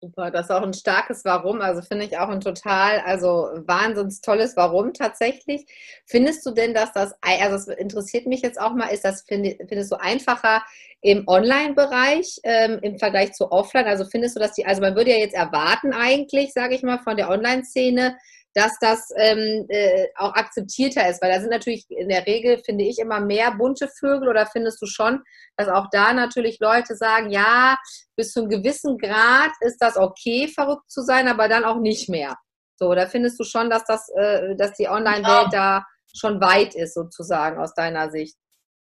Super, 0.00 0.30
das 0.30 0.44
ist 0.46 0.52
auch 0.52 0.62
ein 0.62 0.74
starkes 0.74 1.24
Warum. 1.24 1.60
Also 1.60 1.82
finde 1.82 2.04
ich 2.04 2.16
auch 2.18 2.28
ein 2.28 2.40
total, 2.40 3.00
also 3.00 3.48
wahnsinns 3.66 4.20
tolles 4.20 4.56
Warum 4.56 4.94
tatsächlich. 4.94 5.66
Findest 6.06 6.46
du 6.46 6.52
denn, 6.52 6.72
dass 6.72 6.92
das, 6.92 7.14
also 7.20 7.70
das 7.70 7.78
interessiert 7.78 8.26
mich 8.26 8.42
jetzt 8.42 8.60
auch 8.60 8.74
mal, 8.74 8.86
ist 8.88 9.04
das, 9.04 9.24
findest 9.26 9.90
du 9.90 9.96
einfacher 9.96 10.62
im 11.00 11.26
Online-Bereich 11.26 12.38
ähm, 12.44 12.78
im 12.80 12.98
Vergleich 13.00 13.32
zu 13.32 13.50
Offline? 13.50 13.86
Also 13.86 14.04
findest 14.04 14.36
du, 14.36 14.40
dass 14.40 14.52
die, 14.52 14.64
also 14.66 14.80
man 14.80 14.94
würde 14.94 15.10
ja 15.10 15.16
jetzt 15.16 15.34
erwarten 15.34 15.92
eigentlich, 15.92 16.52
sage 16.52 16.76
ich 16.76 16.84
mal, 16.84 16.98
von 16.98 17.16
der 17.16 17.28
Online-Szene, 17.28 18.16
dass 18.58 18.76
das 18.80 19.10
ähm, 19.16 19.66
äh, 19.68 20.08
auch 20.16 20.34
akzeptierter 20.34 21.08
ist, 21.08 21.22
weil 21.22 21.32
da 21.32 21.40
sind 21.40 21.50
natürlich 21.50 21.86
in 21.90 22.08
der 22.08 22.26
Regel, 22.26 22.58
finde 22.58 22.84
ich, 22.84 22.98
immer 22.98 23.20
mehr 23.20 23.52
bunte 23.52 23.88
Vögel 23.88 24.28
oder 24.28 24.46
findest 24.46 24.82
du 24.82 24.86
schon, 24.86 25.22
dass 25.56 25.68
auch 25.68 25.86
da 25.92 26.12
natürlich 26.12 26.58
Leute 26.58 26.96
sagen, 26.96 27.30
ja, 27.30 27.78
bis 28.16 28.32
zu 28.32 28.40
einem 28.40 28.48
gewissen 28.48 28.98
Grad 28.98 29.52
ist 29.60 29.78
das 29.78 29.96
okay, 29.96 30.48
verrückt 30.48 30.90
zu 30.90 31.02
sein, 31.02 31.28
aber 31.28 31.48
dann 31.48 31.64
auch 31.64 31.78
nicht 31.78 32.08
mehr. 32.08 32.36
So, 32.74 32.92
da 32.94 33.06
findest 33.06 33.38
du 33.38 33.44
schon, 33.44 33.70
dass 33.70 33.84
das, 33.84 34.08
äh, 34.16 34.56
dass 34.56 34.72
die 34.72 34.88
Online-Welt 34.88 35.52
ja. 35.52 35.80
da 35.80 35.86
schon 36.12 36.40
weit 36.40 36.74
ist, 36.74 36.94
sozusagen, 36.94 37.60
aus 37.60 37.74
deiner 37.74 38.10
Sicht. 38.10 38.36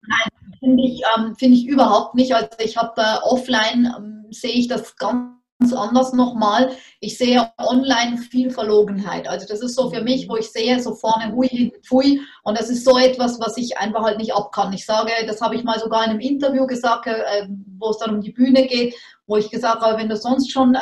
Nein, 0.01 0.59
finde 0.59 0.83
ich, 0.83 1.01
ähm, 1.17 1.35
find 1.35 1.55
ich 1.55 1.67
überhaupt 1.67 2.15
nicht. 2.15 2.33
Also 2.33 2.49
ich 2.59 2.77
habe 2.77 2.93
da 2.95 3.21
offline, 3.23 3.93
ähm, 3.97 4.27
sehe 4.31 4.51
ich 4.51 4.69
das 4.69 4.95
ganz 4.95 5.36
ganz 5.67 5.73
anders 5.73 6.13
nochmal. 6.13 6.71
Ich 6.99 7.17
sehe 7.17 7.49
online 7.57 8.17
viel 8.17 8.51
Verlogenheit. 8.51 9.27
Also 9.27 9.45
das 9.47 9.61
ist 9.61 9.75
so 9.75 9.89
für 9.89 10.01
mich, 10.01 10.27
wo 10.29 10.37
ich 10.37 10.51
sehe, 10.51 10.81
so 10.81 10.95
vorne 10.95 11.33
hui, 11.33 11.47
hinten 11.47 11.81
pfui. 11.83 12.21
Und 12.43 12.57
das 12.57 12.69
ist 12.69 12.85
so 12.85 12.97
etwas, 12.97 13.39
was 13.39 13.57
ich 13.57 13.77
einfach 13.77 14.03
halt 14.03 14.17
nicht 14.17 14.33
ab 14.33 14.51
kann. 14.51 14.73
Ich 14.73 14.85
sage, 14.85 15.11
das 15.27 15.41
habe 15.41 15.55
ich 15.55 15.63
mal 15.63 15.79
sogar 15.79 16.03
in 16.05 16.11
einem 16.11 16.19
Interview 16.19 16.65
gesagt, 16.65 17.07
äh, 17.07 17.47
wo 17.77 17.89
es 17.89 17.97
dann 17.97 18.15
um 18.15 18.21
die 18.21 18.31
Bühne 18.31 18.65
geht, 18.67 18.95
wo 19.27 19.37
ich 19.37 19.49
gesagt 19.49 19.81
habe, 19.81 19.97
wenn 19.97 20.09
du 20.09 20.15
sonst 20.15 20.51
schon 20.51 20.75
äh, 20.75 20.79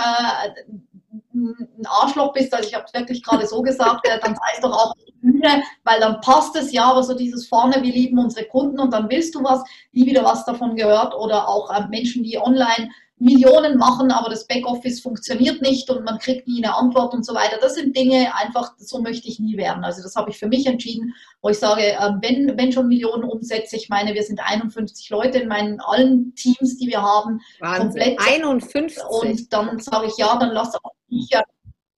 ein 1.33 1.85
Arschloch 1.85 2.33
bist, 2.33 2.53
also 2.53 2.67
ich 2.67 2.75
habe 2.75 2.85
es 2.85 2.93
wirklich 2.93 3.23
gerade 3.23 3.45
so 3.45 3.61
gesagt, 3.61 4.07
äh, 4.07 4.19
dann 4.19 4.35
sei 4.35 4.51
es 4.53 4.61
doch 4.61 4.71
auch 4.71 4.93
Bühne, 5.21 5.63
weil 5.83 5.99
dann 5.99 6.21
passt 6.21 6.55
es 6.55 6.71
ja, 6.71 6.85
aber 6.91 7.03
so 7.03 7.15
dieses 7.15 7.47
vorne, 7.47 7.81
wir 7.81 7.91
lieben 7.91 8.19
unsere 8.19 8.45
Kunden 8.45 8.79
und 8.79 8.93
dann 8.93 9.09
willst 9.09 9.33
du 9.33 9.43
was, 9.43 9.63
nie 9.91 10.05
wieder 10.05 10.23
was 10.23 10.45
davon 10.45 10.75
gehört 10.75 11.15
oder 11.15 11.49
auch 11.49 11.71
Menschen, 11.89 12.23
die 12.23 12.37
online 12.37 12.91
Millionen 13.17 13.77
machen, 13.77 14.11
aber 14.11 14.29
das 14.29 14.45
Backoffice 14.45 14.99
funktioniert 14.99 15.61
nicht 15.61 15.89
und 15.89 16.03
man 16.03 16.19
kriegt 16.19 16.47
nie 16.47 16.63
eine 16.63 16.75
Antwort 16.75 17.13
und 17.13 17.25
so 17.25 17.33
weiter. 17.33 17.57
Das 17.61 17.75
sind 17.75 17.95
Dinge, 17.95 18.35
einfach 18.35 18.73
so 18.77 19.01
möchte 19.01 19.29
ich 19.29 19.39
nie 19.39 19.55
werden. 19.55 19.85
Also 19.85 20.03
das 20.03 20.15
habe 20.15 20.31
ich 20.31 20.37
für 20.37 20.47
mich 20.47 20.65
entschieden, 20.67 21.13
wo 21.41 21.49
ich 21.49 21.57
sage, 21.57 21.81
ähm, 21.81 22.19
wenn, 22.21 22.57
wenn 22.57 22.73
schon 22.73 22.89
Millionen 22.89 23.23
umsetze, 23.23 23.77
ich 23.77 23.87
meine, 23.87 24.13
wir 24.13 24.23
sind 24.23 24.41
51 24.43 25.09
Leute 25.09 25.39
in 25.39 25.47
meinen 25.47 25.79
allen 25.79 26.35
Teams, 26.35 26.77
die 26.77 26.87
wir 26.87 27.01
haben, 27.01 27.39
Wahnsinn. 27.59 28.01
komplett. 28.01 28.19
51. 28.19 29.03
Und 29.05 29.53
dann 29.53 29.79
sage 29.79 30.07
ich, 30.07 30.17
ja, 30.17 30.37
dann 30.37 30.51
lass 30.51 30.75
auch 30.75 30.91
ich 31.07 31.29
ja 31.29 31.41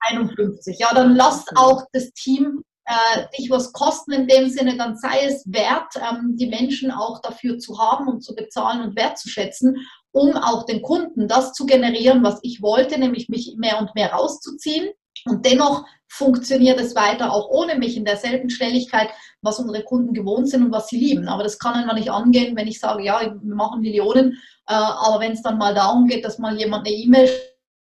51. 0.01 0.77
Ja, 0.77 0.93
dann 0.93 1.15
lass 1.15 1.45
auch 1.55 1.83
das 1.93 2.11
Team 2.13 2.63
äh, 2.87 3.25
dich 3.37 3.49
was 3.49 3.73
kosten 3.73 4.13
in 4.13 4.27
dem 4.27 4.49
Sinne, 4.49 4.77
dann 4.77 4.95
sei 4.95 5.25
es 5.25 5.43
wert, 5.45 5.93
ähm, 5.97 6.37
die 6.37 6.47
Menschen 6.47 6.89
auch 6.89 7.21
dafür 7.21 7.59
zu 7.59 7.77
haben 7.79 8.07
und 8.07 8.21
zu 8.21 8.33
bezahlen 8.33 8.81
und 8.81 8.95
wertzuschätzen, 8.95 9.75
um 10.17 10.35
auch 10.35 10.65
den 10.65 10.81
Kunden 10.81 11.27
das 11.27 11.53
zu 11.53 11.65
generieren, 11.65 12.23
was 12.23 12.39
ich 12.41 12.61
wollte, 12.61 12.99
nämlich 12.99 13.29
mich 13.29 13.55
mehr 13.57 13.79
und 13.79 13.93
mehr 13.95 14.11
rauszuziehen. 14.11 14.89
Und 15.25 15.45
dennoch 15.45 15.85
funktioniert 16.07 16.79
es 16.79 16.95
weiter 16.95 17.33
auch 17.33 17.49
ohne 17.49 17.75
mich 17.75 17.97
in 17.97 18.05
derselben 18.05 18.49
Schnelligkeit, 18.49 19.09
was 19.41 19.59
unsere 19.59 19.83
Kunden 19.83 20.13
gewohnt 20.13 20.49
sind 20.49 20.63
und 20.63 20.71
was 20.71 20.87
sie 20.87 20.97
lieben. 20.97 21.27
Aber 21.27 21.43
das 21.43 21.59
kann 21.59 21.73
einfach 21.73 21.95
nicht 21.95 22.09
angehen, 22.09 22.55
wenn 22.55 22.67
ich 22.67 22.79
sage, 22.79 23.03
ja, 23.03 23.21
wir 23.21 23.55
machen 23.55 23.81
Millionen, 23.81 24.33
äh, 24.67 24.73
aber 24.73 25.19
wenn 25.19 25.33
es 25.33 25.41
dann 25.41 25.57
mal 25.57 25.73
darum 25.73 26.07
geht, 26.07 26.23
dass 26.25 26.39
mal 26.39 26.57
jemand 26.57 26.87
eine 26.87 26.95
E-Mail 26.95 27.29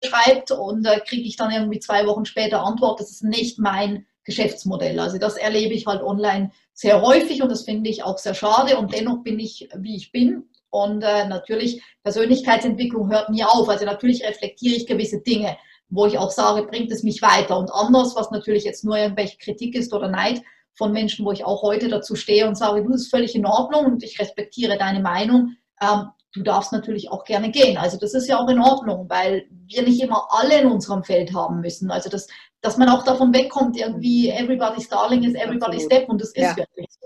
schreibt 0.04 0.52
und 0.52 0.86
äh, 0.86 1.00
kriege 1.00 1.28
ich 1.28 1.36
dann 1.36 1.52
irgendwie 1.52 1.80
zwei 1.80 2.06
Wochen 2.06 2.26
später 2.26 2.64
Antwort, 2.64 3.00
das 3.00 3.12
ist 3.12 3.24
nicht 3.24 3.60
mein 3.60 4.06
Geschäftsmodell. 4.24 5.00
Also 5.00 5.18
das 5.18 5.36
erlebe 5.36 5.74
ich 5.74 5.86
halt 5.86 6.02
online 6.02 6.52
sehr 6.74 7.02
häufig 7.02 7.42
und 7.42 7.52
das 7.52 7.64
finde 7.64 7.90
ich 7.90 8.04
auch 8.04 8.18
sehr 8.18 8.34
schade 8.34 8.78
und 8.78 8.94
dennoch 8.94 9.24
bin 9.24 9.40
ich, 9.40 9.70
wie 9.78 9.96
ich 9.96 10.12
bin. 10.12 10.50
Und 10.74 11.04
äh, 11.04 11.28
natürlich, 11.28 11.84
Persönlichkeitsentwicklung 12.02 13.12
hört 13.12 13.30
nie 13.30 13.44
auf. 13.44 13.70
Also 13.70 13.86
natürlich 13.86 14.24
reflektiere 14.24 14.76
ich 14.76 14.88
gewisse 14.88 15.22
Dinge, 15.22 15.56
wo 15.88 16.08
ich 16.08 16.18
auch 16.18 16.32
sage, 16.32 16.66
bringt 16.66 16.92
es 16.92 17.04
mich 17.04 17.22
weiter. 17.22 17.60
Und 17.60 17.72
anders, 17.72 18.16
was 18.16 18.32
natürlich 18.32 18.64
jetzt 18.64 18.84
nur 18.84 18.98
irgendwelche 18.98 19.38
Kritik 19.38 19.76
ist 19.76 19.94
oder 19.94 20.08
Neid 20.08 20.42
von 20.74 20.92
Menschen, 20.92 21.28
wo 21.28 21.32
ich 21.32 21.46
auch 21.46 21.62
heute 21.62 21.90
dazu 21.90 22.16
stehe 22.16 22.48
und 22.48 22.58
sage, 22.58 22.82
du, 22.82 22.90
das 22.90 23.02
ist 23.02 23.12
völlig 23.12 23.36
in 23.36 23.46
Ordnung 23.46 23.86
und 23.86 24.04
ich 24.04 24.20
respektiere 24.20 24.80
deine 24.80 25.00
Meinung. 25.00 25.58
Ähm, 25.80 26.08
du 26.34 26.42
darfst 26.42 26.72
natürlich 26.72 27.12
auch 27.12 27.24
gerne 27.24 27.52
gehen. 27.52 27.78
Also 27.78 28.00
das 28.00 28.16
ist 28.16 28.28
ja 28.28 28.40
auch 28.40 28.50
in 28.50 28.60
Ordnung, 28.60 29.08
weil 29.10 29.46
wir 29.52 29.84
nicht 29.84 30.02
immer 30.02 30.26
alle 30.32 30.60
in 30.60 30.72
unserem 30.72 31.04
Feld 31.04 31.36
haben 31.36 31.62
müssen. 31.62 31.92
Also 31.92 32.10
das, 32.10 32.28
dass 32.62 32.78
man 32.78 32.90
auch 32.90 33.04
davon 33.04 33.32
wegkommt, 33.32 33.78
irgendwie 33.78 34.30
everybody's 34.30 34.90
darling 34.90 35.24
is 35.24 35.36
everybody's 35.36 35.84
step 35.84 36.10
und 36.10 36.20
das 36.20 36.30
ist 36.30 36.38
ja. 36.38 36.58
wirklich 36.58 36.88
so. 36.90 37.06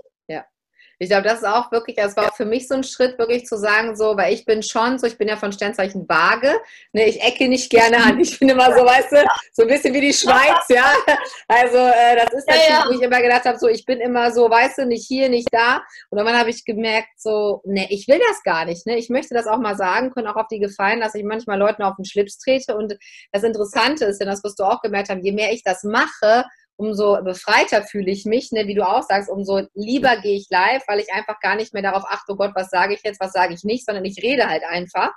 Ich 1.00 1.08
glaube, 1.08 1.22
das 1.22 1.38
ist 1.38 1.46
auch 1.46 1.70
wirklich, 1.70 1.96
es 1.98 2.16
war 2.16 2.28
auch 2.28 2.36
für 2.36 2.44
mich 2.44 2.66
so 2.66 2.74
ein 2.74 2.82
Schritt, 2.82 3.18
wirklich 3.18 3.46
zu 3.46 3.56
sagen, 3.56 3.94
so, 3.94 4.16
weil 4.16 4.34
ich 4.34 4.44
bin 4.44 4.62
schon 4.62 4.98
so, 4.98 5.06
ich 5.06 5.16
bin 5.16 5.28
ja 5.28 5.36
von 5.36 5.52
Sternzeichen 5.52 6.08
Waage, 6.08 6.52
ne, 6.92 7.06
ich 7.06 7.22
ecke 7.22 7.48
nicht 7.48 7.70
gerne 7.70 7.98
an. 7.98 8.18
Ich 8.20 8.38
bin 8.38 8.48
immer 8.48 8.76
so, 8.76 8.84
weißt 8.84 9.12
du, 9.12 9.24
so 9.52 9.62
ein 9.62 9.68
bisschen 9.68 9.94
wie 9.94 10.00
die 10.00 10.12
Schweiz, 10.12 10.64
ja. 10.68 10.92
Also 11.46 11.76
äh, 11.76 12.16
das 12.16 12.32
ist 12.34 12.48
natürlich, 12.48 12.68
ja, 12.68 12.80
ja. 12.80 12.84
wo 12.88 12.92
ich 12.92 13.00
immer 13.00 13.22
gedacht 13.22 13.44
habe, 13.44 13.58
so, 13.58 13.68
ich 13.68 13.84
bin 13.84 14.00
immer 14.00 14.32
so, 14.32 14.50
weißt 14.50 14.78
du, 14.78 14.86
nicht 14.86 15.06
hier, 15.06 15.28
nicht 15.28 15.48
da. 15.52 15.82
Und 16.10 16.18
dann 16.18 16.36
habe 16.36 16.50
ich 16.50 16.64
gemerkt, 16.64 17.08
so, 17.16 17.62
ne, 17.64 17.86
ich 17.90 18.08
will 18.08 18.20
das 18.28 18.42
gar 18.42 18.64
nicht, 18.64 18.86
ne. 18.86 18.98
Ich 18.98 19.08
möchte 19.08 19.34
das 19.34 19.46
auch 19.46 19.58
mal 19.58 19.76
sagen 19.76 20.10
können, 20.10 20.26
auch 20.26 20.36
auf 20.36 20.48
die 20.48 20.58
gefallen, 20.58 21.00
dass 21.00 21.14
ich 21.14 21.24
manchmal 21.24 21.58
Leuten 21.58 21.82
auf 21.82 21.96
den 21.96 22.04
Schlips 22.04 22.38
trete. 22.38 22.76
Und 22.76 22.96
das 23.32 23.44
Interessante 23.44 24.04
ist, 24.04 24.18
denn 24.18 24.28
das 24.28 24.42
wirst 24.42 24.58
du 24.58 24.64
auch 24.64 24.80
gemerkt 24.80 25.10
haben, 25.10 25.22
je 25.22 25.32
mehr 25.32 25.52
ich 25.52 25.62
das 25.62 25.84
mache, 25.84 26.44
umso 26.78 27.20
befreiter 27.24 27.82
fühle 27.82 28.10
ich 28.10 28.24
mich, 28.24 28.52
ne, 28.52 28.68
wie 28.68 28.74
du 28.74 28.86
auch 28.86 29.02
sagst, 29.02 29.28
umso 29.28 29.62
lieber 29.74 30.16
gehe 30.18 30.36
ich 30.36 30.46
live, 30.48 30.82
weil 30.86 31.00
ich 31.00 31.12
einfach 31.12 31.40
gar 31.40 31.56
nicht 31.56 31.74
mehr 31.74 31.82
darauf 31.82 32.04
achte, 32.06 32.32
oh 32.32 32.36
Gott, 32.36 32.52
was 32.54 32.70
sage 32.70 32.94
ich 32.94 33.02
jetzt, 33.02 33.20
was 33.20 33.32
sage 33.32 33.52
ich 33.52 33.64
nicht, 33.64 33.84
sondern 33.84 34.04
ich 34.04 34.22
rede 34.22 34.48
halt 34.48 34.62
einfach 34.62 35.10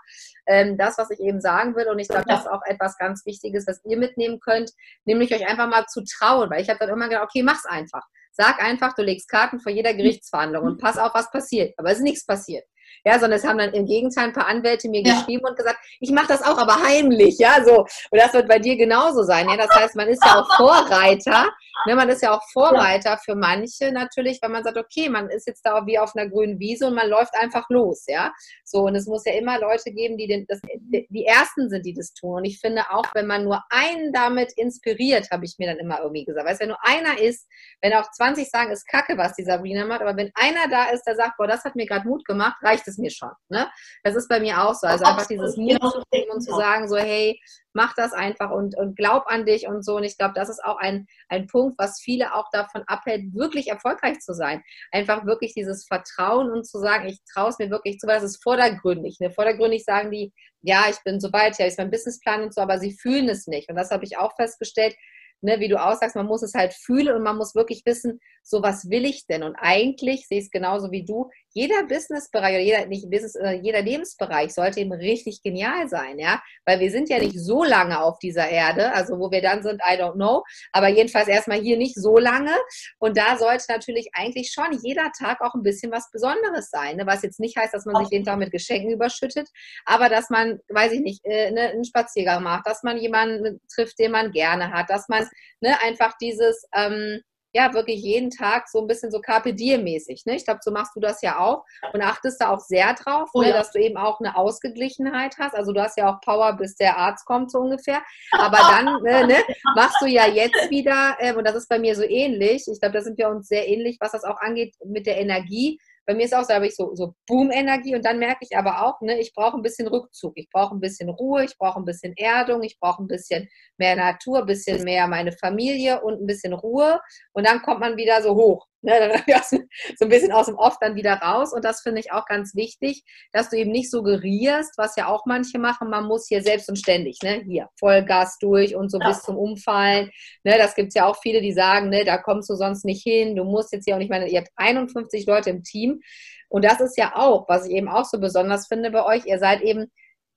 ähm, 0.48 0.76
das, 0.78 0.98
was 0.98 1.12
ich 1.12 1.20
eben 1.20 1.40
sagen 1.40 1.76
will. 1.76 1.88
Und 1.88 2.00
ich 2.00 2.08
glaube, 2.08 2.26
das 2.28 2.42
ist 2.42 2.50
auch 2.50 2.64
etwas 2.66 2.98
ganz 2.98 3.26
Wichtiges, 3.28 3.68
was 3.68 3.80
ihr 3.86 3.98
mitnehmen 3.98 4.40
könnt, 4.40 4.72
nämlich 5.06 5.34
euch 5.36 5.48
einfach 5.48 5.70
mal 5.70 5.86
zu 5.86 6.04
trauen, 6.04 6.50
weil 6.50 6.62
ich 6.62 6.70
habe 6.70 6.80
dann 6.80 6.90
immer 6.90 7.08
gedacht, 7.08 7.26
okay, 7.26 7.44
mach's 7.44 7.66
einfach. 7.66 8.04
Sag 8.32 8.64
einfach, 8.64 8.96
du 8.96 9.04
legst 9.04 9.30
Karten 9.30 9.60
vor 9.60 9.72
jeder 9.72 9.94
Gerichtsverhandlung 9.94 10.64
und 10.64 10.82
pass 10.82 10.98
auf, 10.98 11.14
was 11.14 11.30
passiert. 11.30 11.76
Aber 11.78 11.92
es 11.92 11.98
ist 11.98 12.04
nichts 12.04 12.26
passiert. 12.26 12.66
Ja, 13.04 13.14
sondern 13.14 13.40
es 13.40 13.46
haben 13.46 13.58
dann 13.58 13.74
im 13.74 13.86
Gegenteil 13.86 14.26
ein 14.26 14.34
paar 14.34 14.48
Anwälte 14.48 14.90
mir 14.90 15.02
ja. 15.02 15.14
geschrieben 15.14 15.46
und 15.48 15.58
gesagt, 15.58 15.80
ich 16.00 16.12
mache 16.12 16.28
das 16.28 16.44
auch, 16.44 16.58
aber 16.58 16.82
heimlich, 16.82 17.38
ja, 17.40 17.64
so. 17.64 17.80
Und 17.80 18.20
das 18.20 18.34
wird 18.34 18.48
bei 18.48 18.60
dir 18.60 18.78
genauso 18.78 19.24
sein. 19.24 19.50
Ja, 19.50 19.58
das 19.58 19.70
heißt, 19.70 19.96
man 19.96 20.08
ist 20.08 20.24
ja 20.24 20.40
auch 20.40 20.48
Vorreiter. 20.58 21.50
Ne, 21.88 21.96
man 21.96 22.10
ist 22.10 22.22
ja 22.22 22.38
auch 22.38 22.44
Vorreiter 22.52 23.18
für 23.18 23.34
manche 23.34 23.92
natürlich, 23.92 24.40
weil 24.42 24.52
man 24.52 24.64
sagt, 24.64 24.78
okay, 24.78 25.10
man 25.10 25.30
ist 25.30 25.48
jetzt 25.48 25.66
da 25.66 25.86
wie 25.88 25.98
auf 25.98 26.16
einer 26.16 26.30
grünen 26.30 26.60
Wiese 26.60 26.86
und 26.86 26.94
man 26.94 27.10
läuft 27.10 27.34
einfach 27.34 27.68
los, 27.70 28.04
ja. 28.08 28.32
So, 28.64 28.82
und 28.84 28.96
es 28.96 29.08
muss 29.08 29.26
ja 29.26 29.34
immer 29.34 29.60
Leute 29.60 29.92
geben, 29.92 30.18
die 30.18 30.28
den, 30.28 30.46
das, 30.48 30.60
die 30.64 31.26
Ersten 31.26 31.70
sind, 31.70 31.86
die 31.86 31.94
das 31.94 32.14
tun. 32.14 32.38
Und 32.38 32.46
ich 32.46 32.60
finde 32.60 32.84
auch, 32.92 33.06
wenn 33.16 33.26
man 33.26 33.44
nur 33.44 33.64
einen 33.70 34.14
damit 34.14 34.54
inspiriert, 34.54 35.32
habe 35.32 35.46
ich 35.46 35.56
mir 35.58 35.68
dann 35.68 35.80
immer 35.80 36.00
irgendwie 36.02 36.26
gesagt. 36.26 36.48
Weißt 36.48 36.62
du, 36.62 36.64
wenn 36.64 36.70
nur 36.70 36.86
einer 36.86 37.20
ist, 37.20 37.48
wenn 37.82 37.94
auch 37.94 38.12
20 38.12 38.50
sagen, 38.50 38.72
ist 38.72 38.88
kacke, 38.88 39.18
was 39.18 39.34
die 39.34 39.44
Sabrina 39.44 39.86
macht, 39.86 40.02
aber 40.02 40.16
wenn 40.16 40.32
einer 40.36 40.68
da 40.70 40.92
ist, 40.92 41.04
der 41.04 41.16
sagt, 41.16 41.38
boah, 41.38 41.48
das 41.48 41.64
hat 41.64 41.76
mir 41.76 41.88
gerade 41.88 42.08
Mut 42.08 42.26
gemacht, 42.26 42.58
reicht 42.62 42.81
es 42.88 42.98
mir 42.98 43.12
schon. 43.12 43.32
Ne? 43.50 43.70
Das 44.04 44.16
ist 44.16 44.30
bei 44.30 44.40
mir 44.40 44.64
auch 44.64 44.74
so. 44.74 44.88
Also 44.88 45.06
einfach 45.06 45.28
dieses 45.28 45.58
Mut 45.58 45.82
zu 45.82 46.02
kriegen 46.12 46.32
und 46.32 46.42
zu 46.42 46.56
sagen, 46.56 46.88
so, 46.88 46.98
hey, 46.98 47.40
mach 47.74 47.94
das 47.96 48.14
einfach 48.14 48.52
und, 48.52 48.78
und 48.78 48.96
glaub 48.96 49.28
an 49.28 49.46
dich 49.46 49.68
und 49.68 49.84
so. 49.84 49.98
Und 49.98 50.04
ich 50.04 50.18
glaube, 50.18 50.34
das 50.36 50.50
ist 50.50 50.64
auch 50.64 50.78
ein, 50.78 51.08
ein 51.30 51.48
Punkt, 51.48 51.78
was 51.78 52.02
viele 52.02 52.34
auch 52.36 52.50
davon 52.52 52.84
abhält, 52.88 53.34
wirklich 53.34 53.68
erfolgreich 53.68 54.20
zu 54.20 54.34
sein. 54.34 54.64
Einfach 54.92 55.26
wirklich 55.26 55.54
dieses 55.54 55.86
Vertrauen 55.86 56.52
und 56.52 56.66
zu 56.66 56.80
sagen, 56.80 57.08
ich 57.08 57.20
traue 57.34 57.50
es 57.50 57.60
mir 57.60 57.70
wirklich 57.70 58.00
zu, 58.00 58.08
weil 58.08 58.16
das 58.16 58.32
ist 58.32 58.44
vordergründig. 58.44 59.20
Ne? 59.20 59.32
Vordergründig 59.32 59.84
sagen 59.84 60.12
die, 60.12 60.34
ja, 60.62 60.86
ich 60.90 60.98
bin 61.04 61.20
so 61.20 61.32
weit, 61.34 61.58
ja, 61.58 61.68
ich 61.68 61.78
mein 61.78 61.92
Businessplan 61.92 62.44
und 62.44 62.54
so, 62.54 62.62
aber 62.62 62.80
sie 62.80 62.94
fühlen 62.94 63.30
es 63.30 63.48
nicht. 63.48 63.70
Und 63.70 63.76
das 63.76 63.92
habe 63.92 64.04
ich 64.06 64.18
auch 64.18 64.36
festgestellt, 64.36 64.96
ne, 65.42 65.60
wie 65.60 65.68
du 65.68 65.82
aussagst, 65.82 66.16
man 66.16 66.28
muss 66.28 66.44
es 66.44 66.54
halt 66.54 66.74
fühlen 66.74 67.16
und 67.16 67.24
man 67.24 67.38
muss 67.38 67.56
wirklich 67.56 67.82
wissen, 67.86 68.20
so 68.44 68.62
was 68.62 68.90
will 68.90 69.06
ich 69.06 69.26
denn? 69.26 69.44
Und 69.44 69.56
eigentlich 69.56 70.28
sehe 70.28 70.40
ich 70.40 70.46
es 70.46 70.52
genauso 70.52 70.92
wie 70.92 71.04
du, 71.04 71.30
jeder 71.54 71.84
Businessbereich 71.84 72.54
oder 72.56 72.64
jeder, 72.64 72.86
nicht 72.86 73.10
Business, 73.10 73.38
jeder 73.62 73.82
Lebensbereich 73.82 74.54
sollte 74.54 74.80
eben 74.80 74.94
richtig 74.94 75.42
genial 75.44 75.88
sein, 75.90 76.20
ja, 76.20 76.42
weil 76.66 76.80
wir 76.80 76.92
sind 76.92 77.10
ja 77.10 77.20
nicht 77.20 77.40
so 77.40 77.64
lange 77.64 78.02
auf 78.02 78.20
dieser 78.20 78.50
Erde, 78.50 78.94
also 78.94 79.20
wo 79.20 79.32
wir 79.32 79.42
dann 79.42 79.64
sind, 79.64 79.82
I 79.82 80.00
don't 80.00 80.14
know, 80.14 80.44
aber 80.72 80.88
jedenfalls 80.88 81.28
erstmal 81.28 81.60
hier 81.60 81.78
nicht 81.78 81.96
so 81.96 82.18
lange. 82.18 82.52
Und 83.00 83.18
da 83.18 83.38
sollte 83.38 83.66
natürlich 83.70 84.10
eigentlich 84.14 84.52
schon 84.52 84.80
jeder 84.84 85.12
Tag 85.18 85.42
auch 85.42 85.54
ein 85.54 85.64
bisschen 85.64 85.92
was 85.92 86.10
Besonderes 86.12 86.70
sein, 86.70 86.98
ne? 86.98 87.06
was 87.06 87.24
jetzt 87.24 87.40
nicht 87.40 87.58
heißt, 87.58 87.74
dass 87.74 87.86
man 87.86 88.04
sich 88.04 88.12
jeden 88.12 88.26
Tag 88.26 88.38
mit 88.38 88.52
Geschenken 88.52 88.92
überschüttet, 88.92 89.50
aber 89.86 90.10
dass 90.10 90.30
man, 90.30 90.60
weiß 90.70 90.94
ich 90.94 91.02
nicht, 91.02 91.26
äh, 91.26 91.52
ne, 91.52 91.70
einen 91.70 91.86
Spaziergang 91.86 92.44
macht, 92.44 92.68
dass 92.68 92.84
man 92.84 92.98
jemanden 92.98 93.60
trifft, 93.74 94.00
den 94.00 94.12
man 94.12 94.32
gerne 94.32 94.72
hat, 94.72 94.90
dass 94.90 95.10
man 95.10 95.28
ne, 95.60 95.76
einfach 95.82 96.18
dieses 96.20 96.66
ähm, 96.74 97.22
ja 97.54 97.74
wirklich 97.74 98.02
jeden 98.02 98.30
Tag 98.30 98.70
so 98.70 98.80
ein 98.80 98.88
bisschen 98.88 99.12
so 99.12 99.20
Carpe 99.20 99.54
Diem-mäßig. 99.54 100.26
Ne? 100.26 100.36
Ich 100.36 100.46
glaube, 100.46 100.62
so 100.64 100.72
machst 100.72 100.96
du 100.96 101.00
das 101.00 101.22
ja 101.22 101.40
auch 101.40 101.66
und 101.94 102.02
achtest 102.02 102.42
da 102.42 102.50
auch 102.50 102.60
sehr 102.60 102.94
drauf, 102.94 103.30
oh, 103.34 103.42
ne, 103.42 103.50
ja. 103.50 103.54
dass 103.54 103.72
du 103.72 103.80
eben 103.80 103.98
auch 103.98 104.20
eine 104.20 104.36
Ausgeglichenheit 104.36 105.38
hast. 105.38 105.56
Also 105.56 105.74
du 105.74 105.82
hast 105.82 105.98
ja 105.98 106.14
auch 106.14 106.22
Power, 106.22 106.54
bis 106.54 106.76
der 106.76 106.98
Arzt 106.98 107.26
kommt, 107.26 107.52
so 107.52 107.60
ungefähr. 107.60 108.02
Aber 108.32 108.58
dann 108.58 109.02
ne, 109.04 109.28
ne, 109.28 109.44
machst 109.76 109.98
du 110.02 110.08
ja 110.08 110.28
jetzt 110.28 110.70
wieder, 110.70 111.18
äh, 111.20 111.34
und 111.34 111.46
das 111.46 111.56
ist 111.56 111.70
bei 111.70 111.80
mir 111.80 111.96
so 111.96 112.04
ähnlich, 112.04 112.66
ich 112.68 112.80
glaube, 112.80 112.98
da 112.98 113.04
sind 113.04 113.18
wir 113.18 113.30
uns 113.30 113.48
sehr 113.48 113.68
ähnlich, 113.68 113.98
was 114.00 114.12
das 114.12 114.24
auch 114.24 114.40
angeht 114.40 114.76
mit 114.86 115.06
der 115.06 115.18
Energie 115.18 115.80
bei 116.06 116.14
mir 116.14 116.26
ist 116.26 116.34
auch 116.34 116.44
so, 116.44 116.54
habe 116.54 116.68
ich 116.68 116.76
so, 116.76 116.96
so 116.96 117.14
Boom-Energie 117.28 117.96
und 117.96 118.06
dann 118.06 118.20
merke 118.20 118.40
ich 118.42 118.58
aber 118.58 118.86
auch, 118.86 119.02
ne, 119.02 119.20
ich 119.20 119.34
brauche 119.34 119.58
ein 119.58 119.62
bisschen 119.62 119.88
Rückzug, 119.88 120.34
ich 120.36 120.50
brauche 120.50 120.76
ein 120.76 120.80
bisschen 120.80 121.10
Ruhe, 121.10 121.46
ich 121.46 121.58
brauche 121.58 121.80
ein 121.80 121.86
bisschen 121.86 122.14
Erdung, 122.18 122.64
ich 122.64 122.80
brauche 122.80 123.04
ein 123.04 123.08
bisschen 123.08 123.50
mehr 123.78 123.96
Natur, 123.96 124.40
ein 124.40 124.46
bisschen 124.46 124.84
mehr 124.84 125.08
meine 125.08 125.32
Familie 125.32 126.02
und 126.02 126.22
ein 126.22 126.28
bisschen 126.28 126.54
Ruhe 126.54 127.00
und 127.34 127.48
dann 127.48 127.62
kommt 127.62 127.80
man 127.80 127.98
wieder 127.98 128.22
so 128.22 128.36
hoch. 128.36 128.68
Ne, 128.84 129.24
dann 129.28 129.40
so 129.98 130.06
ein 130.06 130.10
bisschen 130.10 130.32
aus 130.32 130.48
dem 130.48 130.56
Off 130.56 130.78
dann 130.80 130.96
wieder 130.96 131.14
raus. 131.14 131.54
Und 131.54 131.64
das 131.64 131.82
finde 131.82 132.00
ich 132.00 132.12
auch 132.12 132.26
ganz 132.26 132.56
wichtig, 132.56 133.04
dass 133.32 133.50
du 133.50 133.58
eben 133.58 133.72
nicht 133.72 133.92
suggerierst, 133.92 134.78
was 134.78 134.96
ja 134.96 135.08
auch 135.08 135.26
manche 135.26 135.60
machen, 135.60 135.90
man 135.90 136.06
muss 136.06 136.28
hier 136.28 136.42
selbst 136.42 136.68
und 136.70 136.78
ständig, 136.78 137.20
ne, 137.24 137.42
hier 137.46 137.70
Vollgas 137.80 138.38
durch 138.40 138.76
und 138.76 138.90
so 138.90 139.00
ja. 139.00 139.08
bis 139.08 139.22
zum 139.22 139.38
Umfallen. 139.38 140.10
Ne, 140.44 140.58
das 140.58 140.76
gibt 140.76 140.90
es 140.90 140.96
ja 140.96 141.06
auch 141.06 141.18
viele, 141.22 141.42
die 141.42 141.54
sagen, 141.54 141.90
ne, 141.90 142.04
da 142.06 142.18
kommst 142.18 142.50
du 142.50 142.56
sonst 142.56 142.86
nicht 142.86 143.04
hin, 143.04 143.36
du 143.36 143.44
musst 143.44 143.72
jetzt 143.72 143.86
hier 143.86 143.96
auch 143.96 144.00
nicht 144.00 144.10
mehr, 144.10 144.26
ihr 144.28 144.40
habt 144.40 144.52
51 144.56 145.26
Leute 145.28 145.52
im 145.52 145.64
Team. 145.64 146.02
Und 146.50 146.66
das 146.66 146.82
ist 146.82 146.98
ja 146.98 147.16
auch, 147.16 147.48
was 147.48 147.68
ich 147.68 147.74
eben 147.74 147.88
auch 147.88 148.06
so 148.06 148.20
besonders 148.20 148.68
finde 148.68 148.92
bei 148.92 149.06
euch, 149.06 149.26
ihr 149.26 149.40
seid 149.40 149.62
eben 149.62 149.92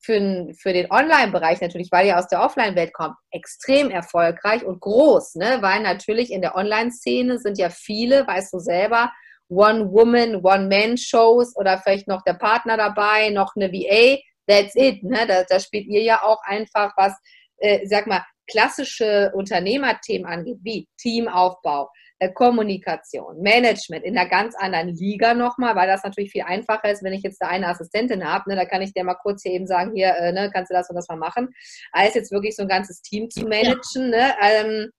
für, 0.04 0.52
für 0.60 0.72
den 0.72 0.90
Online-Bereich 0.90 1.60
natürlich, 1.60 1.90
weil 1.90 2.06
ihr 2.06 2.18
aus 2.18 2.28
der 2.28 2.42
Offline-Welt 2.42 2.92
kommt, 2.92 3.16
extrem 3.30 3.90
erfolgreich 3.90 4.64
und 4.64 4.80
groß, 4.80 5.36
ne? 5.36 5.58
weil 5.60 5.80
natürlich 5.80 6.30
in 6.30 6.42
der 6.42 6.56
Online-Szene 6.56 7.38
sind 7.38 7.58
ja 7.58 7.70
viele, 7.70 8.26
weißt 8.26 8.52
du 8.52 8.58
selber, 8.58 9.12
One-Woman, 9.48 10.36
One-Man-Shows 10.36 11.56
oder 11.56 11.78
vielleicht 11.78 12.08
noch 12.08 12.22
der 12.22 12.34
Partner 12.34 12.76
dabei, 12.76 13.30
noch 13.30 13.54
eine 13.56 13.72
VA, 13.72 14.18
that's 14.46 14.74
it. 14.74 15.02
Ne? 15.02 15.26
Da, 15.26 15.44
da 15.44 15.60
spielt 15.60 15.86
ihr 15.86 16.02
ja 16.02 16.22
auch 16.22 16.42
einfach 16.44 16.92
was, 16.96 17.14
äh, 17.58 17.86
sag 17.86 18.06
mal, 18.06 18.24
klassische 18.50 19.32
Unternehmerthemen 19.34 20.26
angeht, 20.26 20.58
wie 20.62 20.88
Teamaufbau, 20.98 21.90
Kommunikation, 22.34 23.40
Management 23.40 24.04
in 24.04 24.16
einer 24.16 24.28
ganz 24.28 24.54
anderen 24.56 24.88
Liga 24.88 25.34
nochmal, 25.34 25.74
weil 25.76 25.88
das 25.88 26.04
natürlich 26.04 26.30
viel 26.30 26.42
einfacher 26.42 26.90
ist, 26.90 27.02
wenn 27.02 27.12
ich 27.12 27.22
jetzt 27.22 27.40
da 27.40 27.48
eine 27.48 27.68
Assistentin 27.68 28.24
habe, 28.24 28.48
ne, 28.48 28.56
da 28.56 28.64
kann 28.64 28.82
ich 28.82 28.92
dir 28.92 29.04
mal 29.04 29.14
kurz 29.14 29.42
hier 29.42 29.52
eben 29.52 29.66
sagen, 29.66 29.92
hier, 29.94 30.14
äh, 30.14 30.32
ne, 30.32 30.50
kannst 30.52 30.70
du 30.70 30.74
das 30.74 30.88
und 30.88 30.96
das 30.96 31.08
mal 31.08 31.16
machen, 31.16 31.48
als 31.92 32.14
jetzt 32.14 32.32
wirklich 32.32 32.56
so 32.56 32.62
ein 32.62 32.68
ganzes 32.68 33.02
Team 33.02 33.28
zu 33.30 33.46
managen. 33.46 34.12
Ja. 34.12 34.18
Ne, 34.18 34.34
ähm, 34.40 34.90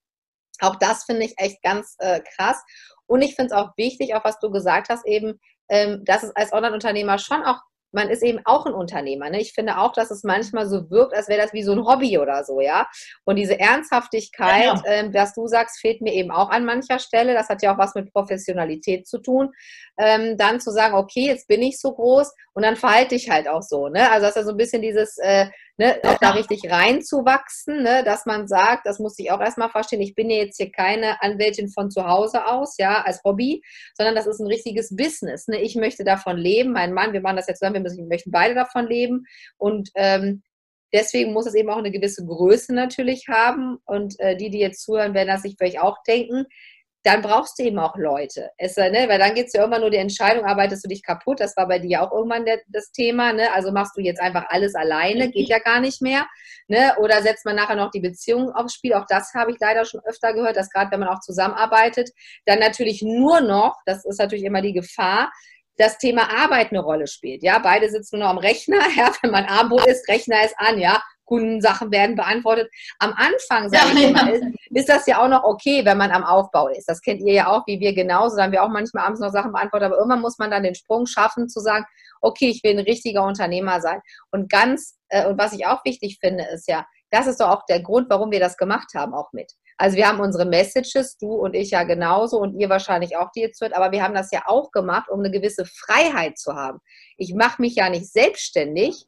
auch 0.62 0.76
das 0.76 1.04
finde 1.04 1.26
ich 1.26 1.34
echt 1.38 1.62
ganz 1.64 1.96
äh, 2.00 2.22
krass. 2.36 2.62
Und 3.08 3.22
ich 3.22 3.36
finde 3.36 3.54
es 3.54 3.62
auch 3.62 3.72
wichtig, 3.78 4.16
auch 4.16 4.24
was 4.24 4.40
du 4.40 4.50
gesagt 4.52 4.90
hast, 4.90 5.06
eben, 5.06 5.40
ähm, 5.70 6.04
dass 6.06 6.24
es 6.24 6.36
als 6.36 6.54
Online-Unternehmer 6.54 7.18
schon 7.18 7.44
auch 7.44 7.60
man 7.96 8.10
ist 8.10 8.22
eben 8.22 8.40
auch 8.44 8.66
ein 8.66 8.74
Unternehmer. 8.74 9.30
Ne? 9.30 9.40
Ich 9.40 9.54
finde 9.54 9.78
auch, 9.80 9.94
dass 9.94 10.12
es 10.12 10.24
manchmal 10.24 10.68
so 10.68 10.90
wirkt, 10.92 11.14
als 11.14 11.30
wäre 11.30 11.42
das 11.42 11.54
wie 11.54 11.64
so 11.64 11.72
ein 11.72 11.86
Hobby 11.86 12.20
oder 12.20 12.44
so, 12.44 12.60
ja. 12.62 12.88
Und 13.24 13.38
diese 13.38 13.60
Ernsthaftigkeit, 13.60 14.66
ja, 14.66 14.76
ja. 14.76 14.84
Ähm, 14.86 15.14
was 15.14 15.34
du 15.34 15.48
sagst, 15.48 15.80
fehlt 15.80 16.02
mir 16.02 16.14
eben 16.14 16.30
auch 16.30 16.50
an 16.50 16.66
mancher 16.66 17.00
Stelle. 17.00 17.34
Das 17.34 17.50
hat 17.50 17.64
ja 17.64 17.74
auch 17.74 17.78
was 17.78 17.96
mit 17.96 18.12
Professionalität 18.12 19.08
zu 19.08 19.20
tun. 19.20 19.52
Ähm, 19.98 20.38
dann 20.38 20.60
zu 20.60 20.72
sagen, 20.72 20.94
okay, 20.94 21.28
jetzt 21.28 21.48
bin 21.48 21.62
ich 21.62 21.80
so 21.80 21.94
groß 21.94 22.34
und 22.54 22.64
dann 22.64 22.76
verhalte 22.76 23.16
ich 23.16 23.30
halt 23.30 23.48
auch 23.48 23.62
so. 23.62 23.88
Ne? 23.88 24.12
Also 24.12 24.28
das 24.28 24.36
ist 24.36 24.42
ja 24.42 24.44
so 24.44 24.52
ein 24.52 24.58
bisschen 24.58 24.82
dieses, 24.82 25.18
äh, 25.18 25.48
ne, 25.78 26.00
auch 26.04 26.18
da 26.20 26.32
richtig 26.32 26.70
reinzuwachsen, 26.70 27.84
ne? 27.84 28.04
dass 28.04 28.26
man 28.26 28.48
sagt, 28.48 28.86
das 28.86 29.00
muss 29.00 29.20
ich 29.20 29.32
auch 29.32 29.42
erstmal 29.42 29.70
verstehen, 29.70 30.02
ich 30.02 30.16
bin 30.16 30.30
ja 30.30 30.38
jetzt 30.38 30.58
hier 30.58 30.72
keine 30.72 31.22
Anwältin 31.22 31.70
von 31.70 31.92
zu 31.92 32.06
Hause 32.06 32.46
aus, 32.48 32.78
ja, 32.78 33.02
als 33.02 33.22
Hobby, 33.24 33.62
sondern 33.96 34.16
das 34.16 34.28
ist 34.28 34.40
ein 34.40 34.48
richtiges 34.48 34.96
Business. 34.96 35.48
Ne? 35.48 35.62
Ich 35.62 35.76
möchte 35.76 36.04
davon 36.04 36.38
leben, 36.38 36.72
mein 36.72 36.94
Mann, 36.94 37.14
wir 37.14 37.22
machen 37.22 37.38
das 37.38 37.48
jetzt 37.48 37.60
zusammen, 37.60 37.76
wir 37.76 37.82
müssen, 37.82 38.08
möchten 38.08 38.32
beide 38.32 38.56
davon 38.56 38.88
leben 38.88 39.26
und 39.58 39.90
ähm, 39.96 40.44
deswegen 40.94 41.34
muss 41.34 41.46
es 41.46 41.56
eben 41.56 41.70
auch 41.70 41.78
eine 41.78 41.92
gewisse 41.92 42.26
Größe 42.26 42.74
natürlich 42.74 43.28
haben 43.28 43.78
und 43.86 44.20
äh, 44.20 44.38
die, 44.38 44.50
die 44.50 44.60
jetzt 44.60 44.82
zuhören, 44.82 45.14
werden 45.14 45.28
das 45.28 45.42
sich 45.42 45.56
vielleicht 45.58 45.80
auch 45.80 45.98
denken, 46.08 46.46
dann 47.06 47.22
brauchst 47.22 47.60
du 47.60 47.64
eben 47.64 47.78
auch 47.78 47.96
Leute. 47.98 48.50
Es, 48.58 48.78
ne, 48.78 49.06
weil 49.08 49.20
dann 49.20 49.36
geht 49.36 49.48
es 49.48 49.54
ja 49.54 49.64
immer 49.64 49.78
nur 49.78 49.92
die 49.92 49.98
Entscheidung, 49.98 50.44
arbeitest 50.44 50.84
du 50.84 50.90
dich 50.90 51.04
kaputt? 51.04 51.40
Das 51.40 51.56
war 51.56 51.68
bei 51.68 51.78
dir 51.78 52.02
auch 52.02 52.12
irgendwann 52.12 52.46
der, 52.46 52.62
das 52.68 52.92
Thema. 52.92 53.32
Ne? 53.32 53.54
Also 53.54 53.72
machst 53.72 53.96
du 53.96 54.02
jetzt 54.02 54.20
einfach 54.20 54.46
alles 54.50 54.74
alleine, 54.74 55.30
geht 55.30 55.48
ja 55.48 55.60
gar 55.60 55.80
nicht 55.80 56.02
mehr. 56.02 56.26
Ne? 56.68 56.96
Oder 56.98 57.22
setzt 57.22 57.46
man 57.46 57.58
nachher 57.58 57.76
noch 57.76 57.92
die 57.92 58.00
Beziehung 58.00 58.52
aufs 58.52 58.74
Spiel? 58.74 58.96
Auch 58.96 59.06
das 59.08 59.36
habe 59.36 59.52
ich 59.52 59.58
leider 59.60 59.86
schon 59.86 60.02
öfter 60.04 60.34
gehört, 60.34 60.58
dass 60.58 60.72
gerade 60.72 60.92
wenn 60.92 61.00
man 61.00 61.10
auch 61.10 61.20
zusammenarbeitet, 61.20 62.10
dann 62.46 62.58
natürlich 62.58 63.04
nur 63.04 63.40
noch, 63.40 63.78
das 63.86 64.04
ist 64.04 64.20
natürlich 64.20 64.46
immer 64.46 64.64
die 64.64 64.74
Gefahr, 64.74 65.32
das 65.78 66.00
Thema 66.00 66.30
Arbeit 66.36 66.72
eine 66.72 66.80
Rolle 66.80 67.06
spielt. 67.06 67.44
Ja, 67.44 67.60
beide 67.60 67.88
sitzen 67.90 68.18
nur 68.18 68.26
noch 68.26 68.32
am 68.32 68.40
Rechner. 68.40 68.80
Ja, 68.96 69.14
wenn 69.22 69.32
man 69.32 69.46
Armbrot 69.46 69.86
ist, 69.86 70.08
Rechner 70.10 70.44
ist 70.44 70.56
an. 70.58 70.80
Ja, 70.80 71.04
Kundensachen 71.26 71.92
werden 71.92 72.16
beantwortet. 72.16 72.70
Am 73.00 73.14
Anfang, 73.14 73.72
ja, 73.72 73.82
ich 73.94 74.14
mal, 74.14 74.30
ist, 74.30 74.44
ist, 74.72 74.90
das 74.90 75.08
ja 75.08 75.24
auch 75.24 75.28
noch 75.28 75.44
okay, 75.44 75.84
wenn 75.86 75.98
man 75.98 76.12
am 76.12 76.24
Aufbau 76.24 76.68
ist. 76.70 76.88
Das 76.88 77.02
kennt 77.02 77.22
ihr 77.22 77.34
ja 77.34 77.48
auch, 77.48 77.66
wie 77.68 77.80
wir 77.80 77.94
genauso. 77.94 78.38
Da 78.38 78.44
haben 78.44 78.52
wir 78.52 78.64
auch 78.64 78.70
manchmal 78.70 79.06
abends 79.06 79.20
noch 79.20 79.32
Sachen 79.32 79.52
beantwortet, 79.52 79.88
aber 79.88 79.98
irgendwann 79.98 80.22
muss 80.22 80.38
man 80.38 80.52
dann 80.52 80.64
den 80.64 80.76
Sprung 80.76 81.06
schaffen, 81.06 81.50
zu 81.50 81.60
sagen, 81.60 81.86
okay, 82.22 82.50
ich 82.50 82.64
will 82.64 82.78
ein 82.78 82.86
richtiger 82.86 83.24
Unternehmer 83.24 83.82
sein. 83.82 84.02
Und 84.32 84.50
ganz, 84.50 84.98
äh, 85.10 85.28
und 85.28 85.38
was 85.38 85.54
ich 85.54 85.66
auch 85.66 85.84
wichtig 85.86 86.18
finde, 86.22 86.46
ist 86.54 86.68
ja, 86.68 86.86
das 87.12 87.28
ist 87.28 87.40
doch 87.40 87.50
auch 87.50 87.66
der 87.66 87.82
Grund, 87.82 88.10
warum 88.10 88.32
wir 88.32 88.40
das 88.40 88.58
gemacht 88.58 88.94
haben, 88.96 89.14
auch 89.14 89.32
mit. 89.32 89.52
Also 89.78 89.98
wir 89.98 90.08
haben 90.08 90.20
unsere 90.20 90.46
Messages, 90.46 91.18
du 91.18 91.34
und 91.34 91.54
ich 91.54 91.72
ja 91.72 91.84
genauso 91.84 92.40
und 92.40 92.60
ihr 92.60 92.70
wahrscheinlich 92.70 93.18
auch, 93.18 93.30
die 93.36 93.42
jetzt 93.42 93.62
hört, 93.62 93.76
aber 93.76 93.92
wir 93.92 94.04
haben 94.04 94.14
das 94.14 94.32
ja 94.32 94.44
auch 94.46 94.72
gemacht, 94.72 95.10
um 95.10 95.20
eine 95.20 95.32
gewisse 95.32 95.66
Freiheit 95.66 96.38
zu 96.38 96.56
haben. 96.56 96.80
Ich 97.18 97.34
mache 97.34 97.62
mich 97.62 97.76
ja 97.76 97.90
nicht 97.90 98.12
selbstständig, 98.12 99.06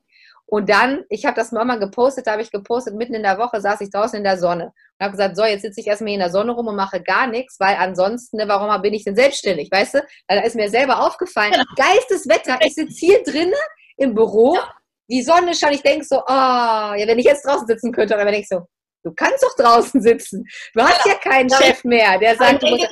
und 0.50 0.70
dann, 0.70 1.04
ich 1.10 1.26
habe 1.26 1.36
das 1.36 1.52
mal 1.52 1.78
gepostet, 1.78 2.26
da 2.26 2.32
habe 2.32 2.42
ich 2.42 2.52
gepostet, 2.52 2.96
mitten 2.96 3.14
in 3.14 3.24
der 3.24 3.38
Woche 3.38 3.60
saß 3.60 3.82
ich 3.82 3.90
draußen 3.90 4.18
in 4.18 4.24
der 4.24 4.38
Sonne 4.38 4.66
und 4.66 5.04
habe 5.04 5.12
gesagt, 5.12 5.36
so, 5.36 5.44
jetzt 5.44 5.62
sitze 5.62 5.82
ich 5.82 5.88
erstmal 5.88 6.14
in 6.14 6.20
der 6.20 6.32
Sonne 6.32 6.54
rum 6.54 6.68
und 6.68 6.76
mache 6.78 7.02
gar 7.02 7.28
nichts, 7.28 7.60
weil 7.60 7.76
ansonsten, 7.76 8.38
ne, 8.38 8.48
warum 8.48 8.82
bin 8.82 8.94
ich 8.94 9.04
denn 9.04 9.16
selbstständig, 9.16 9.70
weißt 9.70 9.96
du? 9.96 10.00
Weil 10.28 10.40
da 10.40 10.46
ist 10.46 10.56
mir 10.56 10.70
selber 10.70 11.06
aufgefallen, 11.06 11.52
genau. 11.52 11.66
geistes 11.76 12.30
Wetter, 12.30 12.58
ich 12.62 12.76
sitze 12.76 12.98
hier 12.98 13.24
drinnen 13.24 13.54
im 13.98 14.16
Büro, 14.16 14.56
ja. 14.56 14.72
die 15.10 15.22
Sonne 15.22 15.54
scheint, 15.54 15.76
ich 15.76 15.84
denke 15.84 16.06
so, 16.06 16.22
ah, 16.26 16.92
oh, 16.92 16.96
ja, 16.96 17.06
wenn 17.08 17.20
ich 17.20 17.26
jetzt 17.26 17.46
draußen 17.46 17.68
sitzen 17.68 17.92
könnte, 17.92 18.16
aber 18.16 18.24
denke 18.24 18.40
ich 18.40 18.48
so, 18.48 18.62
du 19.04 19.12
kannst 19.14 19.44
doch 19.44 19.56
draußen 19.58 20.02
sitzen. 20.02 20.46
Du 20.74 20.82
hast 20.82 21.06
ja, 21.06 21.12
ja 21.12 21.18
keinen 21.18 21.50
Chef 21.50 21.84
mehr, 21.84 22.18
der 22.20 22.38
sagt, 22.38 22.64
du 22.64 22.68
musst, 22.68 22.88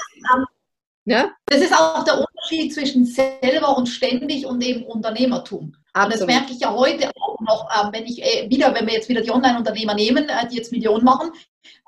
Ne? 1.08 1.32
Das 1.46 1.62
ist 1.62 1.72
auch 1.72 2.04
der 2.04 2.16
Unterschied 2.16 2.74
zwischen 2.74 3.06
selber 3.06 3.78
und 3.78 3.86
ständig 3.86 4.46
und 4.46 4.62
eben 4.64 4.84
Unternehmertum. 4.86 5.76
Absolut. 5.96 6.14
Und 6.14 6.20
das 6.20 6.28
merke 6.28 6.52
ich 6.52 6.60
ja 6.60 6.74
heute 6.74 7.10
auch 7.22 7.40
noch, 7.40 7.70
ähm, 7.74 7.90
wenn 7.94 8.06
ich 8.06 8.22
äh, 8.22 8.50
wieder, 8.50 8.74
wenn 8.76 8.86
wir 8.86 8.94
jetzt 8.94 9.08
wieder 9.08 9.22
die 9.22 9.32
Online-Unternehmer 9.32 9.94
nehmen, 9.94 10.28
äh, 10.28 10.46
die 10.50 10.58
jetzt 10.58 10.74
Millionen 10.74 11.06
machen, 11.06 11.32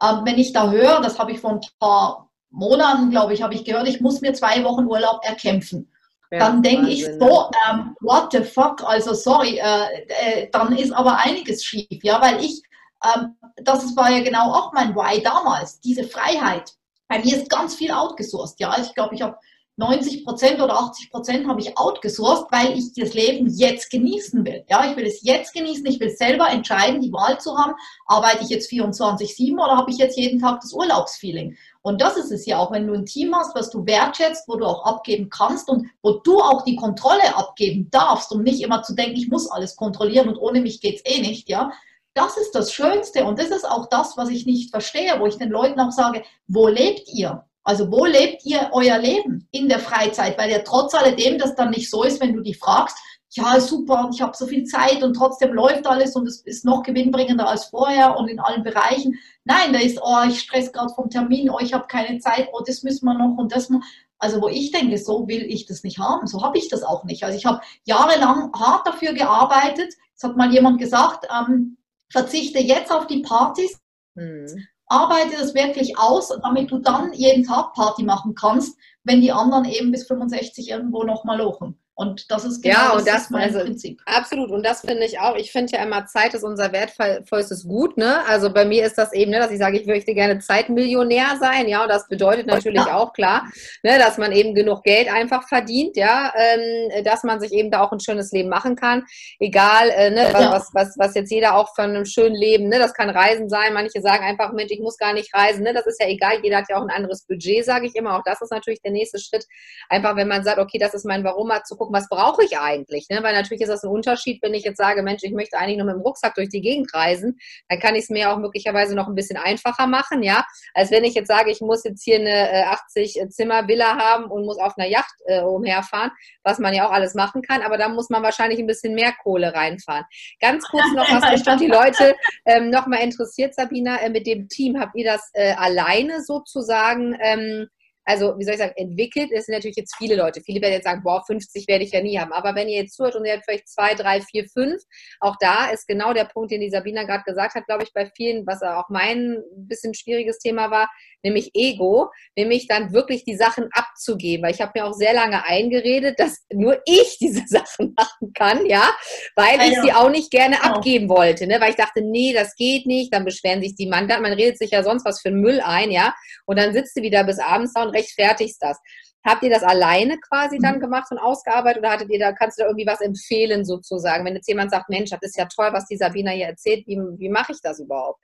ähm, 0.02 0.22
wenn 0.24 0.38
ich 0.38 0.54
da 0.54 0.72
höre, 0.72 1.02
das 1.02 1.20
habe 1.20 1.34
ich 1.34 1.40
vor 1.40 1.52
ein 1.52 1.62
paar 1.78 2.30
Monaten, 2.50 3.10
glaube 3.10 3.34
ich, 3.34 3.42
habe 3.42 3.54
ich 3.54 3.66
gehört, 3.66 3.88
ich 3.90 4.00
muss 4.00 4.22
mir 4.22 4.34
zwei 4.34 4.64
Wochen 4.64 4.86
Urlaub 4.86 5.20
erkämpfen. 5.26 5.92
Ja, 6.32 6.40
dann 6.40 6.64
denke 6.64 6.90
ich 6.90 7.06
so, 7.06 7.52
ähm, 7.70 7.96
what 8.00 8.32
the 8.32 8.44
fuck, 8.44 8.82
also 8.86 9.14
sorry, 9.14 9.60
äh, 9.60 10.06
äh, 10.08 10.50
dann 10.52 10.76
ist 10.78 10.94
aber 10.94 11.18
einiges 11.20 11.66
schief, 11.66 12.02
ja, 12.04 12.22
weil 12.22 12.42
ich, 12.42 12.62
ähm, 13.04 13.36
das 13.58 13.94
war 13.98 14.10
ja 14.10 14.24
genau 14.24 14.54
auch 14.54 14.72
mein 14.72 14.96
Why 14.96 15.22
damals, 15.22 15.82
diese 15.82 16.06
Freiheit. 16.06 16.74
Bei 17.10 17.20
mir 17.20 17.36
ist 17.36 17.50
ganz 17.50 17.76
viel 17.76 17.92
outgesourced. 17.92 18.60
Ja, 18.60 18.78
ich 18.82 18.94
glaube, 18.94 19.16
ich 19.16 19.22
habe 19.22 19.38
90 19.80 20.26
Prozent 20.26 20.60
oder 20.60 20.80
80 20.80 21.12
Prozent 21.12 21.48
habe 21.48 21.62
ich 21.62 21.78
outgesourced, 21.78 22.48
weil 22.52 22.76
ich 22.76 22.94
das 22.94 23.14
Leben 23.14 23.48
jetzt 23.48 23.92
genießen 23.92 24.44
will. 24.44 24.66
Ja, 24.68 24.90
ich 24.90 24.98
will 24.98 25.06
es 25.06 25.22
jetzt 25.22 25.54
genießen. 25.54 25.86
Ich 25.86 26.00
will 26.00 26.10
selber 26.10 26.50
entscheiden, 26.50 27.00
die 27.00 27.14
Wahl 27.14 27.40
zu 27.40 27.56
haben. 27.56 27.74
Arbeite 28.08 28.44
ich 28.44 28.50
jetzt 28.50 28.72
24-7 28.72 29.54
oder 29.54 29.78
habe 29.78 29.92
ich 29.92 29.98
jetzt 29.98 30.18
jeden 30.18 30.40
Tag 30.40 30.62
das 30.62 30.74
Urlaubsfeeling? 30.74 31.56
Und 31.84 32.02
das 32.02 32.18
ist 32.18 32.32
es 32.32 32.48
ja 32.48 32.58
auch, 32.58 32.72
wenn 32.72 32.88
du 32.88 32.94
ein 32.94 33.06
Team 33.06 33.36
hast, 33.36 33.56
was 33.56 33.70
du 33.70 33.86
wertschätzt, 33.86 34.48
wo 34.48 34.56
du 34.56 34.66
auch 34.66 34.84
abgeben 34.84 35.30
kannst 35.30 35.70
und 35.70 35.88
wo 36.02 36.14
du 36.14 36.40
auch 36.40 36.64
die 36.64 36.76
Kontrolle 36.76 37.36
abgeben 37.36 37.90
darfst, 37.92 38.32
um 38.32 38.42
nicht 38.42 38.62
immer 38.62 38.82
zu 38.82 38.96
denken, 38.96 39.16
ich 39.16 39.30
muss 39.30 39.50
alles 39.50 39.76
kontrollieren 39.76 40.28
und 40.28 40.38
ohne 40.38 40.60
mich 40.60 40.82
geht's 40.82 41.04
eh 41.06 41.22
nicht, 41.22 41.50
ja, 41.50 41.72
das 42.16 42.36
ist 42.36 42.56
das 42.56 42.74
Schönste 42.74 43.26
und 43.26 43.38
das 43.38 43.52
ist 43.52 43.64
auch 43.64 43.88
das, 43.90 44.18
was 44.18 44.30
ich 44.30 44.48
nicht 44.48 44.72
verstehe, 44.72 45.20
wo 45.20 45.28
ich 45.28 45.38
den 45.38 45.52
Leuten 45.52 45.80
auch 45.80 45.92
sage, 45.92 46.24
wo 46.48 46.68
lebt 46.68 47.08
ihr? 47.14 47.46
Also 47.68 47.92
wo 47.92 48.06
lebt 48.06 48.46
ihr 48.46 48.70
euer 48.72 48.98
Leben 48.98 49.46
in 49.52 49.68
der 49.68 49.80
Freizeit? 49.80 50.38
Weil 50.38 50.50
ja 50.50 50.60
trotz 50.60 50.94
alledem 50.96 51.38
das 51.38 51.54
dann 51.54 51.72
nicht 51.72 51.90
so 51.90 52.04
ist, 52.04 52.22
wenn 52.22 52.34
du 52.34 52.40
die 52.42 52.54
fragst, 52.54 52.98
ja 53.32 53.60
super, 53.60 54.10
ich 54.14 54.22
habe 54.22 54.38
so 54.38 54.48
viel 54.48 54.64
Zeit 54.64 55.04
und 55.04 55.16
trotzdem 55.16 55.52
läuft 55.52 55.86
alles 55.86 56.16
und 56.16 56.26
es 56.30 56.40
ist 56.44 56.64
noch 56.64 56.82
gewinnbringender 56.82 57.46
als 57.46 57.66
vorher 57.66 58.16
und 58.16 58.30
in 58.30 58.40
allen 58.40 58.64
Bereichen. 58.64 59.20
Nein, 59.44 59.74
da 59.74 59.80
ist, 59.80 60.00
oh, 60.02 60.24
ich 60.30 60.40
stress 60.40 60.72
gerade 60.72 60.94
vom 60.94 61.10
Termin, 61.10 61.50
oh, 61.50 61.60
ich 61.60 61.74
habe 61.74 61.88
keine 61.88 62.20
Zeit, 62.20 62.48
oh, 62.54 62.64
das 62.66 62.84
müssen 62.84 63.04
wir 63.04 63.16
noch 63.16 63.38
und 63.38 63.52
das 63.52 63.70
noch. 63.70 63.82
Also 64.18 64.42
wo 64.42 64.48
ich 64.48 64.72
denke, 64.72 64.98
so 64.98 65.28
will 65.28 65.44
ich 65.44 65.66
das 65.66 65.84
nicht 65.84 66.00
haben, 66.00 66.26
so 66.26 66.42
habe 66.44 66.58
ich 66.58 66.70
das 66.70 66.84
auch 66.84 67.04
nicht. 67.04 67.26
Also 67.26 67.38
ich 67.38 67.46
habe 67.46 67.60
jahrelang 67.84 68.54
hart 68.54 68.88
dafür 68.88 69.12
gearbeitet. 69.12 69.94
Es 70.16 70.24
hat 70.24 70.38
mal 70.38 70.54
jemand 70.54 70.80
gesagt, 70.80 71.28
ähm, 71.38 71.76
verzichte 72.10 72.60
jetzt 72.60 72.94
auf 72.94 73.08
die 73.08 73.24
Partys, 73.24 73.78
hm. 74.16 74.68
Arbeite 74.88 75.38
das 75.38 75.54
wirklich 75.54 75.98
aus, 75.98 76.30
damit 76.42 76.72
du 76.72 76.80
dann 76.80 77.14
jeden 77.14 77.44
Tag 77.44 77.74
Party 77.74 78.04
machen 78.04 78.36
kannst, 78.36 78.78
wenn 79.04 79.22
die 79.22 79.32
anderen 79.32 79.66
eben 79.66 79.92
bis 79.92 80.08
65 80.08 80.70
irgendwo 80.70 81.04
nochmal 81.04 81.38
lochen. 81.38 81.80
Und 82.00 82.30
das 82.30 82.46
ist 82.46 82.62
genau 82.62 82.76
ja, 82.76 82.92
und 82.92 83.08
das, 83.08 83.24
das 83.24 83.30
mein 83.32 83.42
also, 83.46 83.62
Prinzip. 83.62 84.00
Absolut. 84.06 84.52
Und 84.52 84.64
das 84.64 84.82
finde 84.82 85.04
ich 85.04 85.20
auch. 85.20 85.36
Ich 85.36 85.52
finde 85.52 85.76
ja 85.76 85.84
immer, 85.84 86.06
Zeit 86.06 86.36
ist 86.36 86.44
unser 86.44 86.72
wertvollstes 86.72 87.68
Gut. 87.68 87.98
Ne? 87.98 88.24
Also 88.28 88.54
bei 88.54 88.66
mir 88.66 88.86
ist 88.86 89.00
das 89.00 89.14
eben, 89.14 89.32
ne, 89.32 89.40
dass 89.40 89.50
ich 89.50 89.58
sage, 89.58 89.80
ich 89.80 89.88
möchte 89.88 90.14
gerne 90.14 90.38
Zeitmillionär 90.38 91.38
sein. 91.40 91.68
Ja, 91.68 91.82
und 91.82 91.90
das 91.90 92.08
bedeutet 92.08 92.46
natürlich 92.46 92.86
ja. 92.86 92.96
auch 92.96 93.14
klar, 93.14 93.48
ne, 93.82 93.98
dass 93.98 94.20
man 94.20 94.32
eben 94.32 94.54
genug 94.54 94.84
Geld 94.84 95.12
einfach 95.12 95.48
verdient. 95.48 95.98
Ja, 95.98 96.32
ähm, 96.38 97.04
dass 97.04 97.24
man 97.24 97.40
sich 97.40 97.52
eben 97.52 97.72
da 97.72 97.82
auch 97.82 97.92
ein 97.92 98.00
schönes 98.00 98.32
Leben 98.32 98.50
machen 98.50 98.76
kann. 98.76 99.04
Egal, 99.40 99.90
äh, 99.90 100.12
ne, 100.12 100.30
was, 100.32 100.42
ja. 100.42 100.52
was, 100.52 100.70
was, 100.74 100.96
was 101.00 101.16
jetzt 101.16 101.32
jeder 101.32 101.56
auch 101.56 101.74
von 101.74 101.86
einem 101.86 102.06
schönen 102.06 102.36
Leben, 102.36 102.70
ne, 102.70 102.78
das 102.78 102.94
kann 102.94 103.10
Reisen 103.10 103.50
sein. 103.50 103.74
Manche 103.74 104.02
sagen 104.02 104.24
einfach, 104.24 104.54
Mensch, 104.54 104.72
ich 104.72 104.82
muss 104.82 104.98
gar 104.98 105.14
nicht 105.14 105.34
reisen. 105.34 105.64
Ne? 105.64 105.74
Das 105.74 105.88
ist 105.88 106.00
ja 106.00 106.08
egal. 106.08 106.42
Jeder 106.44 106.58
hat 106.58 106.66
ja 106.70 106.78
auch 106.78 106.84
ein 106.84 106.92
anderes 106.92 107.26
Budget, 107.26 107.66
sage 107.66 107.88
ich 107.88 107.96
immer. 107.96 108.20
Auch 108.20 108.24
das 108.24 108.40
ist 108.40 108.52
natürlich 108.52 108.84
der 108.84 108.92
nächste 108.92 109.18
Schritt. 109.18 109.48
Einfach, 109.90 110.16
wenn 110.16 110.28
man 110.28 110.44
sagt, 110.44 110.60
okay, 110.60 110.78
das 110.78 110.94
ist 110.94 111.04
mein 111.04 111.24
Warum, 111.24 111.48
mal 111.48 111.64
zu 111.64 111.76
gucken, 111.76 111.87
gucken, 111.88 111.96
was 111.96 112.10
brauche 112.10 112.44
ich 112.44 112.58
eigentlich? 112.58 113.08
Ne? 113.10 113.24
Weil 113.24 113.34
natürlich 113.34 113.62
ist 113.62 113.70
das 113.70 113.84
ein 113.84 113.90
Unterschied, 113.90 114.42
wenn 114.42 114.54
ich 114.54 114.64
jetzt 114.64 114.78
sage, 114.78 115.02
Mensch, 115.04 115.24
ich 115.24 115.32
möchte 115.32 115.58
eigentlich 115.58 115.78
nur 115.78 115.88
mit 115.88 115.96
dem 115.96 116.02
Rucksack 116.02 116.36
durch 116.36 116.50
die 116.50 116.62
Gegend 116.62 116.94
reisen, 116.94 117.40
dann 117.70 117.80
kann 117.80 117.96
ich 117.96 118.04
es 118.04 118.10
mir 118.10 118.32
auch 118.32 118.38
möglicherweise 118.38 118.96
noch 118.96 119.08
ein 119.08 119.16
bisschen 119.16 119.38
einfacher 119.38 119.88
machen, 119.88 120.24
ja, 120.24 120.46
als 120.74 120.92
wenn 120.92 121.04
ich 121.04 121.14
jetzt 121.14 121.28
sage, 121.28 121.52
ich 121.52 121.62
muss 121.62 121.84
jetzt 121.84 122.04
hier 122.04 122.20
eine 122.20 122.68
80-Zimmer-Villa 122.96 123.92
äh, 123.92 124.00
haben 124.00 124.26
und 124.26 124.46
muss 124.46 124.60
auf 124.60 124.78
einer 124.78 124.88
Yacht 124.88 125.16
äh, 125.26 125.42
umherfahren, 125.42 126.12
was 126.44 126.60
man 126.60 126.74
ja 126.74 126.88
auch 126.88 126.92
alles 126.92 127.14
machen 127.14 127.42
kann, 127.42 127.62
aber 127.62 127.78
da 127.78 127.90
muss 127.90 128.10
man 128.10 128.24
wahrscheinlich 128.24 128.60
ein 128.60 128.68
bisschen 128.68 128.94
mehr 128.94 129.14
Kohle 129.24 129.54
reinfahren. 129.54 130.06
Ganz 130.40 130.68
kurz 130.70 130.88
noch, 130.96 131.10
was 131.10 131.32
bestimmt 131.32 131.62
die 131.62 131.68
Leute 131.68 132.16
ähm, 132.46 132.70
noch 132.70 132.88
mal 132.88 132.98
interessiert, 132.98 133.56
Sabina, 133.56 133.98
äh, 133.98 134.10
mit 134.10 134.28
dem 134.28 134.48
Team, 134.48 134.80
habt 134.80 134.96
ihr 134.96 135.06
das 135.06 135.30
äh, 135.34 135.54
alleine 135.54 136.24
sozusagen 136.24 137.18
ähm, 137.22 137.68
also 138.08 138.36
wie 138.38 138.46
soll 138.46 138.54
ich 138.54 138.60
sagen, 138.62 138.74
entwickelt. 138.78 139.32
Es 139.34 139.46
sind 139.46 139.54
natürlich 139.54 139.76
jetzt 139.76 139.96
viele 139.98 140.16
Leute. 140.16 140.42
Viele 140.42 140.62
werden 140.62 140.72
jetzt 140.72 140.86
sagen, 140.86 141.04
boah, 141.04 141.22
50 141.28 141.68
werde 141.68 141.84
ich 141.84 141.92
ja 141.92 142.02
nie 142.02 142.18
haben. 142.18 142.32
Aber 142.32 142.56
wenn 142.56 142.70
ihr 142.70 142.82
jetzt 142.82 142.96
zuhört 142.96 143.16
und 143.16 143.26
ihr 143.26 143.34
habt 143.34 143.44
vielleicht 143.44 143.68
zwei, 143.68 143.96
drei, 143.96 144.22
vier, 144.22 144.46
fünf, 144.48 144.82
auch 145.20 145.36
da 145.42 145.70
ist 145.72 145.88
genau 145.88 146.14
der 146.14 146.24
Punkt, 146.24 146.52
den 146.52 146.62
die 146.62 146.70
Sabina 146.70 147.04
gerade 147.04 147.24
gesagt 147.26 147.56
hat, 147.56 147.66
glaube 147.66 147.84
ich, 147.84 147.92
bei 147.94 148.10
vielen, 148.16 148.48
was 148.48 148.62
auch 148.62 148.88
mein 148.88 149.44
bisschen 149.58 149.94
schwieriges 149.94 150.40
Thema 150.40 150.72
war, 150.72 150.90
nämlich 151.22 151.52
Ego, 151.54 152.10
nämlich 152.38 152.68
dann 152.68 152.94
wirklich 152.94 153.26
die 153.26 153.36
Sachen 153.36 153.68
abzugeben. 153.74 154.46
Weil 154.46 154.54
ich 154.54 154.62
habe 154.62 154.72
mir 154.74 154.86
auch 154.86 154.94
sehr 154.94 155.14
lange 155.14 155.46
eingeredet, 155.46 156.18
dass 156.18 156.46
nur 156.54 156.82
ich 156.86 157.18
diese 157.20 157.44
Sachen 157.48 157.94
machen 157.98 158.32
kann, 158.34 158.66
ja, 158.66 158.90
weil 159.36 159.60
ich 159.70 159.82
sie 159.82 159.92
auch 159.92 160.10
nicht 160.10 160.32
gerne 160.32 160.56
genau. 160.56 160.76
abgeben 160.76 161.10
wollte, 161.10 161.46
ne? 161.46 161.60
weil 161.60 161.72
ich 161.72 161.76
dachte, 161.76 162.02
nee, 162.02 162.32
das 162.32 162.56
geht 162.56 162.86
nicht, 162.86 163.14
dann 163.14 163.26
beschweren 163.26 163.62
sich 163.62 163.76
die 163.76 163.88
Mandanten, 163.88 164.24
man 164.24 164.34
redet 164.34 164.58
sich 164.58 164.72
ja 164.72 164.82
sonst 164.82 165.06
was 165.06 165.20
für 165.20 165.32
Müll 165.32 165.60
ein, 165.60 165.92
ja, 165.92 166.16
und 166.46 166.58
dann 166.58 166.72
sitzt 166.72 166.96
du 166.96 167.02
wieder 167.02 167.26
bis 167.26 167.40
abends 167.40 167.74
da 167.74 167.84
und 167.84 167.97
rechtfertigst 167.98 168.62
das. 168.62 168.78
Habt 169.26 169.44
ihr 169.44 169.50
das 169.50 169.64
alleine 169.64 170.18
quasi 170.20 170.58
dann 170.58 170.76
mhm. 170.76 170.82
gemacht 170.82 171.12
und 171.12 171.18
ausgearbeitet 171.18 171.80
oder 171.80 171.92
hattet 171.92 172.10
ihr 172.10 172.20
da, 172.20 172.32
kannst 172.32 172.58
du 172.58 172.62
da 172.64 172.68
irgendwie 172.68 172.88
was 172.88 173.02
empfehlen 173.02 173.66
sozusagen? 173.66 174.24
Wenn 174.26 174.36
jetzt 174.36 174.48
jemand 174.48 174.72
sagt, 174.72 174.90
Mensch, 174.90 175.10
das 175.10 175.20
ist 175.22 175.38
ja 175.38 175.46
toll, 175.54 175.70
was 175.74 175.88
die 175.88 175.98
Sabina 175.98 176.32
hier 176.32 176.48
erzählt, 176.48 176.88
wie, 176.88 176.98
wie 177.18 177.30
mache 177.30 177.52
ich 177.52 177.62
das 177.62 177.80
überhaupt? 177.80 178.24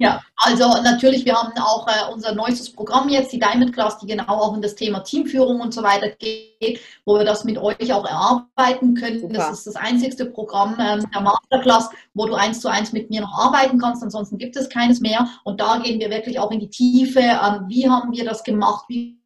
Ja, 0.00 0.22
also 0.36 0.66
natürlich, 0.82 1.26
wir 1.26 1.34
haben 1.34 1.52
auch 1.58 1.86
äh, 1.86 2.10
unser 2.10 2.34
neuestes 2.34 2.72
Programm 2.72 3.10
jetzt, 3.10 3.32
die 3.34 3.38
Diamond 3.38 3.74
Class, 3.74 3.98
die 3.98 4.06
genau 4.06 4.28
auch 4.28 4.54
in 4.54 4.62
das 4.62 4.74
Thema 4.74 5.00
Teamführung 5.00 5.60
und 5.60 5.74
so 5.74 5.82
weiter 5.82 6.08
geht, 6.08 6.80
wo 7.04 7.18
wir 7.18 7.26
das 7.26 7.44
mit 7.44 7.58
euch 7.58 7.92
auch 7.92 8.06
erarbeiten 8.06 8.94
können. 8.94 9.20
Super. 9.20 9.34
Das 9.34 9.58
ist 9.58 9.66
das 9.66 9.76
einzigste 9.76 10.24
Programm 10.24 10.78
ähm, 10.80 11.06
der 11.14 11.20
Masterclass, 11.20 11.90
wo 12.14 12.24
du 12.24 12.32
eins 12.32 12.62
zu 12.62 12.68
eins 12.68 12.94
mit 12.94 13.10
mir 13.10 13.20
noch 13.20 13.38
arbeiten 13.38 13.78
kannst. 13.78 14.02
Ansonsten 14.02 14.38
gibt 14.38 14.56
es 14.56 14.70
keines 14.70 15.00
mehr. 15.00 15.28
Und 15.44 15.60
da 15.60 15.76
gehen 15.76 16.00
wir 16.00 16.08
wirklich 16.08 16.38
auch 16.38 16.50
in 16.50 16.60
die 16.60 16.70
Tiefe. 16.70 17.20
Ähm, 17.20 17.66
wie 17.68 17.86
haben 17.86 18.10
wir 18.12 18.24
das 18.24 18.42
gemacht? 18.42 18.86
Wie 18.88 19.19